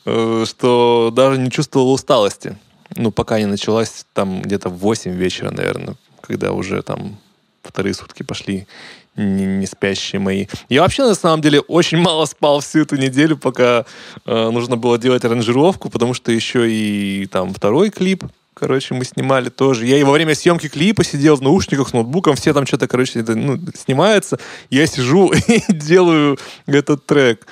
э, 0.06 0.46
что 0.48 1.12
даже 1.14 1.40
не 1.40 1.50
чувствовал 1.50 1.92
усталости. 1.92 2.58
Ну, 2.96 3.12
пока 3.12 3.40
не 3.40 3.46
началась 3.46 4.06
там 4.14 4.42
где-то 4.42 4.70
в 4.70 4.78
8 4.80 5.12
вечера, 5.12 5.52
наверное, 5.52 5.96
когда 6.30 6.52
уже 6.52 6.84
там 6.84 7.18
вторые 7.64 7.96
сутки 7.96 8.22
пошли 8.22 8.68
не, 9.16 9.46
не 9.46 9.66
спящие 9.66 10.20
мои. 10.20 10.46
Я 10.70 10.84
вообще, 10.84 11.04
на 11.04 11.16
самом 11.16 11.42
деле, 11.42 11.60
очень 11.62 11.98
мало 12.10 12.26
спал 12.26 12.60
всю 12.60 12.82
эту 12.82 12.98
неделю, 12.98 13.36
пока 13.36 13.86
э, 14.26 14.50
нужно 14.52 14.78
было 14.78 15.00
делать 15.00 15.26
аранжировку, 15.26 15.90
потому 15.90 16.14
что 16.14 16.32
еще 16.32 16.72
и 16.72 17.26
там 17.26 17.54
второй 17.54 17.90
клип 17.90 18.24
короче, 18.54 18.94
мы 18.94 19.06
снимали 19.06 19.48
тоже. 19.48 19.86
Я 19.86 19.98
и 19.98 20.04
во 20.04 20.12
время 20.12 20.36
съемки 20.36 20.68
клипа 20.68 21.06
сидел 21.06 21.38
в 21.38 21.42
наушниках 21.42 21.88
с 21.88 21.94
ноутбуком, 21.94 22.36
все 22.36 22.54
там 22.54 22.68
что-то, 22.68 22.90
короче, 22.90 23.22
это, 23.22 23.34
ну, 23.34 23.58
снимается. 23.74 24.38
Я 24.70 24.86
сижу 24.86 25.32
и 25.48 25.64
делаю 25.70 26.38
этот 26.66 27.06
трек. 27.06 27.48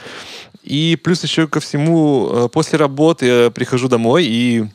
И 0.64 1.00
плюс 1.02 1.24
еще 1.24 1.48
ко 1.48 1.62
всему, 1.62 2.30
э, 2.30 2.50
после 2.50 2.78
работы 2.78 3.26
я 3.26 3.52
прихожу 3.52 3.88
домой 3.88 4.26
и 4.26 4.66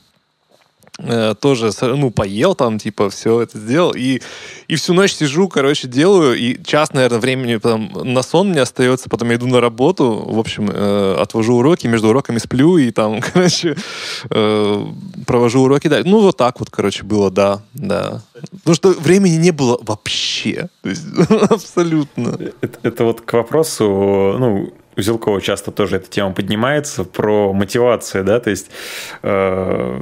тоже, 1.40 1.70
ну, 1.80 2.10
поел 2.10 2.54
там, 2.54 2.78
типа, 2.78 3.08
все 3.10 3.40
это 3.40 3.58
сделал, 3.58 3.92
и, 3.92 4.20
и 4.68 4.76
всю 4.76 4.92
ночь 4.92 5.14
сижу, 5.14 5.48
короче, 5.48 5.88
делаю, 5.88 6.36
и 6.36 6.62
час, 6.62 6.92
наверное, 6.92 7.18
времени 7.18 7.56
потом 7.56 7.90
на 8.04 8.22
сон 8.22 8.50
мне 8.50 8.60
остается, 8.60 9.08
потом 9.08 9.30
я 9.30 9.36
иду 9.36 9.46
на 9.46 9.60
работу, 9.60 10.24
в 10.26 10.38
общем, 10.38 10.70
э, 10.70 11.16
отвожу 11.18 11.56
уроки, 11.56 11.86
между 11.86 12.08
уроками 12.08 12.38
сплю, 12.38 12.76
и 12.76 12.90
там, 12.90 13.20
короче, 13.32 13.76
э, 14.30 14.86
провожу 15.26 15.62
уроки, 15.62 15.88
да, 15.88 16.02
ну, 16.04 16.20
вот 16.20 16.36
так 16.36 16.60
вот, 16.60 16.70
короче, 16.70 17.04
было, 17.04 17.30
да, 17.30 17.62
да. 17.74 18.22
Потому 18.50 18.74
что 18.74 18.90
времени 18.90 19.36
не 19.36 19.50
было 19.50 19.78
вообще, 19.80 20.68
то 20.82 20.90
есть, 20.90 21.04
абсолютно. 21.50 22.38
Это, 22.60 22.78
это 22.82 23.04
вот 23.04 23.22
к 23.22 23.32
вопросу, 23.32 23.84
ну, 24.38 24.72
у 24.96 25.00
Зелкова 25.00 25.40
часто 25.40 25.70
тоже 25.70 25.96
эта 25.96 26.10
тема 26.10 26.32
поднимается, 26.32 27.04
про 27.04 27.52
мотивацию, 27.52 28.24
да, 28.24 28.40
то 28.40 28.50
есть 28.50 28.66
э, 29.22 30.00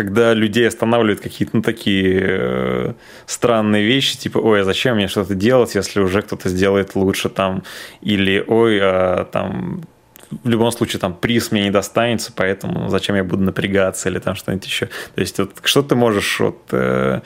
когда 0.00 0.32
людей 0.32 0.66
останавливают 0.66 1.20
какие-то 1.20 1.56
ну, 1.56 1.62
такие 1.62 2.20
э, 2.22 2.92
странные 3.26 3.84
вещи, 3.84 4.16
типа, 4.16 4.38
ой, 4.38 4.62
а 4.62 4.64
зачем 4.64 4.96
мне 4.96 5.08
что-то 5.08 5.34
делать, 5.34 5.74
если 5.74 6.00
уже 6.00 6.22
кто-то 6.22 6.48
сделает 6.48 6.94
лучше 6.94 7.28
там, 7.28 7.64
или 8.00 8.42
ой, 8.46 8.78
а, 8.80 9.26
там 9.30 9.82
в 10.30 10.48
любом 10.48 10.72
случае 10.72 11.00
там 11.00 11.12
приз 11.12 11.52
мне 11.52 11.64
не 11.64 11.70
достанется, 11.70 12.32
поэтому 12.34 12.88
зачем 12.88 13.14
я 13.14 13.24
буду 13.24 13.42
напрягаться? 13.42 14.08
Или 14.08 14.20
там 14.20 14.36
что-нибудь 14.36 14.64
еще. 14.64 14.86
То 14.86 15.20
есть 15.20 15.38
вот 15.38 15.50
что 15.64 15.82
ты 15.82 15.94
можешь 15.94 16.40
вот, 16.40 16.62
э, 16.70 17.20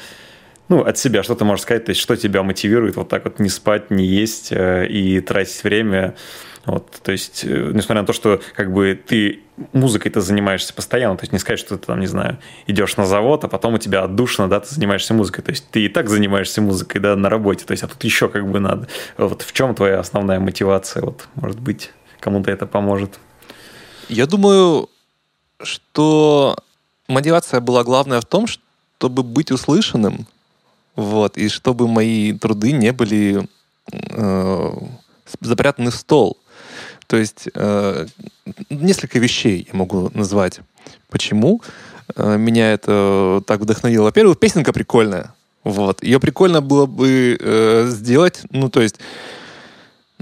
ну, 0.69 0.81
от 0.81 0.99
себя, 0.99 1.23
что 1.23 1.37
ты 1.37 1.45
можешь 1.45 1.63
сказать, 1.63 1.85
то 1.85 1.91
есть 1.91 2.01
что 2.01 2.17
тебя 2.17 2.43
мотивирует 2.43 2.97
вот 2.97 3.09
так 3.09 3.25
вот 3.25 3.39
не 3.39 3.51
спать, 3.51 3.93
не 3.93 4.05
есть 4.05 4.51
э, 4.51 4.89
и 4.89 5.21
тратить 5.21 5.63
время 5.63 6.17
вот, 6.67 6.91
то 7.03 7.13
есть, 7.13 7.45
э, 7.45 7.71
несмотря 7.75 8.03
на 8.03 8.07
то, 8.07 8.13
что 8.13 8.41
как 8.55 8.73
бы 8.73 8.99
ты 9.07 9.41
музыкой-то 9.73 10.21
занимаешься 10.21 10.73
постоянно, 10.73 11.17
то 11.17 11.23
есть 11.23 11.33
не 11.33 11.39
сказать, 11.39 11.61
что 11.61 11.77
ты 11.77 11.87
там, 11.87 12.01
не 12.01 12.07
знаю, 12.07 12.39
идешь 12.67 12.97
на 12.97 13.07
завод, 13.07 13.45
а 13.45 13.49
потом 13.49 13.75
у 13.75 13.79
тебя 13.79 14.03
отдушно, 14.03 14.49
да, 14.49 14.61
ты 14.61 14.75
занимаешься 14.75 15.15
музыкой, 15.15 15.45
то 15.45 15.51
есть 15.51 15.69
ты 15.71 15.85
и 15.85 15.89
так 15.89 16.09
занимаешься 16.09 16.63
музыкой, 16.63 17.01
да, 17.01 17.17
на 17.17 17.29
работе, 17.29 17.65
то 17.65 17.73
есть, 17.73 17.83
а 17.83 17.89
тут 17.89 18.03
еще 18.05 18.29
как 18.29 18.51
бы 18.51 18.61
надо. 18.61 18.89
Вот 19.19 19.43
в 19.43 19.53
чем 19.53 19.75
твоя 19.75 20.01
основная 20.01 20.41
мотивация, 20.41 21.03
вот, 21.03 21.29
может 21.35 21.61
быть, 21.61 21.93
кому-то 22.21 22.51
это 22.51 22.67
поможет? 22.67 23.19
Я 24.09 24.27
думаю, 24.27 24.89
что 25.63 26.57
мотивация 27.09 27.61
была 27.61 27.85
главная 27.85 28.21
в 28.21 28.25
том, 28.25 28.47
чтобы 28.47 29.23
быть 29.23 29.51
услышанным, 29.51 30.27
вот, 30.97 31.37
и 31.37 31.49
чтобы 31.49 31.89
мои 31.89 32.33
труды 32.33 32.73
не 32.73 32.93
были 32.93 33.49
э, 33.93 34.73
запрятаны 35.41 35.91
в 35.91 35.95
стол. 35.95 36.39
То 37.07 37.17
есть 37.17 37.49
э, 37.55 38.07
несколько 38.71 39.19
вещей 39.19 39.69
я 39.71 39.79
могу 39.79 40.11
назвать. 40.15 40.61
Почему 41.11 41.63
э, 42.17 42.37
меня 42.37 42.73
это 42.73 43.43
так 43.47 43.61
вдохновило? 43.61 44.05
Во-первых, 44.05 44.39
песенка 44.39 44.73
прикольная. 44.73 45.35
Вот. 45.65 46.03
Ее 46.03 46.21
прикольно 46.21 46.61
было 46.61 46.87
бы 46.87 47.39
э, 47.41 47.87
сделать. 47.89 48.43
Ну, 48.51 48.69
то 48.69 48.83
есть, 48.83 48.97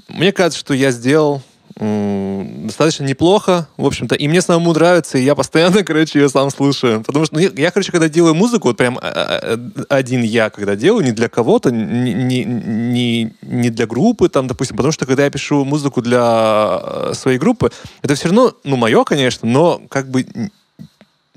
мне 0.08 0.32
кажется, 0.32 0.58
что 0.58 0.74
я 0.74 0.90
сделал 0.90 1.42
достаточно 1.76 3.04
неплохо, 3.04 3.68
в 3.76 3.86
общем-то, 3.86 4.14
и 4.14 4.28
мне 4.28 4.42
самому 4.42 4.72
нравится, 4.72 5.18
и 5.18 5.22
я 5.22 5.34
постоянно, 5.34 5.82
короче, 5.84 6.20
ее 6.20 6.28
сам 6.28 6.50
слушаю, 6.50 7.02
потому 7.02 7.24
что 7.24 7.34
ну, 7.34 7.40
я, 7.40 7.70
короче, 7.70 7.92
когда 7.92 8.08
делаю 8.08 8.34
музыку, 8.34 8.68
вот 8.68 8.76
прям 8.76 8.98
а, 9.00 9.08
а, 9.08 9.56
один 9.88 10.22
я, 10.22 10.50
когда 10.50 10.76
делаю, 10.76 11.04
не 11.04 11.12
для 11.12 11.28
кого-то, 11.28 11.70
не, 11.70 12.44
не, 12.44 13.32
не, 13.42 13.70
для 13.70 13.86
группы, 13.86 14.28
там, 14.28 14.46
допустим, 14.46 14.76
потому 14.76 14.92
что 14.92 15.06
когда 15.06 15.24
я 15.24 15.30
пишу 15.30 15.64
музыку 15.64 16.02
для 16.02 16.80
э, 16.82 17.12
своей 17.14 17.38
группы, 17.38 17.70
это 18.02 18.14
все 18.14 18.28
равно, 18.28 18.54
ну, 18.64 18.76
мое, 18.76 19.04
конечно, 19.04 19.48
но 19.48 19.80
как 19.88 20.08
бы 20.08 20.26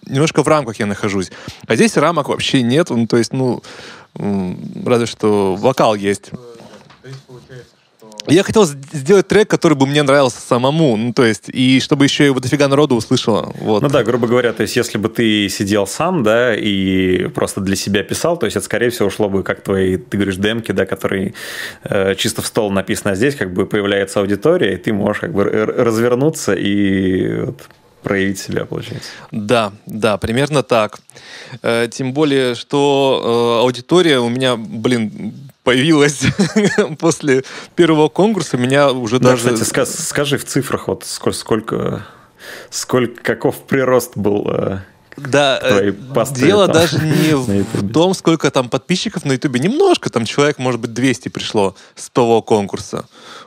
немножко 0.06 0.44
в 0.44 0.48
рамках 0.48 0.80
я 0.80 0.86
нахожусь. 0.86 1.32
А 1.68 1.76
здесь 1.76 1.98
рамок 1.98 2.30
вообще 2.30 2.62
нет, 2.62 2.90
ну, 2.90 3.08
то 3.08 3.18
есть, 3.18 3.34
ну, 3.34 3.64
разве 4.86 5.06
что 5.06 5.56
вокал 5.56 5.96
есть. 5.96 6.32
Я 8.28 8.44
хотел 8.44 8.66
сделать 8.66 9.28
трек, 9.28 9.50
который 9.50 9.76
бы 9.76 9.86
мне 9.86 10.04
нравился 10.04 10.40
самому, 10.40 10.98
ну, 10.98 11.14
то 11.14 11.26
есть, 11.26 11.44
и 11.48 11.80
чтобы 11.80 12.06
еще 12.06 12.26
его 12.26 12.40
дофига 12.40 12.68
народу 12.68 12.96
услышало. 12.96 13.54
Вот. 13.60 13.82
Ну 13.82 13.90
да, 13.90 14.04
грубо 14.04 14.28
говоря, 14.28 14.54
то 14.54 14.62
есть, 14.62 14.76
если 14.76 14.98
бы 14.98 15.10
ты 15.10 15.48
сидел 15.50 15.88
сам, 15.88 16.24
да, 16.24 16.56
и 16.56 17.28
просто 17.28 17.62
для 17.62 17.76
себя 17.76 18.04
писал, 18.04 18.38
то 18.38 18.46
есть, 18.46 18.58
это, 18.58 18.66
скорее 18.66 18.90
всего, 18.90 19.08
ушло 19.08 19.30
бы 19.30 19.44
как 19.44 19.62
твои, 19.62 19.98
ты 19.98 20.18
говоришь, 20.18 20.38
демки, 20.38 20.72
да, 20.72 20.86
которые 20.86 21.34
э, 21.84 22.16
чисто 22.16 22.42
в 22.42 22.48
стол 22.48 22.72
написано, 22.72 23.12
а 23.12 23.16
здесь 23.16 23.36
как 23.36 23.54
бы 23.54 23.66
появляется 23.66 24.20
аудитория, 24.20 24.74
и 24.74 24.78
ты 24.78 24.94
можешь 24.94 25.22
как 25.22 25.34
бы 25.34 25.44
развернуться 25.44 26.54
и 26.54 27.42
вот, 27.42 27.62
проявить 28.06 28.40
себя, 28.40 28.66
получается. 28.66 29.10
Да, 29.32 29.74
да, 29.86 30.18
примерно 30.18 30.64
так. 30.64 31.00
Э, 31.62 31.88
тем 31.92 32.14
более, 32.14 32.56
что 32.56 33.60
э, 33.62 33.64
аудитория 33.64 34.20
у 34.20 34.30
меня, 34.30 34.56
блин, 34.56 35.34
появилась 35.66 36.22
после 37.00 37.44
первого 37.76 38.08
конкурса, 38.08 38.56
меня 38.56 38.92
уже 38.92 39.20
да, 39.20 39.32
даже... 39.32 39.58
Кстати, 39.58 39.90
скажи 39.90 40.38
в 40.38 40.46
цифрах, 40.46 40.88
вот 40.88 41.04
сколько, 41.04 41.38
сколько, 41.38 42.08
сколько 42.70 43.22
каков 43.22 43.64
прирост 43.64 44.16
был 44.16 44.48
э, 44.50 44.80
да, 45.18 45.60
э, 45.62 45.94
дело 46.36 46.68
там, 46.68 46.76
даже 46.76 47.00
не 47.06 47.34
в 47.34 47.92
том, 47.92 48.14
сколько 48.14 48.52
там 48.52 48.70
подписчиков 48.70 49.26
на 49.26 49.34
Ютубе. 49.34 49.60
Немножко, 49.60 50.10
там 50.10 50.26
человек, 50.26 50.60
может 50.60 50.80
быть, 50.80 50.94
200 50.94 51.30
пришло 51.30 51.76
с 51.96 52.10
того 52.10 52.42
конкурса. 52.42 53.06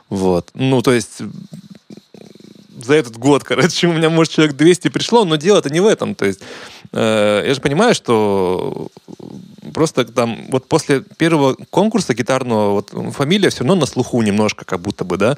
Вот. 0.09 0.49
Ну, 0.53 0.81
то 0.81 0.91
есть 0.91 1.21
за 2.83 2.95
этот 2.95 3.17
год, 3.17 3.43
короче, 3.45 3.87
у 3.87 3.93
меня, 3.93 4.09
может, 4.09 4.33
человек 4.33 4.55
200 4.55 4.89
пришло, 4.89 5.25
но 5.25 5.35
дело-то 5.35 5.69
не 5.69 5.79
в 5.79 5.87
этом. 5.87 6.15
То 6.15 6.25
есть 6.25 6.41
э, 6.91 7.43
я 7.47 7.53
же 7.53 7.61
понимаю, 7.61 7.95
что 7.95 8.89
просто 9.73 10.05
там 10.05 10.47
вот 10.49 10.67
после 10.67 11.01
первого 11.17 11.55
конкурса 11.69 12.13
гитарного 12.13 12.71
вот 12.71 13.13
фамилия 13.13 13.49
все 13.49 13.59
равно 13.59 13.75
на 13.75 13.85
слуху 13.85 14.21
немножко, 14.21 14.65
как 14.65 14.79
будто 14.81 15.03
бы, 15.03 15.17
да, 15.17 15.37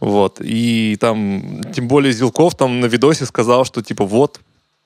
вот. 0.00 0.38
И 0.40 0.96
там, 1.00 1.62
тем 1.74 1.88
более 1.88 2.12
Зилков 2.12 2.54
там 2.54 2.80
на 2.80 2.86
видосе 2.86 3.26
сказал, 3.26 3.64
что 3.64 3.82
типа 3.82 4.04
вот, 4.04 4.40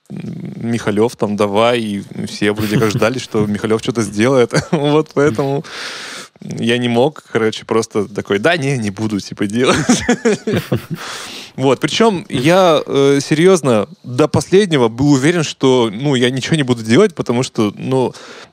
Михалев 0.09 1.17
там 1.17 1.37
давай, 1.37 1.81
и 1.81 2.27
все 2.27 2.53
вроде 2.53 2.79
как 2.79 2.91
ждали, 2.91 3.19
что 3.19 3.45
Михалев 3.47 3.81
что-то 3.81 4.03
сделает. 4.03 4.53
вот 4.71 5.11
поэтому 5.15 5.65
я 6.41 6.79
не 6.79 6.89
мог, 6.89 7.25
короче, 7.31 7.65
просто 7.65 8.07
такой, 8.07 8.39
да, 8.39 8.57
не, 8.57 8.77
не 8.79 8.91
буду, 8.91 9.21
типа, 9.21 9.47
делать. 9.47 9.77
Вот, 11.57 11.81
причем 11.81 12.27
я 12.29 12.83
э, 12.85 13.19
серьезно 13.23 13.89
до 14.05 14.29
последнего 14.29 14.89
был 14.89 15.13
уверен, 15.13 15.43
что, 15.43 15.91
ну, 15.93 16.15
я 16.15 16.31
ничего 16.31 16.57
не 16.57 16.63
буду 16.63 16.83
делать, 16.83 17.15
потому 17.15 17.43
что, 17.43 17.73
ну, 17.77 18.13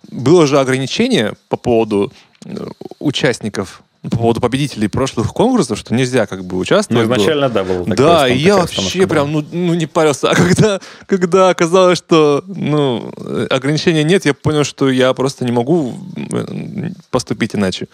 было 0.09 0.47
же 0.47 0.59
ограничение 0.59 1.33
по 1.49 1.57
поводу 1.57 2.13
э, 2.45 2.65
участников 2.99 3.83
по 4.09 4.17
поводу 4.17 4.41
победителей 4.41 4.89
прошлых 4.89 5.33
конкурсов, 5.33 5.79
что 5.79 5.93
нельзя 5.93 6.25
как 6.25 6.43
бы 6.43 6.57
участвовать. 6.57 7.07
Ну, 7.07 7.15
изначально, 7.15 7.47
было. 7.47 7.63
да, 7.63 7.63
было. 7.63 7.95
Да, 7.95 8.27
и 8.27 8.37
я 8.37 8.57
вообще 8.57 9.07
прям, 9.07 9.31
ну, 9.31 9.45
ну, 9.49 9.73
не 9.75 9.85
парился. 9.85 10.29
А 10.29 10.35
когда, 10.35 10.81
когда 11.05 11.49
оказалось, 11.49 11.99
что, 11.99 12.43
ну, 12.45 13.13
ограничения 13.49 14.03
нет, 14.03 14.25
я 14.25 14.33
понял, 14.33 14.65
что 14.65 14.89
я 14.89 15.13
просто 15.13 15.45
не 15.45 15.53
могу 15.53 15.97
э, 16.17 16.89
поступить 17.11 17.55
иначе. 17.55 17.87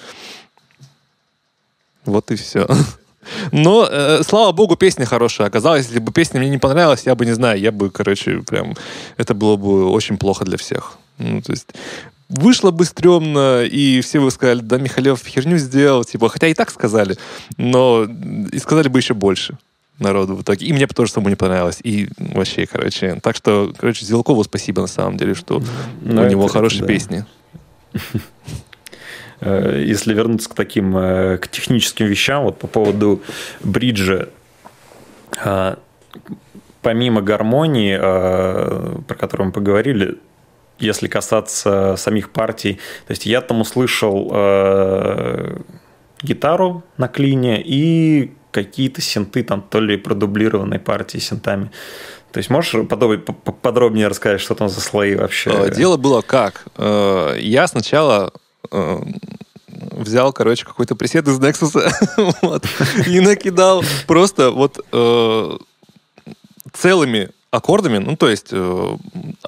Вот 2.06 2.32
и 2.32 2.36
все. 2.36 2.68
Но, 3.52 3.88
э, 3.90 4.24
слава 4.24 4.52
богу, 4.52 4.76
песня 4.76 5.06
хорошая 5.06 5.48
оказалась. 5.48 5.86
Если 5.86 6.00
бы 6.00 6.12
песня 6.12 6.40
мне 6.40 6.50
не 6.50 6.58
понравилась, 6.58 7.04
я 7.06 7.16
бы, 7.16 7.26
не 7.26 7.34
знаю, 7.34 7.60
я 7.60 7.72
бы, 7.72 7.90
короче, 7.90 8.42
прям... 8.48 8.76
Это 9.18 9.34
было 9.34 9.56
бы 9.56 9.90
очень 9.90 10.18
плохо 10.18 10.46
для 10.46 10.58
всех. 10.58 10.98
Ну, 11.18 11.42
то 11.42 11.52
есть 11.52 11.68
вышло 12.30 12.72
бы 12.72 12.86
стрёмно, 12.86 13.64
и 13.64 14.02
все 14.02 14.22
бы 14.22 14.32
сказали, 14.32 14.62
да, 14.62 14.78
Михалев 14.78 15.26
херню 15.26 15.58
сделал, 15.58 16.04
типа, 16.04 16.30
хотя 16.30 16.48
и 16.48 16.54
так 16.54 16.70
сказали, 16.70 17.18
но 17.58 18.08
и 18.52 18.60
сказали 18.60 18.88
бы 18.88 19.00
еще 19.00 19.14
больше 19.14 19.58
народу 20.00 20.36
в 20.36 20.42
итоге. 20.42 20.68
И 20.68 20.74
мне 20.74 20.88
тоже 20.88 21.12
самому 21.12 21.30
не 21.30 21.36
понравилось. 21.36 21.80
И 21.84 22.08
вообще, 22.18 22.66
короче. 22.66 23.20
Так 23.22 23.36
что, 23.36 23.74
короче, 23.78 24.06
Зелкову 24.06 24.44
спасибо 24.44 24.82
на 24.82 24.88
самом 24.88 25.18
деле, 25.18 25.36
что 25.36 25.62
Но 26.02 26.24
у 26.24 26.28
него 26.28 26.48
хорошие 26.48 26.82
да. 26.82 26.88
песни. 26.88 27.26
Э, 29.42 29.82
если 29.86 30.14
вернуться 30.14 30.50
к 30.50 30.54
таким, 30.54 30.96
э, 30.98 31.38
к 31.38 31.48
техническим 31.48 32.06
вещам, 32.08 32.44
вот 32.44 32.58
по 32.58 32.68
поводу 32.68 33.22
бриджа, 33.64 34.28
э, 35.44 35.76
помимо 36.82 37.22
гармонии, 37.22 37.98
про 37.98 39.16
которую 39.16 39.48
мы 39.48 39.54
поговорили, 39.54 40.18
если 40.80 41.08
касаться 41.08 41.96
самих 41.98 42.30
партий, 42.30 42.80
то 43.06 43.12
есть 43.12 43.26
я 43.26 43.42
там 43.42 43.60
услышал 43.60 44.30
гитару 46.24 46.84
на 46.96 47.10
клине 47.10 47.62
и 47.62 48.32
какие-то 48.52 49.02
синты, 49.02 49.44
там 49.44 49.62
то 49.62 49.82
ли 49.82 49.98
продублированные 49.98 50.80
партии 50.80 51.18
синтами. 51.18 51.70
То 52.32 52.38
есть 52.38 52.50
можешь 52.50 52.88
подробнее 52.88 54.08
рассказать, 54.08 54.40
что 54.40 54.56
там 54.56 54.70
за 54.70 54.80
слои 54.80 55.16
вообще? 55.16 55.70
Дело 55.76 55.98
было 55.98 56.22
как? 56.22 56.66
Я 56.78 57.68
сначала 57.68 58.32
взял, 60.00 60.34
короче, 60.34 60.66
какой-то 60.66 60.96
пресет 60.96 61.28
из 61.28 61.40
Nexus 61.40 62.36
вот, 62.42 62.66
и 63.08 63.20
накидал 63.20 63.84
просто 64.08 64.52
вот 64.52 64.80
э, 64.92 65.58
целыми 66.74 67.30
аккордами, 67.52 67.98
ну, 67.98 68.16
то 68.16 68.30
есть 68.30 68.48
э, 68.52 68.98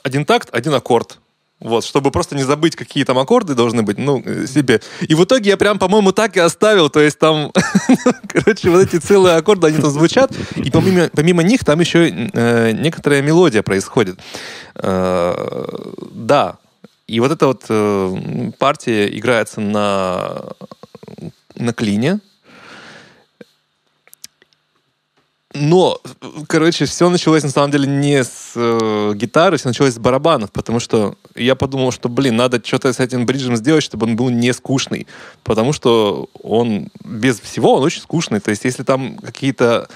один 0.03 0.25
такт, 0.25 0.49
один 0.51 0.73
аккорд. 0.73 1.19
Вот, 1.59 1.83
чтобы 1.83 2.09
просто 2.09 2.35
не 2.35 2.41
забыть, 2.41 2.75
какие 2.75 3.03
там 3.03 3.19
аккорды 3.19 3.53
должны 3.53 3.83
быть, 3.83 3.99
ну, 3.99 4.23
себе. 4.47 4.81
И 5.01 5.13
в 5.13 5.23
итоге 5.23 5.51
я 5.51 5.57
прям, 5.57 5.77
по-моему, 5.77 6.11
так 6.11 6.35
и 6.35 6.39
оставил. 6.39 6.89
То 6.89 6.99
есть 6.99 7.19
там, 7.19 7.51
короче, 8.27 8.71
вот 8.71 8.79
эти 8.79 8.95
целые 8.95 9.35
аккорды, 9.35 9.67
они 9.67 9.77
там 9.77 9.91
звучат. 9.91 10.31
И 10.55 10.71
помимо, 10.71 11.11
помимо 11.13 11.43
них 11.43 11.63
там 11.63 11.79
еще 11.79 12.09
э, 12.09 12.71
некоторая 12.71 13.21
мелодия 13.21 13.61
происходит. 13.61 14.17
Э, 14.73 15.35
да, 16.11 16.57
и 17.11 17.19
вот 17.19 17.29
эта 17.29 17.47
вот 17.47 17.65
э, 17.67 18.51
партия 18.57 19.05
играется 19.17 19.59
на, 19.59 20.53
на 21.55 21.73
клине. 21.73 22.21
Но, 25.53 25.99
короче, 26.47 26.85
все 26.85 27.09
началось 27.09 27.43
на 27.43 27.49
самом 27.49 27.71
деле 27.71 27.85
не 27.85 28.23
с 28.23 28.53
э, 28.55 29.11
гитары, 29.15 29.57
все 29.57 29.67
началось 29.67 29.95
с 29.95 29.99
барабанов, 29.99 30.53
потому 30.53 30.79
что 30.79 31.17
я 31.35 31.55
подумал, 31.55 31.91
что, 31.91 32.09
блин, 32.09 32.35
надо 32.35 32.61
что-то 32.63 32.91
с 32.91 32.99
этим 32.99 33.25
бриджем 33.25 33.55
сделать, 33.55 33.83
чтобы 33.83 34.05
он 34.05 34.15
был 34.15 34.29
не 34.29 34.53
скучный, 34.53 35.07
потому 35.43 35.73
что 35.73 36.29
он 36.41 36.89
без 37.03 37.39
всего, 37.39 37.75
он 37.75 37.83
очень 37.83 38.01
скучный. 38.01 38.39
То 38.39 38.51
есть, 38.51 38.65
если 38.65 38.83
там 38.83 39.17
какие-то 39.17 39.87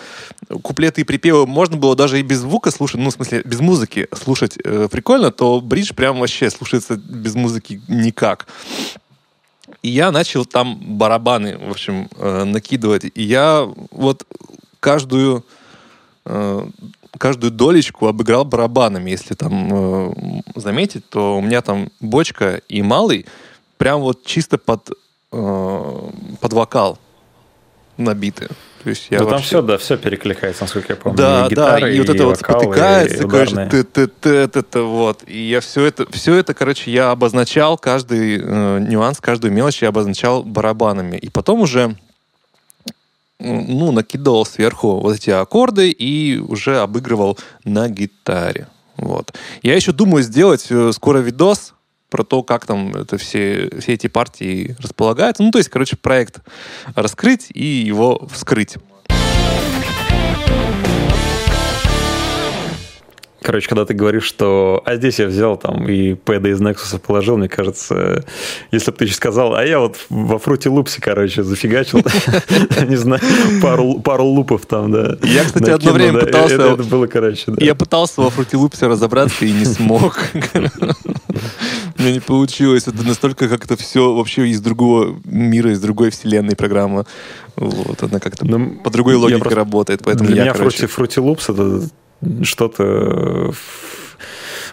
куплеты 0.63 1.01
и 1.01 1.03
припевы 1.03 1.45
можно 1.45 1.77
было 1.77 1.95
даже 1.95 2.19
и 2.19 2.23
без 2.23 2.39
звука 2.39 2.71
слушать, 2.71 3.01
ну, 3.01 3.09
в 3.09 3.13
смысле, 3.13 3.41
без 3.43 3.59
музыки 3.59 4.07
слушать 4.13 4.57
э, 4.63 4.87
прикольно, 4.91 5.31
то 5.31 5.61
бридж 5.61 5.93
прям 5.93 6.19
вообще 6.19 6.49
слушается 6.49 6.95
без 6.95 7.35
музыки 7.35 7.81
никак. 7.87 8.47
И 9.81 9.89
я 9.89 10.11
начал 10.11 10.45
там 10.45 10.97
барабаны, 10.97 11.57
в 11.57 11.69
общем, 11.69 12.09
э, 12.17 12.43
накидывать. 12.43 13.05
И 13.13 13.23
я 13.23 13.67
вот 13.91 14.25
каждую, 14.79 15.45
э, 16.25 16.67
каждую 17.17 17.51
долечку 17.51 18.07
обыграл 18.07 18.45
барабанами. 18.45 19.11
Если 19.11 19.33
там 19.33 19.69
э, 19.71 20.13
заметить, 20.55 21.07
то 21.09 21.37
у 21.37 21.41
меня 21.41 21.61
там 21.61 21.89
бочка 21.99 22.61
и 22.67 22.81
малый 22.81 23.25
прям 23.77 24.01
вот 24.01 24.25
чисто 24.25 24.57
под, 24.57 24.91
э, 25.31 26.09
под 26.39 26.53
вокал 26.53 26.99
набиты. 27.97 28.49
То 28.83 28.89
есть 28.89 29.07
я 29.09 29.17
ну, 29.17 29.25
вообще... 29.25 29.37
там 29.37 29.47
все, 29.47 29.61
да, 29.63 29.77
все 29.79 29.97
перекликается, 29.97 30.63
насколько 30.63 30.93
я 30.93 30.95
помню. 30.95 31.17
Да, 31.17 31.47
и 31.49 31.55
да, 31.55 31.89
и, 31.89 31.95
и 31.95 31.99
вот 31.99 32.09
это 32.09 32.25
вот 32.25 32.37
спотыкается, 32.37 33.27
короче, 33.27 33.67
ты, 33.71 33.83
ты, 33.83 34.07
ты, 34.07 34.29
это 34.29 34.83
вот. 34.83 35.23
И 35.25 35.39
я 35.39 35.59
все 35.59 35.85
это, 35.85 36.05
все 36.11 36.35
это, 36.35 36.53
короче, 36.53 36.91
я 36.91 37.09
обозначал 37.09 37.79
каждый 37.79 38.37
э, 38.39 38.79
нюанс, 38.87 39.19
каждую 39.19 39.51
мелочь 39.51 39.81
я 39.81 39.89
обозначал 39.89 40.43
барабанами. 40.43 41.17
И 41.17 41.31
потом 41.31 41.61
уже 41.61 41.95
ну, 43.39 43.91
накидывал 43.91 44.45
сверху 44.45 44.99
вот 44.99 45.15
эти 45.15 45.29
аккорды 45.29 45.89
и 45.89 46.37
уже 46.37 46.79
обыгрывал 46.79 47.37
на 47.63 47.89
гитаре. 47.89 48.67
Вот. 48.97 49.33
Я 49.61 49.75
еще 49.75 49.91
думаю 49.91 50.23
сделать 50.23 50.67
э, 50.69 50.91
скоро 50.93 51.19
видос 51.19 51.73
про 52.09 52.23
то, 52.23 52.43
как 52.43 52.65
там 52.65 52.95
это 52.95 53.17
все, 53.17 53.69
все 53.79 53.93
эти 53.93 54.07
партии 54.07 54.75
располагаются. 54.79 55.43
Ну, 55.43 55.51
то 55.51 55.57
есть, 55.57 55.69
короче, 55.69 55.97
проект 55.97 56.39
раскрыть 56.95 57.47
и 57.53 57.65
его 57.65 58.27
вскрыть. 58.31 58.77
Короче, 63.45 63.67
когда 63.67 63.85
ты 63.85 63.93
говоришь, 63.93 64.23
что 64.23 64.81
«а 64.85 64.95
здесь 64.95 65.19
я 65.19 65.27
взял 65.27 65.55
там 65.55 65.87
и 65.87 66.15
пэда 66.15 66.49
из 66.49 66.59
Nexus 66.59 66.97
положил», 66.97 67.37
мне 67.37 67.47
кажется, 67.47 68.25
если 68.71 68.89
бы 68.89 68.97
ты 68.97 69.05
еще 69.05 69.13
сказал 69.13 69.53
«а 69.53 69.63
я 69.63 69.79
вот 69.79 69.97
во 70.09 70.39
фруте 70.39 70.69
лупсе, 70.69 70.99
короче, 70.99 71.43
зафигачил, 71.43 72.01
не 72.87 72.95
знаю, 72.95 73.21
пару, 73.61 74.25
лупов 74.25 74.65
там, 74.65 74.91
да». 74.91 75.17
Я, 75.21 75.43
кстати, 75.43 75.69
одно 75.69 75.91
время 75.91 76.21
пытался... 76.21 76.55
Это 76.55 76.83
было, 76.83 77.05
короче. 77.05 77.53
Я 77.59 77.75
пытался 77.75 78.21
во 78.21 78.31
фруте 78.31 78.57
лупсе 78.57 78.87
разобраться 78.87 79.45
и 79.45 79.51
не 79.51 79.65
смог. 79.65 80.19
У 80.55 82.01
меня 82.01 82.13
не 82.13 82.21
получилось. 82.21 82.87
Это 82.87 83.03
настолько 83.03 83.47
как-то 83.47 83.77
все 83.77 84.11
вообще 84.11 84.47
из 84.47 84.59
другого 84.59 85.19
мира, 85.23 85.71
из 85.71 85.79
другой 85.79 86.09
вселенной 86.09 86.55
программа. 86.55 87.05
Вот, 87.55 88.01
она 88.01 88.19
как-то 88.19 88.43
ну, 88.45 88.71
по 88.83 88.89
другой 88.89 89.15
логике 89.15 89.49
работает. 89.49 90.01
Поэтому 90.03 90.29
Для 90.29 90.41
меня 90.41 90.53
короче... 90.53 90.87
Fruity 90.87 91.23
Loops 91.23 91.53
это 91.53 91.87
что-то 92.43 93.51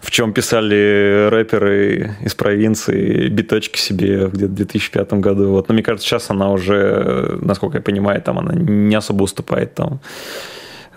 в 0.01 0.11
чем 0.11 0.32
писали 0.32 1.28
рэперы 1.30 2.16
из 2.22 2.34
провинции 2.34 3.28
биточки 3.28 3.78
себе 3.78 4.26
где-то 4.26 4.53
в 4.53 4.57
2005 4.57 5.12
году. 5.14 5.51
Вот. 5.51 5.68
Но 5.68 5.74
мне 5.74 5.82
кажется, 5.82 6.07
сейчас 6.09 6.30
она 6.30 6.51
уже, 6.51 7.38
насколько 7.40 7.78
я 7.78 7.82
понимаю, 7.82 8.20
там 8.20 8.38
она 8.38 8.53
не 8.53 8.95
особо 8.95 9.22
уступает 9.22 9.74
там. 9.74 10.01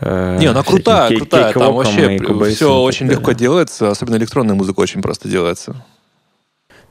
Э, 0.02 0.38
не, 0.40 0.48
она 0.48 0.64
крутая, 0.64 1.16
крутая. 1.16 1.54
Там 1.54 1.76
вообще 1.76 2.18
все 2.50 2.80
очень 2.80 3.08
легко 3.08 3.34
делается, 3.34 3.90
особенно 3.90 4.16
электронная 4.16 4.56
музыка 4.56 4.80
очень 4.80 5.02
просто 5.02 5.30
делается. 5.30 5.76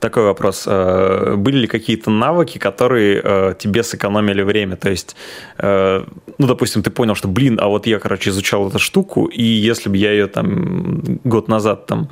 Такой 0.05 0.25
вопрос. 0.25 0.65
Э, 0.67 1.35
были 1.37 1.61
ли 1.61 1.67
какие-то 1.67 2.11
навыки, 2.11 2.59
которые 2.59 3.23
э, 3.25 3.55
тебе 3.59 3.83
сэкономили 3.83 4.43
время? 4.43 4.77
То 4.77 4.91
есть, 4.91 5.17
э, 5.57 6.05
ну, 6.39 6.47
допустим, 6.47 6.83
ты 6.83 6.91
понял, 6.91 7.15
что, 7.15 7.29
блин, 7.29 7.59
а 7.59 7.69
вот 7.69 7.87
я, 7.87 7.99
короче, 7.99 8.29
изучал 8.29 8.69
эту 8.69 8.79
штуку, 8.79 9.25
и 9.25 9.43
если 9.43 9.89
бы 9.89 9.97
я 9.97 10.11
ее 10.13 10.27
там 10.27 11.21
год 11.25 11.49
назад 11.49 11.87
там 11.87 12.11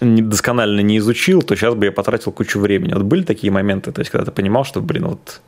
досконально 0.00 0.80
не 0.80 0.98
изучил, 0.98 1.40
то 1.40 1.56
сейчас 1.56 1.74
бы 1.74 1.86
я 1.86 1.92
потратил 1.92 2.32
кучу 2.32 2.60
времени. 2.60 2.92
Вот 2.92 3.04
были 3.04 3.22
такие 3.22 3.50
моменты, 3.50 3.90
то 3.90 4.02
есть, 4.02 4.10
когда 4.10 4.26
ты 4.26 4.30
понимал, 4.30 4.64
что, 4.64 4.82
блин, 4.82 5.06
вот 5.06 5.40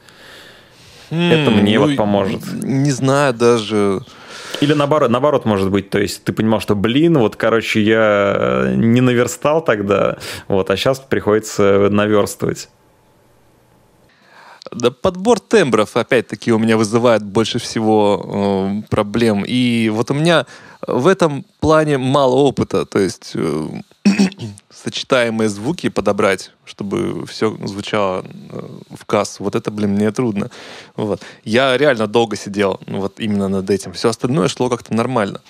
это 1.11 1.51
мне 1.51 1.79
ну, 1.79 1.87
вот 1.87 1.97
поможет? 1.97 2.41
Не 2.63 2.93
знаю 2.93 3.35
даже. 3.35 4.01
Или 4.61 4.73
наоборот, 4.73 5.11
наоборот, 5.11 5.45
может 5.45 5.71
быть, 5.71 5.91
то 5.91 5.99
есть 5.99 6.25
ты 6.25 6.33
понимал, 6.33 6.61
что, 6.61 6.75
блин, 6.75 7.19
вот, 7.19 7.37
короче, 7.37 7.81
я 7.81 8.35
э, 8.37 8.75
не 8.77 9.01
наверстал 9.01 9.63
тогда, 9.63 10.19
вот, 10.49 10.71
а 10.71 10.77
сейчас 10.77 11.01
приходится 11.01 11.89
наверстывать. 11.91 12.69
Да 14.75 14.91
подбор 14.91 15.41
тембров, 15.41 15.97
опять-таки, 15.97 16.53
у 16.53 16.59
меня 16.59 16.77
вызывает 16.77 17.23
больше 17.23 17.59
всего 17.59 18.83
э, 18.83 18.89
проблем. 18.89 19.45
И 19.47 19.89
вот 19.89 20.11
у 20.11 20.15
меня 20.15 20.47
в 20.87 21.07
этом 21.07 21.45
плане 21.61 21.99
мало 21.99 22.35
опыта. 22.35 22.85
То 22.85 22.99
есть 22.99 23.33
э, 23.35 23.69
сочетаемые 24.71 25.49
звуки 25.49 25.89
подобрать, 25.89 26.51
чтобы 26.65 27.27
все 27.27 27.57
звучало 27.65 28.25
э, 28.25 28.69
в 28.91 29.05
кассу. 29.05 29.45
Вот 29.45 29.55
это, 29.55 29.71
блин, 29.71 29.93
мне 29.93 30.11
трудно. 30.11 30.51
Вот. 30.97 31.23
Я 31.45 31.77
реально 31.77 32.07
долго 32.07 32.37
сидел 32.37 32.81
ну, 32.87 33.01
вот 33.01 33.21
именно 33.21 33.49
над 33.49 33.71
этим. 33.71 33.93
Все 33.93 34.09
остальное 34.09 34.49
шло 34.49 34.69
как-то 34.69 34.93
нормально. 34.93 35.41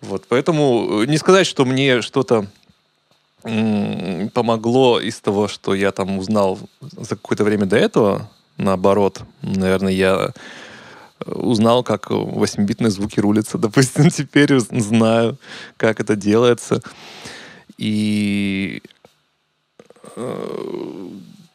Вот. 0.00 0.24
Поэтому 0.28 1.02
э, 1.02 1.06
не 1.06 1.18
сказать, 1.18 1.46
что 1.46 1.64
мне 1.64 2.02
что-то 2.02 2.46
помогло 4.34 5.00
из 5.00 5.20
того, 5.20 5.46
что 5.46 5.72
я 5.72 5.92
там 5.92 6.18
узнал 6.18 6.58
за 6.80 7.10
какое-то 7.10 7.44
время 7.44 7.66
до 7.66 7.76
этого. 7.76 8.28
Наоборот, 8.58 9.22
наверное, 9.42 9.92
я 9.92 10.32
узнал, 11.26 11.82
как 11.82 12.10
8-битные 12.10 12.90
звуки 12.90 13.20
рулятся. 13.20 13.58
Допустим, 13.58 14.10
теперь 14.10 14.58
знаю, 14.58 15.36
как 15.76 16.00
это 16.00 16.16
делается. 16.16 16.82
И... 17.76 18.82
Э, 20.16 21.08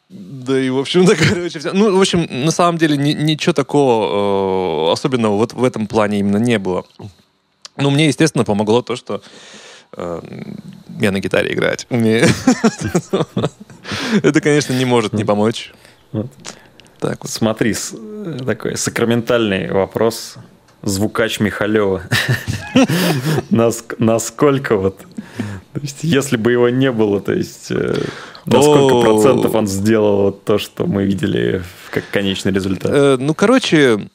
да 0.10 0.60
и, 0.60 0.70
в 0.70 0.78
общем-то, 0.78 1.16
короче, 1.30 1.60
все. 1.60 1.74
Ну, 1.74 1.98
в 1.98 2.00
общем, 2.00 2.28
на 2.30 2.52
самом 2.52 2.78
деле 2.78 2.98
ни, 2.98 3.14
ничего 3.14 3.54
такого 3.54 4.90
э, 4.90 4.94
особенного 4.94 5.38
вот 5.38 5.54
в 5.54 5.64
этом 5.64 5.88
плане 5.88 6.20
именно 6.20 6.38
не 6.38 6.60
было. 6.60 6.86
Ну, 7.78 7.90
мне, 7.90 8.08
естественно, 8.08 8.44
помогло 8.44 8.84
то, 8.84 8.96
что 8.96 9.24
э, 9.98 10.22
я 11.00 11.12
на 11.12 11.20
гитаре 11.20 11.54
играть. 11.54 11.88
Это, 11.90 12.32
конечно, 14.42 14.74
не 14.74 14.86
может 14.86 15.14
не 15.14 15.24
помочь. 15.24 15.74
Так 17.04 17.18
вот. 17.22 17.30
Смотри, 17.30 17.76
такой 18.46 18.78
сакраментальный 18.78 19.70
вопрос. 19.70 20.36
Звукач 20.84 21.42
Михалева. 21.42 22.04
Насколько 23.50 24.78
вот 24.78 25.02
то 25.74 25.80
есть, 25.82 26.04
если 26.04 26.38
бы 26.38 26.52
его 26.52 26.70
не 26.70 26.92
было, 26.92 27.20
то 27.20 27.34
есть, 27.34 27.72
э, 27.72 28.06
на 28.46 28.62
сколько 28.62 29.02
процентов 29.02 29.56
он 29.56 29.68
сделал 29.68 30.18
вот 30.24 30.44
то, 30.46 30.60
что 30.60 30.86
мы 30.86 31.04
видели 31.04 31.64
как 31.90 32.04
конечный 32.12 32.52
результат? 32.52 32.92
Э, 32.94 33.18
ну, 33.20 33.34
короче, 33.34 34.08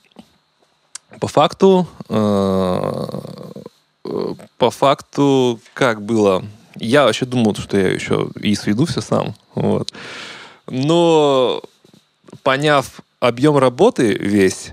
по 1.20 1.26
факту, 1.26 1.88
э, 2.08 3.04
по 4.56 4.70
факту, 4.70 5.58
как 5.74 6.00
было? 6.00 6.44
Я 6.76 7.04
вообще 7.04 7.26
думал, 7.26 7.56
что 7.56 7.76
я 7.76 7.88
еще 7.88 8.30
и 8.40 8.54
сведу 8.54 8.86
все 8.86 9.00
сам. 9.00 9.34
Вот. 9.56 9.92
Но 10.68 11.60
поняв 12.42 13.00
объем 13.20 13.56
работы 13.56 14.14
весь, 14.14 14.72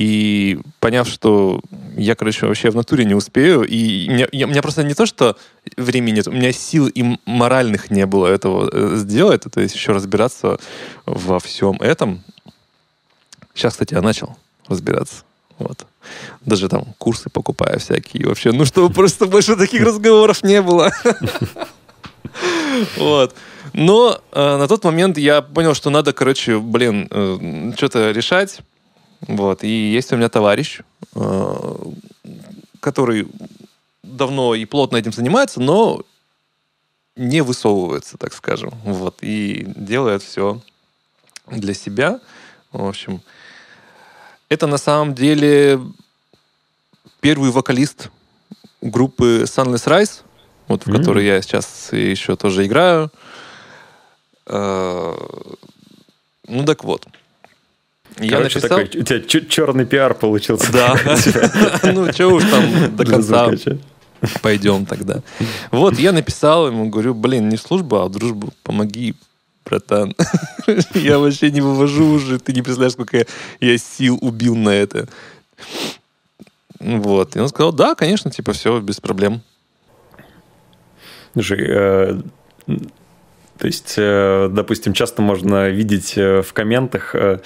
и 0.00 0.58
поняв, 0.78 1.06
что 1.06 1.60
я, 1.94 2.14
короче, 2.14 2.46
вообще 2.46 2.70
в 2.70 2.74
натуре 2.74 3.04
не 3.04 3.14
успею, 3.14 3.64
и 3.64 4.08
у 4.08 4.12
я, 4.32 4.46
у 4.46 4.50
меня 4.50 4.62
просто 4.62 4.82
не 4.82 4.94
то, 4.94 5.04
что 5.04 5.36
времени 5.76 6.16
нет, 6.16 6.26
у 6.26 6.32
меня 6.32 6.52
сил 6.52 6.86
и 6.88 7.18
моральных 7.26 7.90
не 7.90 8.06
было 8.06 8.26
этого 8.26 8.70
э, 8.72 8.96
сделать, 8.96 9.42
то 9.52 9.60
есть 9.60 9.74
еще 9.74 9.92
разбираться 9.92 10.58
во 11.04 11.38
всем 11.38 11.76
этом. 11.82 12.22
Сейчас, 13.52 13.74
кстати, 13.74 13.92
я 13.92 14.00
начал 14.00 14.38
разбираться. 14.68 15.24
Вот. 15.58 15.86
Даже 16.46 16.70
там 16.70 16.94
курсы 16.96 17.28
покупаю 17.28 17.78
всякие 17.78 18.26
вообще. 18.26 18.52
Ну, 18.52 18.64
чтобы 18.64 18.94
просто 18.94 19.26
больше 19.26 19.54
таких 19.54 19.82
разговоров 19.82 20.42
не 20.42 20.62
было. 20.62 20.90
Вот. 22.96 23.34
Но 23.72 24.20
э, 24.32 24.56
на 24.56 24.68
тот 24.68 24.84
момент 24.84 25.18
я 25.18 25.42
понял, 25.42 25.74
что 25.74 25.90
надо, 25.90 26.12
короче, 26.12 26.58
блин, 26.58 27.08
э, 27.10 27.72
что-то 27.76 28.10
решать. 28.10 28.60
Вот. 29.20 29.64
И 29.64 29.68
есть 29.68 30.12
у 30.12 30.16
меня 30.16 30.28
товарищ, 30.28 30.80
э, 31.14 31.74
который 32.80 33.28
давно 34.02 34.54
и 34.54 34.64
плотно 34.64 34.96
этим 34.96 35.12
занимается, 35.12 35.60
но 35.60 36.02
не 37.16 37.42
высовывается, 37.42 38.16
так 38.16 38.32
скажем. 38.32 38.72
Вот. 38.84 39.18
И 39.22 39.64
делает 39.76 40.22
все 40.22 40.60
для 41.46 41.74
себя. 41.74 42.20
В 42.72 42.86
общем, 42.86 43.20
это 44.48 44.66
на 44.66 44.78
самом 44.78 45.14
деле 45.14 45.80
первый 47.20 47.50
вокалист 47.50 48.10
группы 48.80 49.44
Sunless 49.44 49.86
Rise, 49.86 50.22
вот, 50.68 50.84
в 50.84 50.88
mm-hmm. 50.88 50.96
которой 50.96 51.26
я 51.26 51.42
сейчас 51.42 51.90
еще 51.92 52.36
тоже 52.36 52.66
играю. 52.66 53.10
Э, 54.50 55.14
ну 56.48 56.64
так 56.64 56.84
вот. 56.84 57.06
Я 58.18 58.30
Короче, 58.32 58.58
написал... 58.58 58.78
такой, 58.78 59.00
у 59.00 59.04
тебя 59.04 59.20
черный 59.48 59.86
пиар 59.86 60.14
получился. 60.14 60.72
Да. 60.72 60.96
Ну, 61.92 62.12
что 62.12 62.28
уж 62.28 62.44
там 62.44 62.96
до 62.96 63.04
конца. 63.06 63.50
Пойдем 64.42 64.84
тогда. 64.84 65.22
Вот, 65.70 65.98
я 65.98 66.12
написал 66.12 66.66
ему, 66.66 66.90
говорю, 66.90 67.14
блин, 67.14 67.48
не 67.48 67.56
в 67.56 67.62
службу, 67.62 67.96
а 67.96 68.06
в 68.06 68.10
дружбу. 68.10 68.52
Помоги, 68.62 69.14
братан. 69.64 70.14
Я 70.94 71.18
вообще 71.18 71.50
не 71.50 71.62
вывожу 71.62 72.06
уже. 72.06 72.38
Ты 72.38 72.52
не 72.52 72.60
представляешь, 72.60 72.92
сколько 72.92 73.24
я 73.60 73.78
сил 73.78 74.18
убил 74.20 74.56
на 74.56 74.70
это. 74.70 75.08
Вот. 76.80 77.36
И 77.36 77.40
он 77.40 77.48
сказал, 77.48 77.72
да, 77.72 77.94
конечно, 77.94 78.30
типа, 78.30 78.52
все, 78.52 78.78
без 78.80 79.00
проблем. 79.00 79.40
Слушай, 81.32 81.66
э, 81.66 82.20
то 83.60 83.66
есть, 83.66 83.94
э, 83.98 84.48
допустим, 84.50 84.94
часто 84.94 85.20
можно 85.20 85.68
видеть 85.68 86.14
э, 86.16 86.40
в 86.40 86.54
комментах 86.54 87.14
э, 87.14 87.40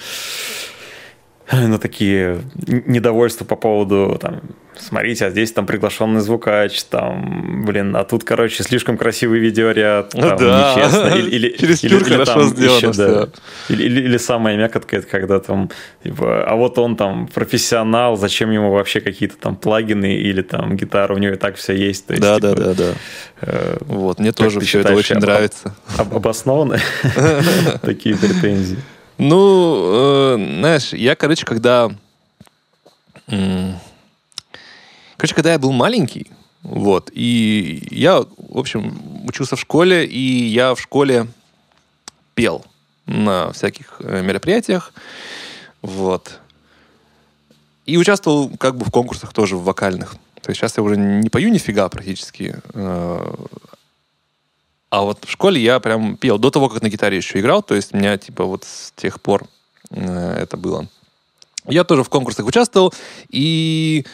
ну, 1.51 1.77
такие 1.77 2.41
недовольства 2.65 3.45
по 3.45 3.55
поводу, 3.55 4.17
там, 4.19 4.41
смотрите, 4.79 5.25
а 5.25 5.29
здесь 5.29 5.51
там 5.51 5.65
приглашенный 5.65 6.21
звукач, 6.21 6.83
там, 6.83 7.63
блин, 7.65 7.95
а 7.95 8.03
тут, 8.03 8.23
короче, 8.23 8.63
слишком 8.63 8.97
красивый 8.97 9.39
видеоряд, 9.39 10.09
там, 10.09 10.37
да. 10.37 10.73
нечестно. 10.75 11.15
Или, 11.15 11.29
или, 11.35 11.57
Через 11.57 11.83
или, 11.83 11.95
или, 11.95 12.03
хорошо 12.03 12.33
там 12.33 12.43
сделано 12.49 12.77
еще, 12.77 12.93
да. 12.93 13.29
или, 13.69 13.83
или, 13.83 14.01
или 14.01 14.17
самая 14.17 14.57
мякотка, 14.57 14.97
это 14.97 15.07
когда 15.07 15.39
там, 15.39 15.69
типа, 16.03 16.45
а 16.45 16.55
вот 16.55 16.79
он 16.79 16.95
там 16.95 17.27
профессионал, 17.27 18.17
зачем 18.17 18.49
ему 18.49 18.71
вообще 18.71 18.99
какие-то 18.99 19.37
там 19.37 19.55
плагины 19.55 20.15
или 20.15 20.41
там 20.41 20.75
гитара, 20.75 21.13
у 21.13 21.17
него 21.17 21.33
и 21.35 21.37
так 21.37 21.57
все 21.57 21.73
есть. 21.73 22.05
Есть, 22.09 22.21
да, 22.21 22.35
типа, 22.35 22.55
да, 22.55 22.55
да, 22.55 22.73
да. 22.73 22.93
Э, 23.41 23.77
вот, 23.81 24.19
мне 24.19 24.31
тоже 24.31 24.59
все 24.59 24.79
это 24.79 24.93
очень 24.93 25.17
нравится. 25.17 25.75
Об, 25.97 26.15
обоснованы 26.15 26.79
такие 27.81 28.17
претензии? 28.17 28.77
Ну, 29.17 30.35
э, 30.35 30.57
знаешь, 30.59 30.93
я, 30.93 31.15
короче, 31.15 31.45
когда... 31.45 31.91
Короче, 33.27 35.33
когда 35.33 35.53
я 35.53 35.59
был 35.59 35.71
маленький, 35.71 36.27
Вот. 36.61 37.09
И 37.13 37.87
я, 37.91 38.21
в 38.21 38.57
общем, 38.57 38.99
учился 39.25 39.55
в 39.55 39.59
школе, 39.59 40.05
и 40.05 40.47
я 40.47 40.75
в 40.75 40.81
школе 40.81 41.27
пел 42.33 42.65
на 43.05 43.51
всяких 43.53 43.95
э, 43.99 44.21
мероприятиях. 44.21 44.93
Вот. 45.81 46.39
И 47.85 47.97
участвовал 47.97 48.49
как 48.57 48.77
бы 48.77 48.85
в 48.85 48.91
конкурсах 48.91 49.31
тоже 49.31 49.55
в 49.55 49.63
вокальных. 49.63 50.15
То 50.41 50.49
есть 50.49 50.59
сейчас 50.59 50.77
я 50.77 50.83
уже 50.83 50.97
не 50.97 51.29
пою 51.29 51.49
нифига 51.49 51.87
практически. 51.89 52.57
Э, 52.73 53.33
а 54.95 55.01
вот 55.01 55.25
в 55.25 55.29
школе 55.29 55.61
я 55.61 55.81
прям 55.81 56.15
пел 56.15 56.37
до 56.37 56.49
того, 56.49 56.69
как 56.69 56.81
на 56.81 56.87
гитаре 56.87 57.17
еще 57.17 57.41
играл. 57.41 57.61
То 57.61 57.75
есть 57.75 57.93
у 57.93 57.97
меня 57.97 58.17
типа 58.17 58.45
вот 58.45 58.63
с 58.63 58.93
тех 58.95 59.19
пор 59.19 59.45
э, 59.89 60.37
это 60.41 60.55
было. 60.55 60.87
Я 61.67 61.83
тоже 61.83 62.03
в 62.03 62.09
конкурсах 62.09 62.45
участвовал, 62.45 62.93
и 63.29 64.05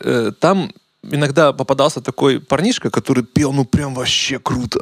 э, 0.00 0.32
там 0.40 0.72
иногда 1.02 1.52
попадался 1.52 2.00
такой 2.00 2.40
парнишка, 2.40 2.88
который 2.88 3.24
пел, 3.24 3.52
ну 3.52 3.66
прям 3.66 3.94
вообще 3.94 4.38
круто. 4.38 4.80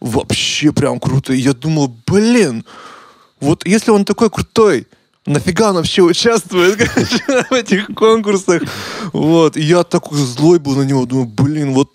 Вообще 0.00 0.72
прям 0.72 0.98
круто. 0.98 1.34
И 1.34 1.40
я 1.40 1.52
думал, 1.52 1.94
блин, 2.06 2.64
вот 3.40 3.66
если 3.66 3.90
он 3.90 4.06
такой 4.06 4.30
крутой, 4.30 4.86
нафига 5.26 5.70
он 5.70 5.76
вообще 5.76 6.00
участвует 6.00 6.78
в 7.50 7.52
этих 7.52 7.88
конкурсах? 7.94 8.62
Вот. 9.12 9.58
И 9.58 9.60
я 9.60 9.84
такой 9.84 10.16
злой 10.16 10.58
был 10.58 10.74
на 10.76 10.84
него, 10.84 11.04
думаю, 11.04 11.26
блин, 11.26 11.74
вот 11.74 11.90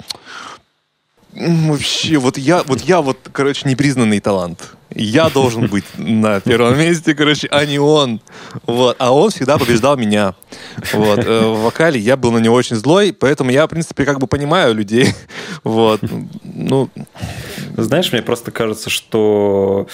вообще, 1.34 2.18
вот 2.18 2.38
я, 2.38 2.64
вот 2.64 2.82
я 2.82 3.02
вот, 3.02 3.30
короче, 3.32 3.68
непризнанный 3.68 4.20
талант 4.20 4.76
я 4.92 5.30
должен 5.30 5.68
быть 5.68 5.86
на 5.98 6.40
первом 6.40 6.78
месте, 6.78 7.14
короче, 7.14 7.48
а 7.52 7.66
не 7.66 7.80
он. 7.80 8.22
Вот. 8.66 8.96
А 9.00 9.14
он 9.14 9.30
всегда 9.30 9.58
побеждал 9.58 9.98
меня. 9.98 10.34
Вот. 10.94 11.20
Э, 11.26 11.48
в 11.48 11.64
вокале 11.64 12.00
я 12.00 12.18
был 12.18 12.32
на 12.32 12.40
него 12.40 12.56
очень 12.56 12.76
злой, 12.76 13.14
поэтому 13.14 13.52
я, 13.52 13.66
в 13.66 13.70
принципе, 13.70 14.06
как 14.06 14.20
бы 14.20 14.28
понимаю 14.28 14.74
людей. 14.74 15.14
Вот. 15.64 16.02
Ну... 16.44 16.90
Знаешь, 17.78 18.12
мне 18.12 18.22
просто 18.22 18.52
кажется, 18.52 18.90
что 18.90 19.88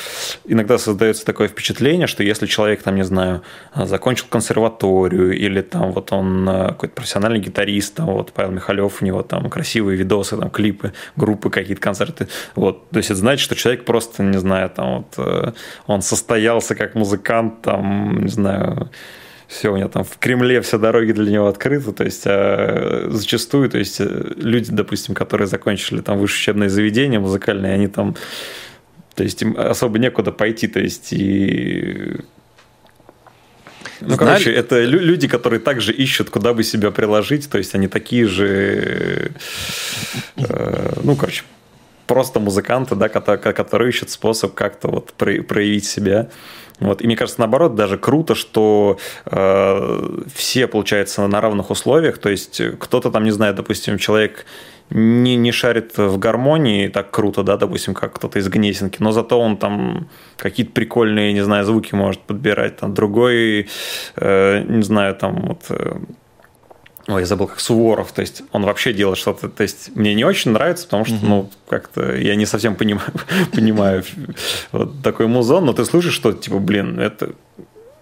иногда 0.45 0.77
создается 0.77 1.25
такое 1.25 1.47
впечатление, 1.47 2.07
что 2.07 2.23
если 2.23 2.47
человек, 2.47 2.81
там, 2.81 2.95
не 2.95 3.03
знаю, 3.03 3.43
закончил 3.75 4.25
консерваторию, 4.29 5.37
или 5.37 5.61
там 5.61 5.91
вот 5.91 6.11
он 6.11 6.47
э, 6.49 6.67
какой-то 6.69 6.95
профессиональный 6.95 7.39
гитарист, 7.39 7.95
там, 7.95 8.07
вот 8.07 8.31
Павел 8.31 8.51
Михалев, 8.51 9.01
у 9.01 9.05
него 9.05 9.21
там 9.21 9.49
красивые 9.49 9.97
видосы, 9.97 10.37
там, 10.37 10.49
клипы, 10.49 10.93
группы, 11.15 11.49
какие-то 11.49 11.81
концерты. 11.81 12.27
Вот. 12.55 12.89
То 12.89 12.97
есть 12.97 13.11
это 13.11 13.19
значит, 13.19 13.43
что 13.43 13.55
человек 13.55 13.85
просто, 13.85 14.23
не 14.23 14.39
знаю, 14.39 14.69
там, 14.69 14.94
вот, 14.97 15.13
э, 15.17 15.51
он 15.87 16.01
состоялся 16.01 16.75
как 16.75 16.95
музыкант, 16.95 17.61
там, 17.61 18.23
не 18.23 18.29
знаю, 18.29 18.89
все 19.47 19.71
у 19.71 19.77
него 19.77 19.89
там 19.89 20.03
в 20.03 20.17
Кремле 20.17 20.61
все 20.61 20.77
дороги 20.77 21.11
для 21.11 21.31
него 21.31 21.47
открыты, 21.47 21.91
то 21.91 22.03
есть 22.03 22.23
а 22.25 23.07
зачастую, 23.09 23.69
то 23.69 23.77
есть 23.77 23.99
э, 23.99 24.33
люди, 24.37 24.71
допустим, 24.71 25.15
которые 25.15 25.47
закончили 25.47 26.01
там 26.01 26.17
высшее 26.17 26.53
учебное 26.53 26.69
заведение 26.69 27.19
музыкальное, 27.19 27.73
они 27.73 27.87
там, 27.87 28.15
то 29.13 29.23
есть 29.23 29.41
им 29.41 29.55
особо 29.57 29.99
некуда 29.99 30.31
пойти, 30.31 30.67
то 30.67 30.79
есть 30.79 31.13
и 31.13 32.17
ну, 34.01 34.15
Знали? 34.15 34.17
короче, 34.17 34.51
это 34.51 34.83
люди, 34.83 35.27
которые 35.27 35.59
также 35.59 35.93
ищут, 35.93 36.29
куда 36.29 36.53
бы 36.53 36.63
себя 36.63 36.91
приложить, 36.91 37.49
то 37.49 37.57
есть 37.57 37.75
они 37.75 37.87
такие 37.87 38.27
же, 38.27 39.31
э, 40.37 40.93
ну, 41.03 41.15
короче, 41.15 41.43
просто 42.07 42.39
музыканты, 42.39 42.95
да, 42.95 43.09
которые, 43.09 43.89
ищут 43.89 44.09
способ 44.09 44.53
как-то 44.53 44.87
вот 44.89 45.13
проявить 45.13 45.85
себя. 45.85 46.29
Вот. 46.79 47.01
И 47.01 47.05
мне 47.05 47.15
кажется, 47.15 47.39
наоборот, 47.39 47.75
даже 47.75 47.97
круто, 47.97 48.35
что 48.35 48.97
э, 49.25 50.23
все, 50.33 50.67
получается, 50.67 51.25
на 51.27 51.39
равных 51.39 51.71
условиях. 51.71 52.17
То 52.17 52.29
есть 52.29 52.61
кто-то 52.79 53.11
там, 53.11 53.23
не 53.23 53.31
знаю, 53.31 53.53
допустим, 53.53 53.97
человек 53.97 54.45
не, 54.89 55.35
не 55.35 55.51
шарит 55.51 55.97
в 55.97 56.17
гармонии 56.17 56.87
так 56.89 57.11
круто, 57.11 57.43
да, 57.43 57.57
допустим, 57.57 57.93
как 57.93 58.13
кто-то 58.13 58.39
из 58.39 58.47
Гнесинки, 58.47 58.97
но 58.99 59.11
зато 59.11 59.39
он 59.39 59.57
там 59.57 60.09
какие-то 60.37 60.73
прикольные, 60.73 61.33
не 61.33 61.43
знаю, 61.43 61.65
звуки 61.65 61.95
может 61.95 62.21
подбирать. 62.21 62.77
Там 62.77 62.93
другой, 62.93 63.67
э, 64.15 64.63
не 64.67 64.83
знаю, 64.83 65.15
там 65.15 65.47
вот 65.47 65.65
э, 65.69 65.97
Ой, 67.07 67.21
я 67.21 67.25
забыл, 67.27 67.47
как 67.47 67.59
Суворов, 67.59 68.11
то 68.13 68.21
есть 68.21 68.41
он 68.51 68.65
вообще 68.65 68.91
делает 68.91 69.19
что-то, 69.19 69.47
то 69.47 69.61
есть 69.61 69.95
мне 69.95 70.15
не 70.15 70.23
очень 70.23 70.51
нравится, 70.51 70.85
потому 70.85 71.05
что, 71.05 71.17
ну, 71.21 71.51
как-то 71.69 72.15
я 72.15 72.35
не 72.35 72.47
совсем 72.47 72.75
понимаю, 72.75 73.11
понимаю 73.53 74.03
вот 74.71 75.03
такой 75.03 75.27
музон, 75.27 75.65
но 75.65 75.73
ты 75.73 75.85
слышишь, 75.85 76.13
что, 76.13 76.33
типа, 76.33 76.57
блин, 76.57 76.99
это 76.99 77.35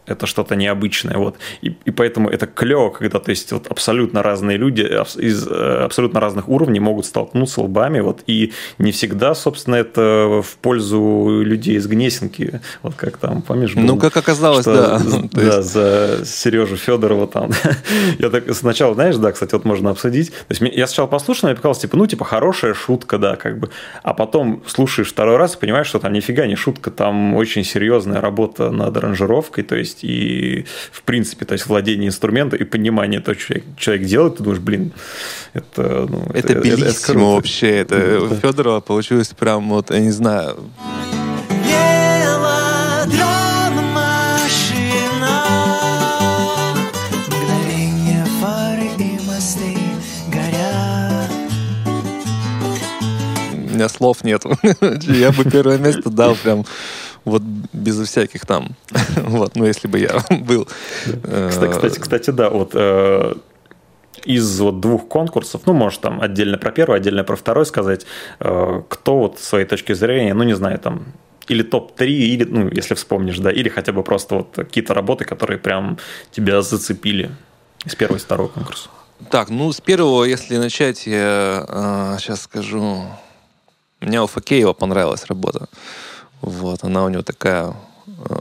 это 0.06 0.28
что-то 0.28 0.56
необычное. 0.56 1.18
Вот. 1.18 1.38
И, 1.62 1.76
и 1.86 1.92
поэтому 1.92 2.30
это 2.30 2.48
клево, 2.48 2.90
когда 2.90 3.20
то 3.20 3.30
есть, 3.30 3.52
вот, 3.52 3.68
абсолютно 3.68 4.24
разные 4.24 4.58
люди 4.58 4.82
из 4.82 5.48
э, 5.48 5.84
абсолютно 5.84 6.20
разных 6.20 6.50
уровней 6.50 6.80
могут 6.80 7.06
столкнуться 7.06 7.62
лбами. 7.62 8.00
Вот, 8.00 8.24
и 8.28 8.54
не 8.78 8.92
всегда, 8.92 9.36
собственно, 9.36 9.76
это 9.76 10.42
в 10.44 10.58
пользу 10.58 11.42
людей 11.44 11.78
из 11.78 11.88
Гнесинки. 11.88 12.62
Вот 12.82 12.96
как 12.96 13.18
там, 13.18 13.42
помнишь? 13.42 13.74
Ну, 13.76 13.98
как 13.98 14.18
оказалось, 14.18 14.62
что, 14.62 14.74
да. 14.74 15.02
Да, 15.34 15.58
есть... 15.58 15.74
за 15.74 16.22
Сережу 16.26 16.76
Федорова 16.76 17.28
там. 17.28 17.52
я 18.20 18.30
так 18.30 18.54
сначала, 18.54 18.94
знаешь, 18.94 19.16
да, 19.18 19.32
кстати, 19.32 19.54
вот 19.54 19.66
можно 19.66 19.90
обсудить. 19.90 20.32
То 20.32 20.46
есть 20.50 20.62
я 20.62 20.88
сначала 20.88 21.08
послушал, 21.08 21.50
мне 21.50 21.56
показалось, 21.56 21.80
типа, 21.80 21.98
ну, 21.98 22.08
типа, 22.08 22.26
хорошая 22.26 22.74
шутка, 22.74 23.18
да, 23.18 23.36
как 23.36 23.60
бы. 23.60 23.70
А 24.04 24.14
потом 24.14 24.64
слушаешь 24.68 25.10
второй 25.10 25.38
раз 25.38 25.56
и 25.56 25.58
понимаешь, 25.58 25.88
что 25.88 26.00
там 26.00 26.14
нифига 26.14 26.46
не 26.48 26.56
шутка, 26.56 26.92
там 26.92 27.36
очень 27.36 27.64
серьезная 27.64 28.22
работа 28.22 28.70
над 28.70 28.96
аранжировкой, 28.96 29.64
то 29.64 29.76
есть 29.76 29.93
есть 29.94 30.04
и 30.04 30.66
в 30.92 31.04
принципе, 31.04 31.46
то 31.46 31.54
есть 31.54 31.68
владение 31.68 32.08
инструмента 32.08 32.56
и 32.56 32.64
понимание 32.64 33.20
того, 33.20 33.38
что 33.38 33.48
человек, 33.48 33.66
человек 33.78 34.08
делает, 34.08 34.38
ты 34.38 34.44
думаешь, 34.44 34.62
блин, 34.62 34.92
это... 35.54 36.08
Ну, 36.10 36.26
это, 36.34 36.54
это 36.54 36.56
белиссимо 36.56 37.20
это, 37.20 37.36
вообще, 37.36 37.70
это 37.70 38.28
да. 38.30 38.36
Федорова 38.36 38.80
получилось 38.82 39.30
прям, 39.30 39.70
вот, 39.70 39.92
я 39.92 40.00
не 40.00 40.12
знаю... 40.12 40.58
У 53.52 53.76
меня 53.76 53.90
слов 53.90 54.24
нету. 54.24 54.56
Я 55.02 55.32
бы 55.32 55.46
первое 55.46 55.80
место 55.80 56.12
дал 56.12 56.36
прям 56.36 56.64
вот 57.26 57.42
без 57.74 58.00
всяких 58.00 58.46
там, 58.46 58.76
вот, 59.18 59.56
ну, 59.56 59.66
если 59.66 59.88
бы 59.88 60.00
я 60.00 60.24
был. 60.30 60.68
Кстати, 61.50 61.72
кстати, 61.72 62.00
кстати, 62.00 62.30
да, 62.32 62.50
вот 62.50 62.72
э, 62.74 63.34
из 64.26 64.60
вот 64.60 64.80
двух 64.80 65.08
конкурсов, 65.08 65.62
ну, 65.66 65.74
может, 65.74 66.02
там 66.02 66.22
отдельно 66.22 66.58
про 66.58 66.72
первый, 66.72 66.98
отдельно 66.98 67.24
про 67.24 67.36
второй 67.36 67.66
сказать, 67.66 68.06
э, 68.40 68.82
кто 68.88 69.18
вот 69.18 69.40
с 69.40 69.44
своей 69.44 69.66
точки 69.66 69.94
зрения, 69.94 70.34
ну, 70.34 70.44
не 70.44 70.56
знаю, 70.56 70.80
там, 70.80 71.06
или 71.48 71.64
топ-3, 71.64 72.06
или, 72.08 72.44
ну, 72.44 72.70
если 72.70 72.94
вспомнишь, 72.96 73.40
да, 73.40 73.52
или 73.52 73.70
хотя 73.70 73.92
бы 73.92 74.04
просто 74.04 74.36
вот 74.36 74.56
какие-то 74.56 74.94
работы, 74.94 75.26
которые 75.26 75.58
прям 75.58 75.98
тебя 76.32 76.62
зацепили 76.62 77.32
из 77.86 77.96
первого 77.96 78.18
и 78.18 78.20
второго 78.20 78.48
конкурса. 78.48 78.90
Так, 79.30 79.50
ну, 79.50 79.72
с 79.72 79.82
первого, 79.82 80.24
если 80.26 80.58
начать, 80.58 81.08
я 81.08 81.66
э, 81.68 82.18
сейчас 82.20 82.42
скажу, 82.44 83.06
мне 84.00 84.22
у 84.22 84.28
Факеева 84.28 84.74
понравилась 84.74 85.26
работа. 85.26 85.68
Вот, 86.44 86.84
она 86.84 87.06
у 87.06 87.10
него 87.10 87.24
такая 87.24 87.74
э, 88.06 88.36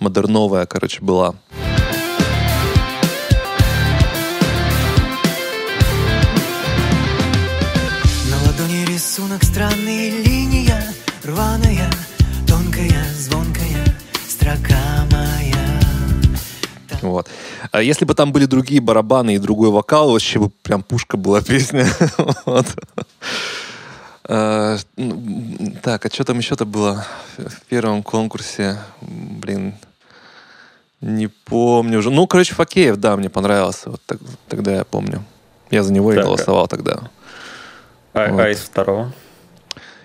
модерновая, 0.00 0.66
короче, 0.66 1.00
была. 1.00 1.34
На 8.30 8.36
ладони 8.46 8.84
рисунок 8.84 9.42
странный, 9.42 10.10
линия 10.10 10.84
рваная, 11.24 11.90
тонкая, 12.46 13.02
звонкая, 13.18 13.96
строка 14.28 15.06
моя. 15.10 15.80
Вот. 17.00 17.30
А 17.72 17.82
если 17.82 18.04
бы 18.04 18.14
там 18.14 18.30
были 18.30 18.44
другие 18.44 18.82
барабаны 18.82 19.36
и 19.36 19.38
другой 19.38 19.70
вокал, 19.70 20.10
вообще 20.12 20.38
бы 20.38 20.50
прям 20.50 20.82
пушка 20.82 21.16
была 21.16 21.40
песня. 21.42 21.86
вот. 22.44 22.66
А, 24.30 24.76
так, 25.82 26.04
а 26.04 26.10
что 26.10 26.24
там 26.24 26.38
еще-то 26.38 26.66
было 26.66 27.06
в 27.38 27.62
первом 27.62 28.02
конкурсе? 28.02 28.78
Блин, 29.00 29.74
не 31.00 31.28
помню 31.28 31.98
уже. 31.98 32.10
Ну, 32.10 32.26
короче, 32.26 32.54
Факеев, 32.54 32.96
да, 32.96 33.16
мне 33.16 33.30
понравился. 33.30 33.90
Вот 33.90 34.02
так, 34.04 34.18
тогда 34.48 34.74
я 34.74 34.84
помню. 34.84 35.24
Я 35.70 35.82
за 35.82 35.92
него 35.92 36.12
так, 36.12 36.20
и 36.20 36.22
голосовал 36.22 36.64
а... 36.64 36.68
тогда. 36.68 37.00
А, 38.12 38.30
вот. 38.30 38.40
а 38.40 38.50
из 38.50 38.58
второго? 38.58 39.12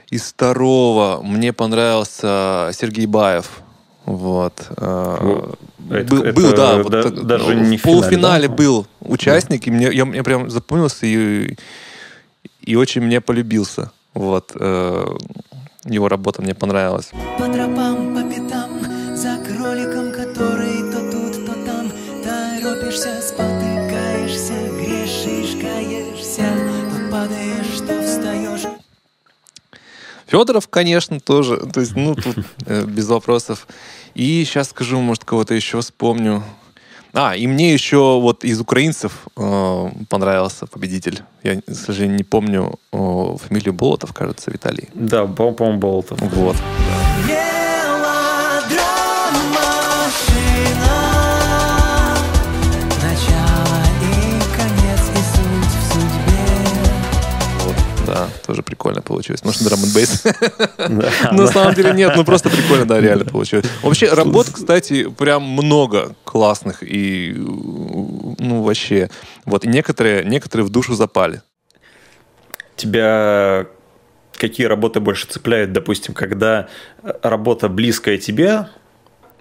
Из 0.10 0.22
второго 0.22 1.22
мне 1.22 1.52
понравился 1.52 2.70
Сергей 2.74 3.08
Баев. 3.08 3.62
Вот. 4.06 4.68
Это, 4.70 5.46
был, 5.90 6.24
это, 6.24 6.34
был, 6.34 6.52
да. 6.52 6.84
да 6.84 7.02
вот, 7.02 7.26
даже 7.26 7.56
ну, 7.56 7.64
не 7.66 7.78
в 7.78 7.82
полуфинале 7.82 8.48
да? 8.48 8.54
был 8.54 8.88
участник, 9.02 9.66
да. 9.66 9.72
и 9.72 9.74
мне, 9.74 9.92
я, 9.92 10.06
мне 10.06 10.24
прям 10.24 10.50
запомнился 10.50 11.06
и, 11.06 11.58
и 12.62 12.76
очень 12.76 13.02
мне 13.02 13.20
полюбился. 13.20 13.92
Вот. 14.14 14.52
Э, 14.56 15.06
его 15.86 16.08
работа 16.08 16.42
мне 16.42 16.56
понравилась. 16.56 17.12
По 17.38 17.46
тропам, 17.46 18.16
по 18.16 18.24
пятам, 18.24 19.16
за 19.16 19.38
кроликом, 19.38 20.12
который 20.12 20.92
то 20.92 21.12
тут, 21.12 21.46
то 21.46 21.54
там, 21.66 21.92
торопишься, 22.24 23.22
спотыкаешься, 23.22 24.54
грешишь, 24.80 25.60
каешься, 25.60 26.46
по 26.90 27.12
падаешь, 27.12 27.80
то 27.88 28.02
встаешь. 28.02 28.64
Федоров, 30.28 30.68
конечно, 30.68 31.20
тоже. 31.20 31.58
То 31.58 31.82
есть, 31.82 31.96
ну, 31.96 32.16
тут 32.16 32.38
э, 32.66 32.86
без 32.86 33.08
вопросов. 33.08 33.68
И 34.16 34.44
сейчас 34.46 34.70
скажу, 34.70 35.00
может, 35.00 35.26
кого-то 35.26 35.54
еще 35.54 35.82
вспомню. 35.82 36.44
А, 37.14 37.36
и 37.36 37.46
мне 37.46 37.74
еще 37.74 38.20
вот 38.20 38.44
из 38.44 38.60
украинцев 38.60 39.28
э, 39.38 39.90
понравился 40.10 40.66
победитель. 40.66 41.22
Я, 41.44 41.62
к 41.62 41.74
сожалению, 41.74 42.18
не 42.18 42.24
помню 42.24 42.80
э, 42.92 43.36
фамилию 43.40 43.74
Болотов, 43.74 44.14
кажется, 44.14 44.50
Виталий. 44.50 44.90
Да, 44.96 45.26
по-моему, 45.28 45.78
Болотов. 45.80 46.20
Вот. 46.22 46.56
Да. 46.56 47.13
Тоже 58.46 58.64
прикольно 58.64 59.02
получилось. 59.02 59.44
Может, 59.44 59.64
драм 59.64 59.80
бейс 59.94 60.24
На 61.32 61.48
самом 61.52 61.74
деле 61.74 61.94
нет, 61.94 62.14
ну 62.16 62.24
просто 62.24 62.50
прикольно, 62.50 62.86
да, 62.86 63.00
реально 63.00 63.26
получилось. 63.26 63.66
Вообще, 63.82 64.14
работ, 64.14 64.50
кстати, 64.52 65.10
прям 65.10 65.44
много 65.44 66.16
классных 66.24 66.84
и, 66.84 67.34
ну, 67.36 68.64
вообще. 68.64 69.10
Вот, 69.46 69.66
и 69.66 69.68
некоторые, 69.68 70.24
некоторые 70.24 70.66
в 70.66 70.70
душу 70.70 70.94
запали. 70.94 71.42
Тебя 72.76 73.68
какие 74.38 74.68
работы 74.68 75.00
больше 75.00 75.28
цепляют, 75.28 75.72
допустим, 75.72 76.14
когда 76.14 76.68
работа 77.22 77.70
близкая 77.70 78.18
тебе, 78.18 78.68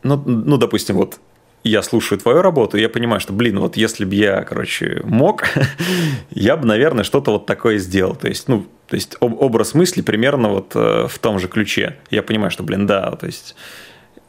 ну, 0.02 0.16
ну, 0.16 0.56
допустим, 0.58 0.96
вот 0.96 1.18
я 1.64 1.82
слушаю 1.82 2.18
твою 2.18 2.42
работу, 2.42 2.76
я 2.76 2.88
понимаю, 2.88 3.20
что, 3.20 3.32
блин, 3.32 3.60
вот 3.60 3.76
если 3.76 4.04
бы 4.04 4.14
я, 4.14 4.42
короче, 4.42 5.00
мог, 5.04 5.44
я 6.30 6.56
бы, 6.56 6.66
наверное, 6.66 7.04
что-то 7.04 7.32
вот 7.32 7.46
такое 7.46 7.78
сделал. 7.78 8.16
То 8.16 8.28
есть, 8.28 8.48
ну, 8.48 8.66
то 8.88 8.96
есть 8.96 9.16
образ 9.20 9.74
мысли 9.74 10.02
примерно 10.02 10.48
вот 10.48 10.72
э, 10.74 11.06
в 11.08 11.18
том 11.18 11.38
же 11.38 11.48
ключе. 11.48 11.96
Я 12.10 12.22
понимаю, 12.22 12.50
что, 12.50 12.62
блин, 12.62 12.86
да, 12.86 13.12
то 13.12 13.26
есть 13.26 13.54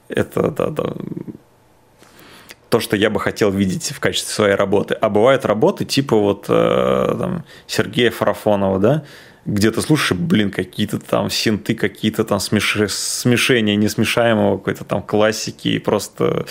это 0.10 0.52
да, 0.52 0.68
да, 0.68 0.94
то, 2.70 2.80
что 2.80 2.96
я 2.96 3.10
бы 3.10 3.20
хотел 3.20 3.52
видеть 3.52 3.92
в 3.92 4.00
качестве 4.00 4.34
своей 4.34 4.56
работы. 4.56 4.94
А 4.96 5.10
бывают 5.10 5.46
работы 5.46 5.86
типа 5.86 6.16
вот 6.18 6.46
э, 6.50 7.16
там, 7.20 7.46
Сергея 7.68 8.12
Фарафонова, 8.12 8.80
да, 8.80 9.04
где 9.46 9.72
то 9.72 9.82
слушаешь, 9.82 10.20
блин, 10.20 10.52
какие-то 10.52 11.00
там 11.00 11.30
синты, 11.30 11.76
какие-то 11.76 12.24
там 12.24 12.39
смеш... 12.39 12.78
смешения 12.89 13.76
несмешаемого, 13.76 14.58
какой-то 14.58 14.86
там 14.86 15.02
классики 15.02 15.68
и 15.70 15.80
просто 15.80 16.46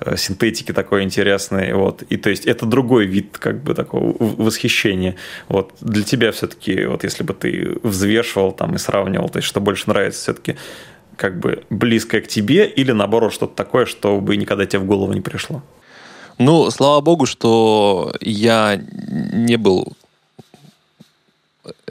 э, 0.00 0.16
синтетики 0.16 0.72
такой 0.72 1.02
интересной, 1.02 1.72
вот. 1.72 2.02
И 2.02 2.16
то 2.16 2.30
есть 2.30 2.46
это 2.46 2.66
другой 2.66 3.06
вид 3.06 3.36
как 3.38 3.62
бы 3.62 3.74
такого 3.74 4.14
восхищения. 4.18 5.16
Вот 5.48 5.72
для 5.80 6.04
тебя 6.04 6.30
все-таки, 6.30 6.84
вот 6.84 7.02
если 7.02 7.24
бы 7.24 7.34
ты 7.34 7.78
взвешивал 7.82 8.52
там 8.52 8.76
и 8.76 8.78
сравнивал, 8.78 9.28
то 9.28 9.38
есть 9.38 9.48
что 9.48 9.60
больше 9.60 9.88
нравится 9.88 10.20
все-таки 10.20 10.56
как 11.16 11.38
бы 11.38 11.64
близкое 11.68 12.20
к 12.20 12.28
тебе 12.28 12.66
или 12.66 12.92
наоборот 12.92 13.32
что-то 13.32 13.56
такое, 13.56 13.86
что 13.86 14.20
бы 14.20 14.36
никогда 14.36 14.66
тебе 14.66 14.78
в 14.78 14.86
голову 14.86 15.12
не 15.12 15.20
пришло? 15.20 15.62
Ну, 16.38 16.70
слава 16.70 17.00
богу, 17.02 17.26
что 17.26 18.14
я 18.20 18.80
не 18.80 19.56
был 19.56 19.92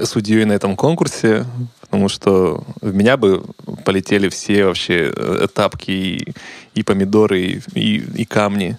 судьей 0.03 0.45
на 0.45 0.53
этом 0.53 0.75
конкурсе, 0.75 1.45
потому 1.81 2.09
что 2.09 2.63
в 2.81 2.93
меня 2.93 3.17
бы 3.17 3.43
полетели 3.85 4.29
все 4.29 4.65
вообще 4.65 5.11
э, 5.15 5.47
тапки 5.53 5.91
и, 5.91 6.33
и 6.75 6.83
помидоры, 6.83 7.41
и, 7.41 7.61
и, 7.73 8.21
и 8.21 8.25
камни. 8.25 8.77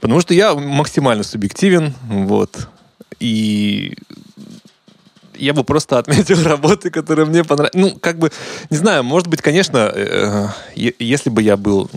Потому 0.00 0.20
что 0.20 0.34
я 0.34 0.54
максимально 0.54 1.24
субъективен, 1.24 1.94
вот. 2.08 2.68
И 3.18 3.96
я 5.38 5.52
бы 5.52 5.64
просто 5.64 5.98
отметил 5.98 6.42
работы, 6.42 6.90
которые 6.90 7.26
мне 7.26 7.44
понравились. 7.44 7.74
Ну, 7.74 7.98
как 7.98 8.18
бы, 8.18 8.30
не 8.70 8.76
знаю, 8.76 9.04
может 9.04 9.28
быть, 9.28 9.42
конечно, 9.42 9.90
э, 9.94 10.48
если 10.74 11.30
бы 11.30 11.42
я 11.42 11.56
был 11.56 11.90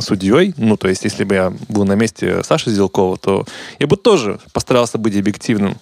судьей, 0.00 0.54
ну, 0.56 0.76
то 0.76 0.88
есть, 0.88 1.04
если 1.04 1.24
бы 1.24 1.34
я 1.34 1.52
был 1.68 1.84
на 1.84 1.94
месте 1.94 2.42
Саши 2.42 2.70
Зелкова, 2.70 3.16
то 3.16 3.44
я 3.78 3.86
бы 3.86 3.96
тоже 3.96 4.38
постарался 4.52 4.98
быть 4.98 5.16
объективным. 5.16 5.76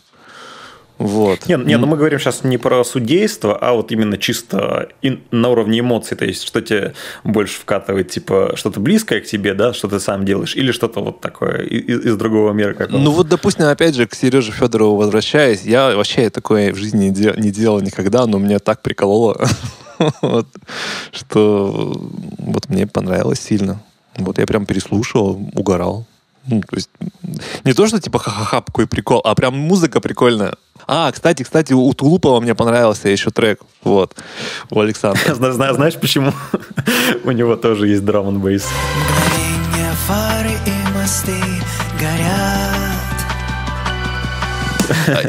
Вот. 0.98 1.46
Не, 1.46 1.54
не, 1.54 1.78
ну 1.78 1.86
мы 1.86 1.96
говорим 1.96 2.18
сейчас 2.18 2.42
не 2.42 2.58
про 2.58 2.82
судейство, 2.82 3.56
а 3.56 3.72
вот 3.74 3.92
именно 3.92 4.18
чисто 4.18 4.88
на 5.30 5.48
уровне 5.48 5.78
эмоций, 5.78 6.16
то 6.16 6.24
есть 6.24 6.42
что 6.42 6.60
тебе 6.60 6.92
больше 7.22 7.60
вкатывает, 7.60 8.10
типа 8.10 8.54
что-то 8.56 8.80
близкое 8.80 9.20
к 9.20 9.24
тебе, 9.24 9.54
да, 9.54 9.72
что 9.72 9.86
ты 9.86 10.00
сам 10.00 10.24
делаешь, 10.24 10.56
или 10.56 10.72
что-то 10.72 11.00
вот 11.00 11.20
такое 11.20 11.62
из, 11.62 12.04
из 12.04 12.16
другого 12.16 12.52
мира 12.52 12.72
какого-то. 12.72 12.98
Ну 12.98 13.12
вот, 13.12 13.28
допустим, 13.28 13.66
опять 13.66 13.94
же, 13.94 14.06
к 14.06 14.14
Сереже 14.14 14.50
Федорову 14.50 14.96
возвращаясь, 14.96 15.62
я 15.62 15.94
вообще 15.94 16.30
такое 16.30 16.72
в 16.72 16.76
жизни 16.76 17.04
не, 17.06 17.10
дел, 17.10 17.34
не 17.36 17.52
делал 17.52 17.80
никогда, 17.80 18.26
но 18.26 18.38
мне 18.40 18.58
так 18.58 18.82
прикололо, 18.82 19.40
вот, 20.20 20.48
что 21.12 21.96
вот 22.38 22.68
мне 22.68 22.88
понравилось 22.88 23.40
сильно. 23.40 23.80
Вот 24.16 24.38
я 24.38 24.46
прям 24.46 24.66
переслушал, 24.66 25.40
угорал. 25.54 26.06
Ну, 26.48 26.60
то 26.62 26.76
есть 26.76 26.90
не 27.64 27.74
то, 27.74 27.86
что 27.86 28.00
типа 28.00 28.18
ха-ха-ха, 28.18 28.62
какой 28.62 28.86
прикол, 28.86 29.20
а 29.24 29.34
прям 29.34 29.56
музыка 29.56 30.00
прикольная. 30.00 30.54
А, 30.86 31.12
кстати, 31.12 31.42
кстати, 31.42 31.74
у 31.74 31.92
Тулупова 31.92 32.40
мне 32.40 32.54
понравился 32.54 33.08
еще 33.08 33.30
трек. 33.30 33.60
Вот. 33.84 34.16
У 34.70 34.80
Александра. 34.80 35.34
Знаешь 35.72 35.96
почему? 35.96 36.32
У 37.24 37.30
него 37.30 37.56
тоже 37.56 37.88
есть 37.88 38.04
драм 38.04 38.28
н 38.28 38.40
бейс. 38.40 38.66
фары 40.06 40.52
и 40.66 40.98
мосты 40.98 41.36
горят. 42.00 42.97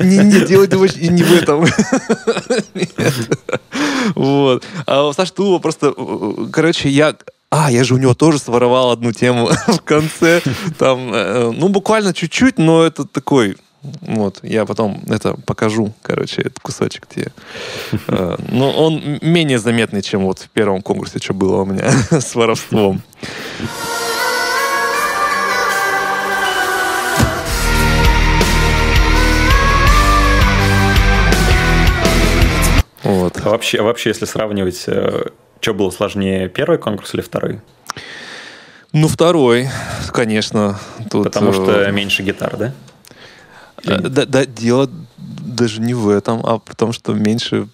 Не, 0.02 0.18
не, 0.18 0.46
дело 0.46 0.66
не 1.10 1.24
в 1.24 1.34
этом. 1.34 1.66
Вот. 4.16 4.64
А 4.86 5.08
у 5.08 5.14
Саши 5.14 5.34
Тулова 5.34 5.60
просто... 5.60 5.94
Короче, 6.52 6.90
я 6.90 7.16
а, 7.52 7.72
я 7.72 7.84
же 7.84 7.96
у 7.96 7.98
него 7.98 8.14
тоже 8.14 8.40
своровал 8.40 8.92
одну 8.92 9.12
тему 9.12 9.50
в 9.68 9.82
конце. 9.82 10.42
Там, 10.78 11.12
э, 11.14 11.52
ну, 11.52 11.68
буквально 11.70 12.14
чуть-чуть, 12.14 12.60
но 12.60 12.84
это 12.84 13.06
такой 13.06 13.58
вот, 13.82 14.40
я 14.44 14.66
потом 14.66 15.02
это 15.08 15.36
покажу, 15.46 15.94
короче, 16.02 16.42
этот 16.42 16.60
кусочек 16.60 17.08
тебе. 17.08 17.32
Э, 18.08 18.36
но 18.52 18.72
он 18.72 19.20
менее 19.22 19.58
заметный, 19.58 20.02
чем 20.02 20.26
вот 20.26 20.40
в 20.40 20.50
первом 20.50 20.82
конкурсе, 20.82 21.20
что 21.20 21.34
было 21.34 21.62
у 21.62 21.66
меня 21.66 21.90
с 22.12 22.36
воровством. 22.36 23.02
Вот. 33.10 33.40
А 33.44 33.50
вообще, 33.50 33.80
а 33.80 33.84
вообще, 33.84 34.10
если 34.10 34.26
сравнивать, 34.26 34.84
э, 34.88 35.30
что 35.60 35.74
было 35.74 35.90
сложнее, 35.90 36.48
первый 36.48 36.78
конкурс 36.78 37.14
или 37.14 37.22
второй? 37.22 37.60
Ну, 38.94 39.08
второй, 39.08 39.68
конечно. 40.12 40.80
Тут... 41.10 41.26
Потому 41.26 41.54
что 41.54 41.82
э, 41.82 41.92
меньше 41.92 42.22
гитар, 42.24 42.56
да? 42.56 42.74
Или... 43.84 44.08
Да, 44.08 44.26
да, 44.26 44.46
дело 44.46 44.90
даже 45.18 45.82
не 45.82 45.94
в 45.94 46.10
этом, 46.10 46.46
а 46.46 46.60
потому 46.60 46.92
что 46.94 47.14
меньше 47.14 47.68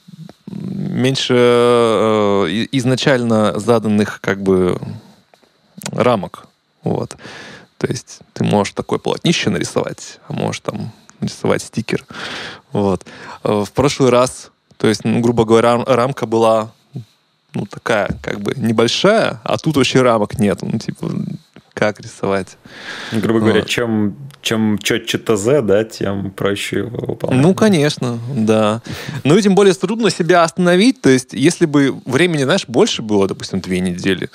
меньше 0.48 1.34
э, 1.36 2.68
изначально 2.72 3.60
заданных 3.60 4.22
как 4.22 4.42
бы 4.42 4.80
рамок. 5.92 6.48
Вот. 6.84 7.18
То 7.78 7.88
есть 7.88 8.20
ты 8.34 8.44
можешь 8.44 8.74
такое 8.74 9.00
полотнище 9.00 9.50
нарисовать, 9.50 10.20
а 10.28 10.34
можешь 10.34 10.62
там 10.62 10.92
нарисовать 11.20 11.62
стикер. 11.64 12.06
Вот. 12.72 13.04
В 13.44 13.68
прошлый 13.74 14.12
раз, 14.12 14.52
то 14.78 14.88
есть, 14.88 15.04
ну, 15.04 15.20
грубо 15.22 15.46
говоря, 15.46 15.84
рамка 15.86 16.26
была 16.26 16.72
ну, 17.56 17.66
такая, 17.66 18.10
как 18.22 18.42
бы, 18.42 18.54
небольшая, 18.58 19.40
а 19.44 19.58
тут 19.58 19.78
вообще 19.78 20.02
рамок 20.02 20.38
нет. 20.38 20.60
Ну, 20.62 20.78
типа, 20.78 21.10
как 21.74 22.00
рисовать. 22.00 22.58
Грубо 23.12 23.40
говоря, 23.40 23.60
вот. 23.60 23.70
чем, 23.70 24.16
чем 24.42 24.78
четче 24.78 25.18
ТЗ, 25.18 25.62
да, 25.62 25.84
тем 25.84 26.32
проще 26.32 26.80
его 26.80 27.06
выполнять. 27.06 27.42
Ну, 27.42 27.54
конечно, 27.54 28.20
да. 28.34 28.82
Ну 29.24 29.38
и 29.38 29.42
тем 29.42 29.56
более 29.56 29.74
трудно 29.74 30.10
себя 30.10 30.44
остановить. 30.44 31.02
То 31.02 31.10
есть, 31.10 31.34
если 31.34 31.66
бы 31.66 31.96
времени, 32.06 32.44
знаешь, 32.44 32.66
больше 32.68 33.02
было, 33.02 33.28
допустим, 33.28 33.60
две 33.60 33.80
недели, 33.80 34.30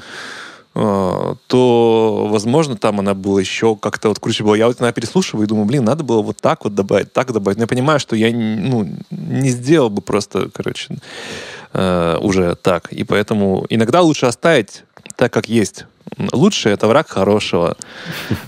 то, 0.81 2.26
возможно, 2.31 2.74
там 2.74 3.01
она 3.01 3.12
была 3.12 3.41
еще 3.41 3.76
как-то 3.76 4.09
вот 4.09 4.18
круче 4.18 4.45
была. 4.45 4.57
Я 4.57 4.66
вот 4.66 4.81
она 4.81 4.93
переслушиваю 4.93 5.45
и 5.45 5.49
думаю, 5.49 5.66
блин, 5.66 5.85
надо 5.85 6.05
было 6.05 6.22
вот 6.22 6.39
так 6.39 6.64
вот 6.64 6.74
добавить, 6.74 7.12
так 7.12 7.33
добавить. 7.33 7.59
Но 7.59 7.64
я 7.64 7.66
понимаю, 7.66 8.01
что 8.01 8.16
я 8.16 8.31
ну, 8.33 8.89
не 9.11 9.51
сделал 9.51 9.91
бы 9.91 10.01
просто, 10.01 10.49
короче, 10.49 10.97
э, 11.74 12.18
уже 12.22 12.55
так. 12.55 12.91
И 12.93 13.05
поэтому 13.05 13.66
иногда 13.68 14.01
лучше 14.01 14.24
оставить 14.24 14.85
так, 15.16 15.31
как 15.33 15.51
есть. 15.51 15.85
Лучшее 16.33 16.74
это 16.74 16.87
враг 16.87 17.09
хорошего. 17.09 17.76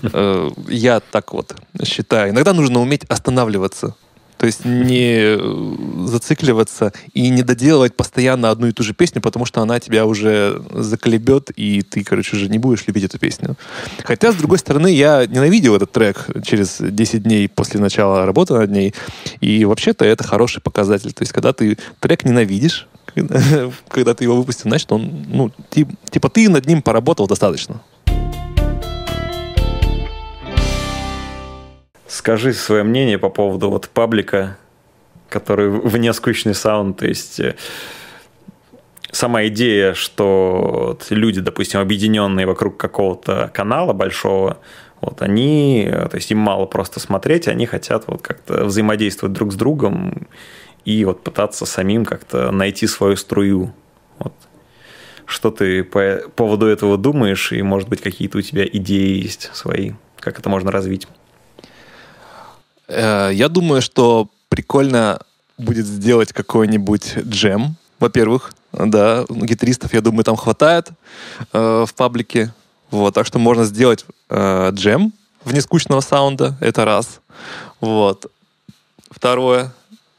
Э, 0.01 0.49
я 0.69 0.99
так 0.99 1.33
вот 1.33 1.55
считаю. 1.83 2.31
Иногда 2.31 2.53
нужно 2.53 2.81
уметь 2.81 3.03
останавливаться. 3.05 3.95
То 4.43 4.47
есть 4.47 4.65
не 4.65 5.37
э, 5.37 6.05
зацикливаться 6.05 6.91
и 7.13 7.29
не 7.29 7.43
доделывать 7.43 7.95
постоянно 7.95 8.49
одну 8.49 8.67
и 8.67 8.73
ту 8.73 8.83
же 8.83 8.93
песню, 8.93 9.21
потому 9.21 9.45
что 9.45 9.61
она 9.61 9.79
тебя 9.79 10.05
уже 10.05 10.61
заколебет, 10.69 11.49
и 11.55 11.81
ты, 11.81 12.03
короче, 12.03 12.35
уже 12.35 12.49
не 12.49 12.57
будешь 12.57 12.85
любить 12.85 13.05
эту 13.05 13.17
песню. 13.19 13.55
Хотя, 14.03 14.33
с 14.33 14.35
другой 14.35 14.57
стороны, 14.57 14.91
я 14.93 15.25
ненавидел 15.27 15.77
этот 15.77 15.93
трек 15.93 16.27
через 16.43 16.75
10 16.81 17.23
дней 17.23 17.47
после 17.47 17.79
начала 17.79 18.25
работы 18.25 18.55
над 18.55 18.69
ней. 18.69 18.93
И 19.39 19.63
вообще-то 19.63 20.03
это 20.03 20.25
хороший 20.25 20.61
показатель. 20.61 21.13
То 21.13 21.21
есть, 21.21 21.31
когда 21.31 21.53
ты 21.53 21.77
трек 22.01 22.25
ненавидишь, 22.25 22.89
когда 23.87 24.13
ты 24.13 24.25
его 24.25 24.35
выпустил, 24.35 24.69
значит, 24.69 24.91
он, 24.91 25.25
ну, 25.29 25.51
типа, 25.69 26.27
ты 26.27 26.49
над 26.49 26.65
ним 26.67 26.81
поработал 26.81 27.27
достаточно. 27.27 27.81
Скажи 32.13 32.53
свое 32.53 32.83
мнение 32.83 33.17
по 33.17 33.29
поводу 33.29 33.71
вот 33.71 33.89
паблика, 33.89 34.55
который 35.29 35.67
вне 35.67 36.13
скучный 36.13 36.53
саунд, 36.53 36.99
то 36.99 37.07
есть 37.07 37.39
э, 37.39 37.55
сама 39.11 39.47
идея, 39.47 39.95
что 39.95 40.99
люди, 41.09 41.41
допустим, 41.41 41.79
объединенные 41.79 42.45
вокруг 42.45 42.77
какого-то 42.77 43.49
канала 43.51 43.93
большого, 43.93 44.59
вот 45.01 45.23
они, 45.23 45.89
э, 45.91 46.07
то 46.07 46.17
есть 46.17 46.29
им 46.29 46.37
мало 46.37 46.67
просто 46.67 46.99
смотреть, 46.99 47.47
они 47.47 47.65
хотят 47.65 48.03
вот 48.05 48.21
как-то 48.21 48.65
взаимодействовать 48.65 49.33
друг 49.33 49.51
с 49.51 49.55
другом 49.55 50.27
и 50.85 51.03
вот 51.05 51.23
пытаться 51.23 51.65
самим 51.65 52.05
как-то 52.05 52.51
найти 52.51 52.85
свою 52.85 53.15
струю. 53.15 53.73
Вот. 54.19 54.33
Что 55.25 55.49
ты 55.49 55.83
по 55.83 56.19
поводу 56.35 56.67
этого 56.67 56.95
думаешь, 56.99 57.51
и, 57.51 57.63
может 57.63 57.89
быть, 57.89 58.01
какие-то 58.01 58.37
у 58.37 58.41
тебя 58.41 58.67
идеи 58.67 59.19
есть 59.19 59.49
свои, 59.55 59.93
как 60.19 60.37
это 60.37 60.47
можно 60.49 60.69
развить? 60.69 61.07
Э, 62.87 63.31
я 63.33 63.49
думаю, 63.49 63.81
что 63.81 64.29
прикольно 64.49 65.19
будет 65.57 65.85
сделать 65.85 66.33
какой-нибудь 66.33 67.17
джем, 67.19 67.75
во-первых, 67.99 68.53
да, 68.71 69.25
гитаристов, 69.29 69.93
я 69.93 70.01
думаю, 70.01 70.23
там 70.23 70.35
хватает 70.35 70.89
э, 71.53 71.85
в 71.87 71.93
паблике, 71.93 72.53
вот, 72.91 73.13
так 73.13 73.25
что 73.25 73.39
можно 73.39 73.63
сделать 73.65 74.05
э, 74.29 74.71
джем 74.73 75.13
в 75.43 75.53
нескучного 75.53 76.01
саунда, 76.01 76.55
это 76.59 76.85
раз, 76.85 77.21
вот. 77.79 78.31
Второе, 79.09 79.71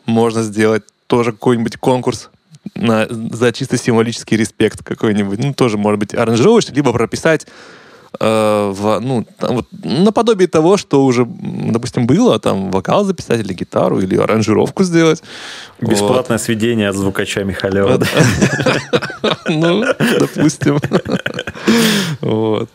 можно 0.06 0.42
сделать 0.42 0.84
тоже 1.08 1.32
какой-нибудь 1.32 1.76
конкурс 1.76 2.30
на, 2.74 3.06
за 3.08 3.52
чисто 3.52 3.76
символический 3.76 4.36
респект 4.36 4.82
какой-нибудь, 4.82 5.38
ну, 5.38 5.52
тоже, 5.52 5.76
может 5.76 5.98
быть, 5.98 6.14
аранжировочный, 6.14 6.74
либо 6.74 6.92
прописать 6.92 7.46
Э, 8.20 8.72
в, 8.72 9.00
ну, 9.00 9.26
там 9.38 9.56
вот, 9.56 9.66
наподобие 9.82 10.48
того, 10.48 10.76
что 10.76 11.04
уже, 11.04 11.26
допустим, 11.26 12.06
было, 12.06 12.38
там, 12.38 12.70
вокал 12.70 13.04
записать 13.04 13.40
или 13.40 13.52
гитару, 13.52 14.00
или 14.00 14.16
аранжировку 14.16 14.84
сделать. 14.84 15.22
Бесплатное 15.80 16.38
вот. 16.38 16.44
сведение 16.44 16.88
от 16.88 16.96
звукача 16.96 17.44
Михалева. 17.44 18.00
Ну, 19.48 19.84
допустим. 20.18 20.78
Вот. 22.20 22.68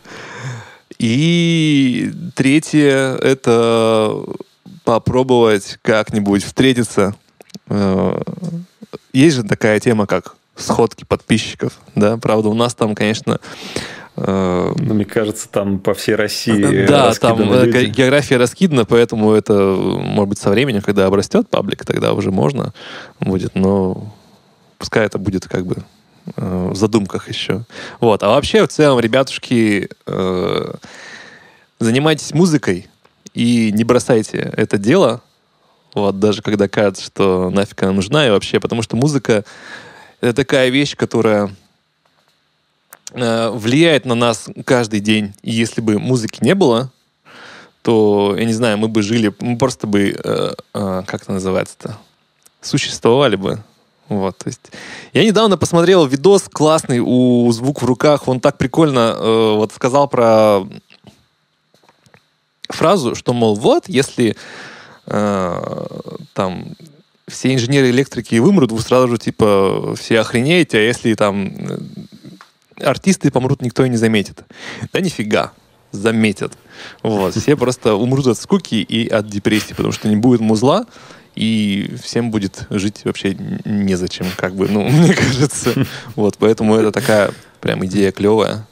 И 0.98 2.12
третье— 2.34 3.16
это 3.22 4.16
попробовать 4.84 5.78
как-нибудь 5.82 6.44
встретиться. 6.44 7.14
Э, 7.68 8.20
есть 9.12 9.36
же 9.36 9.42
такая 9.44 9.78
тема, 9.80 10.06
как 10.06 10.34
сходки 10.56 11.04
подписчиков, 11.04 11.72
да, 11.94 12.16
правда, 12.16 12.48
у 12.48 12.54
нас 12.54 12.74
там, 12.74 12.94
конечно, 12.94 13.38
мне 14.26 15.04
кажется, 15.04 15.48
там 15.48 15.78
по 15.78 15.94
всей 15.94 16.14
России 16.14 16.86
Да, 16.86 17.12
там 17.14 17.40
э, 17.52 17.64
люди. 17.64 17.86
география 17.86 18.36
раскидана, 18.36 18.84
поэтому 18.84 19.32
это, 19.32 19.54
может 19.54 20.28
быть, 20.28 20.38
со 20.38 20.50
временем, 20.50 20.82
когда 20.82 21.06
обрастет 21.06 21.48
паблик, 21.48 21.84
тогда 21.84 22.12
уже 22.12 22.30
можно 22.30 22.74
будет, 23.18 23.54
но 23.54 24.12
пускай 24.78 25.06
это 25.06 25.18
будет 25.18 25.48
как 25.48 25.64
бы 25.64 25.76
э, 26.36 26.68
в 26.70 26.76
задумках 26.76 27.28
еще. 27.28 27.64
Вот. 28.00 28.22
А 28.22 28.28
вообще, 28.28 28.64
в 28.66 28.68
целом, 28.68 29.00
ребятушки, 29.00 29.88
занимайтесь 31.78 32.34
музыкой 32.34 32.88
и 33.32 33.72
не 33.72 33.84
бросайте 33.84 34.52
это 34.56 34.76
дело, 34.76 35.22
вот, 35.94 36.18
даже 36.18 36.42
когда 36.42 36.68
кажется, 36.68 37.04
что 37.04 37.50
нафиг 37.50 37.82
она 37.82 37.92
нужна 37.92 38.26
и 38.26 38.30
вообще, 38.30 38.60
потому 38.60 38.82
что 38.82 38.96
музыка— 38.96 39.44
это 40.20 40.34
такая 40.34 40.68
вещь, 40.68 40.94
которая 40.94 41.48
Э, 41.48 41.52
влияет 43.12 44.04
на 44.04 44.14
нас 44.14 44.48
каждый 44.64 45.00
день. 45.00 45.34
И 45.42 45.50
если 45.50 45.80
бы 45.80 45.98
музыки 45.98 46.38
не 46.42 46.54
было, 46.54 46.90
то, 47.82 48.34
я 48.38 48.44
не 48.44 48.52
знаю, 48.52 48.78
мы 48.78 48.88
бы 48.88 49.02
жили, 49.02 49.32
мы 49.40 49.56
просто 49.56 49.86
бы, 49.86 50.10
э, 50.12 50.54
э, 50.74 51.02
как 51.06 51.22
это 51.22 51.32
называется-то, 51.32 51.96
существовали 52.60 53.36
бы. 53.36 53.62
Вот, 54.08 54.38
то 54.38 54.48
есть 54.48 54.72
я 55.12 55.24
недавно 55.24 55.56
посмотрел 55.56 56.04
видос 56.04 56.48
классный 56.48 56.98
у 56.98 57.50
звук 57.52 57.80
в 57.80 57.84
руках. 57.86 58.26
Он 58.26 58.40
так 58.40 58.58
прикольно 58.58 59.14
э, 59.16 59.54
вот 59.56 59.72
сказал 59.72 60.08
про 60.08 60.66
фразу, 62.68 63.14
что 63.14 63.32
мол 63.32 63.54
вот 63.54 63.88
если 63.88 64.36
э, 65.06 65.86
там 66.34 66.74
все 67.28 67.54
инженеры 67.54 67.90
электрики 67.90 68.34
вымрут, 68.40 68.72
вы 68.72 68.80
сразу 68.80 69.08
же 69.08 69.18
типа 69.18 69.94
все 69.96 70.20
охренеете, 70.20 70.78
а 70.78 70.82
если 70.82 71.14
там 71.14 71.52
артисты 72.82 73.30
помрут, 73.30 73.62
никто 73.62 73.84
и 73.84 73.88
не 73.88 73.96
заметит. 73.96 74.44
Да 74.92 75.00
нифига, 75.00 75.52
заметят. 75.92 76.52
Вот. 77.02 77.34
Все 77.34 77.56
просто 77.56 77.94
умрут 77.94 78.26
от 78.26 78.38
скуки 78.38 78.76
и 78.76 79.08
от 79.08 79.28
депрессии, 79.28 79.74
потому 79.74 79.92
что 79.92 80.08
не 80.08 80.16
будет 80.16 80.40
музла, 80.40 80.86
и 81.34 81.94
всем 82.02 82.30
будет 82.30 82.66
жить 82.70 83.02
вообще 83.04 83.36
незачем, 83.64 84.26
как 84.36 84.54
бы, 84.54 84.68
ну, 84.68 84.84
мне 84.88 85.14
кажется. 85.14 85.72
Вот, 86.16 86.36
поэтому 86.38 86.74
это 86.76 86.92
такая 86.92 87.32
прям 87.60 87.84
идея 87.86 88.12
клевая. 88.12 88.66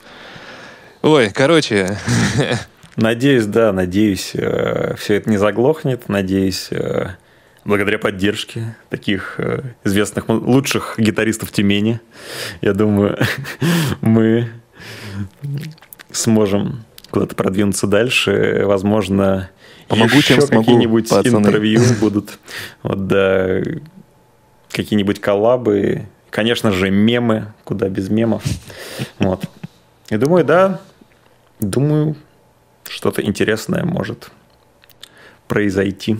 Ой, 1.02 1.30
короче. 1.30 1.96
Надеюсь, 2.96 3.46
да, 3.46 3.72
надеюсь, 3.72 4.32
э, 4.34 4.96
все 4.98 5.14
это 5.14 5.30
не 5.30 5.36
заглохнет. 5.36 6.08
Надеюсь, 6.08 6.66
э, 6.72 7.10
благодаря 7.64 7.98
поддержке 7.98 8.76
таких 8.88 9.34
э, 9.38 9.62
известных 9.84 10.28
лучших 10.28 10.94
гитаристов 10.98 11.52
Тюмени, 11.52 12.00
я 12.60 12.72
думаю, 12.72 13.18
мы 14.00 14.50
сможем 16.10 16.84
куда-то 17.10 17.34
продвинуться 17.34 17.86
дальше. 17.86 18.62
Возможно, 18.64 19.50
Помогу, 19.88 20.16
еще 20.16 20.46
какие-нибудь 20.46 21.10
интервью 21.12 21.82
будут. 22.00 22.38
Вот, 22.82 23.06
да, 23.06 23.62
какие-нибудь 24.70 25.20
коллабы. 25.20 26.06
Конечно 26.30 26.72
же, 26.72 26.90
мемы. 26.90 27.54
Куда 27.64 27.88
без 27.88 28.10
мемов. 28.10 28.44
Вот. 29.18 29.44
И 30.10 30.16
думаю, 30.16 30.44
да, 30.44 30.80
думаю, 31.60 32.16
что-то 32.88 33.22
интересное 33.22 33.84
может 33.84 34.30
произойти. 35.46 36.18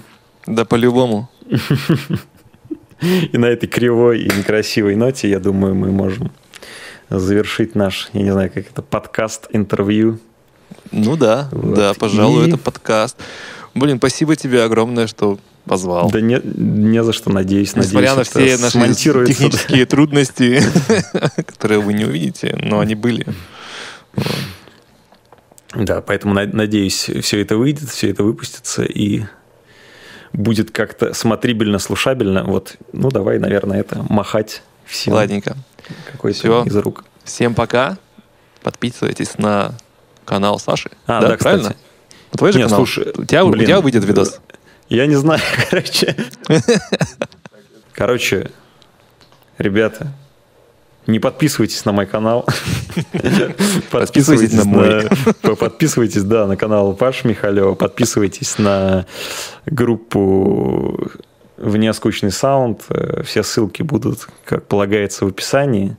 Да, 0.48 0.64
по-любому. 0.64 1.28
И 3.00 3.38
на 3.38 3.46
этой 3.46 3.68
кривой 3.68 4.22
и 4.22 4.24
некрасивой 4.24 4.96
ноте, 4.96 5.30
я 5.30 5.38
думаю, 5.38 5.74
мы 5.76 5.92
можем 5.92 6.32
завершить 7.08 7.76
наш, 7.76 8.10
я 8.12 8.22
не 8.22 8.32
знаю, 8.32 8.50
как 8.52 8.68
это, 8.68 8.82
подкаст, 8.82 9.46
интервью. 9.52 10.18
Ну 10.90 11.16
да, 11.16 11.48
вот. 11.52 11.74
да, 11.74 11.94
пожалуй, 11.94 12.46
и... 12.46 12.48
это 12.48 12.58
подкаст. 12.58 13.16
Блин, 13.74 13.98
спасибо 13.98 14.34
тебе 14.34 14.64
огромное, 14.64 15.06
что 15.06 15.38
позвал. 15.64 16.10
Да 16.10 16.20
не, 16.20 16.40
не 16.42 17.04
за 17.04 17.12
что, 17.12 17.30
надеюсь. 17.30 17.76
Несмотря 17.76 18.16
надеюсь, 18.16 18.60
на 18.60 18.68
все 18.68 18.80
наши 18.80 19.26
технические 19.26 19.86
трудности, 19.86 20.60
которые 21.46 21.78
вы 21.78 21.92
не 21.92 22.04
увидите, 22.04 22.58
но 22.60 22.80
они 22.80 22.96
были. 22.96 23.26
Да, 25.74 26.00
поэтому 26.00 26.34
надеюсь, 26.34 27.10
все 27.20 27.40
это 27.42 27.56
выйдет, 27.56 27.88
все 27.90 28.10
это 28.10 28.24
выпустится, 28.24 28.82
и 28.82 29.22
будет 30.32 30.70
как-то 30.70 31.14
смотрибельно, 31.14 31.78
слушабельно, 31.78 32.44
вот, 32.44 32.76
ну, 32.92 33.10
давай, 33.10 33.38
наверное, 33.38 33.80
это 33.80 34.04
махать 34.08 34.62
всем. 34.84 35.14
Ладненько. 35.14 35.56
Какой-то 36.12 36.38
Все. 36.38 36.64
из 36.64 36.76
рук. 36.76 37.04
Всем 37.24 37.54
пока. 37.54 37.98
Подписывайтесь 38.62 39.38
на 39.38 39.74
канал 40.24 40.58
Саши. 40.58 40.90
А, 41.06 41.20
да, 41.20 41.28
да 41.28 41.36
правильно? 41.36 41.70
Кстати. 41.70 41.80
Твой 42.32 42.52
же 42.52 42.58
Нет, 42.58 42.68
канал. 42.68 42.84
Слушай, 42.84 43.12
у, 43.16 43.24
тебя, 43.24 43.44
блин, 43.44 43.62
у 43.62 43.66
тебя 43.66 43.80
выйдет 43.80 44.04
видос. 44.04 44.40
Я 44.88 45.06
не 45.06 45.14
знаю, 45.16 45.40
короче. 45.70 46.16
Короче, 47.92 48.52
ребята, 49.58 50.12
не 51.08 51.18
подписывайтесь 51.20 51.84
на 51.86 51.92
мой 51.92 52.06
канал. 52.06 52.46
Подписывайтесь 53.90 54.52
на 54.52 54.64
мой. 54.64 55.08
Подписывайтесь, 55.56 56.22
да, 56.22 56.46
на 56.46 56.56
канал 56.56 56.94
Паш 56.94 57.24
Михалева. 57.24 57.74
Подписывайтесь 57.74 58.58
на 58.58 59.06
группу 59.64 61.10
«Вне 61.56 61.94
скучный 61.94 62.30
саунд». 62.30 62.82
Все 63.24 63.42
ссылки 63.42 63.82
будут, 63.82 64.28
как 64.44 64.66
полагается, 64.66 65.24
в 65.24 65.28
описании. 65.28 65.96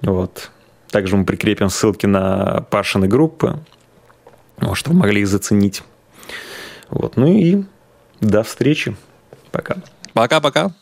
Вот. 0.00 0.50
Также 0.90 1.18
мы 1.18 1.26
прикрепим 1.26 1.68
ссылки 1.68 2.06
на 2.06 2.62
Пашины 2.70 3.06
группы, 3.06 3.60
чтобы 4.72 4.96
вы 4.96 5.00
могли 5.02 5.20
их 5.20 5.28
заценить. 5.28 5.82
Вот. 6.88 7.18
Ну 7.18 7.26
и 7.26 7.64
до 8.22 8.42
встречи. 8.42 8.96
Пока. 9.52 9.76
Пока-пока. 10.14 10.72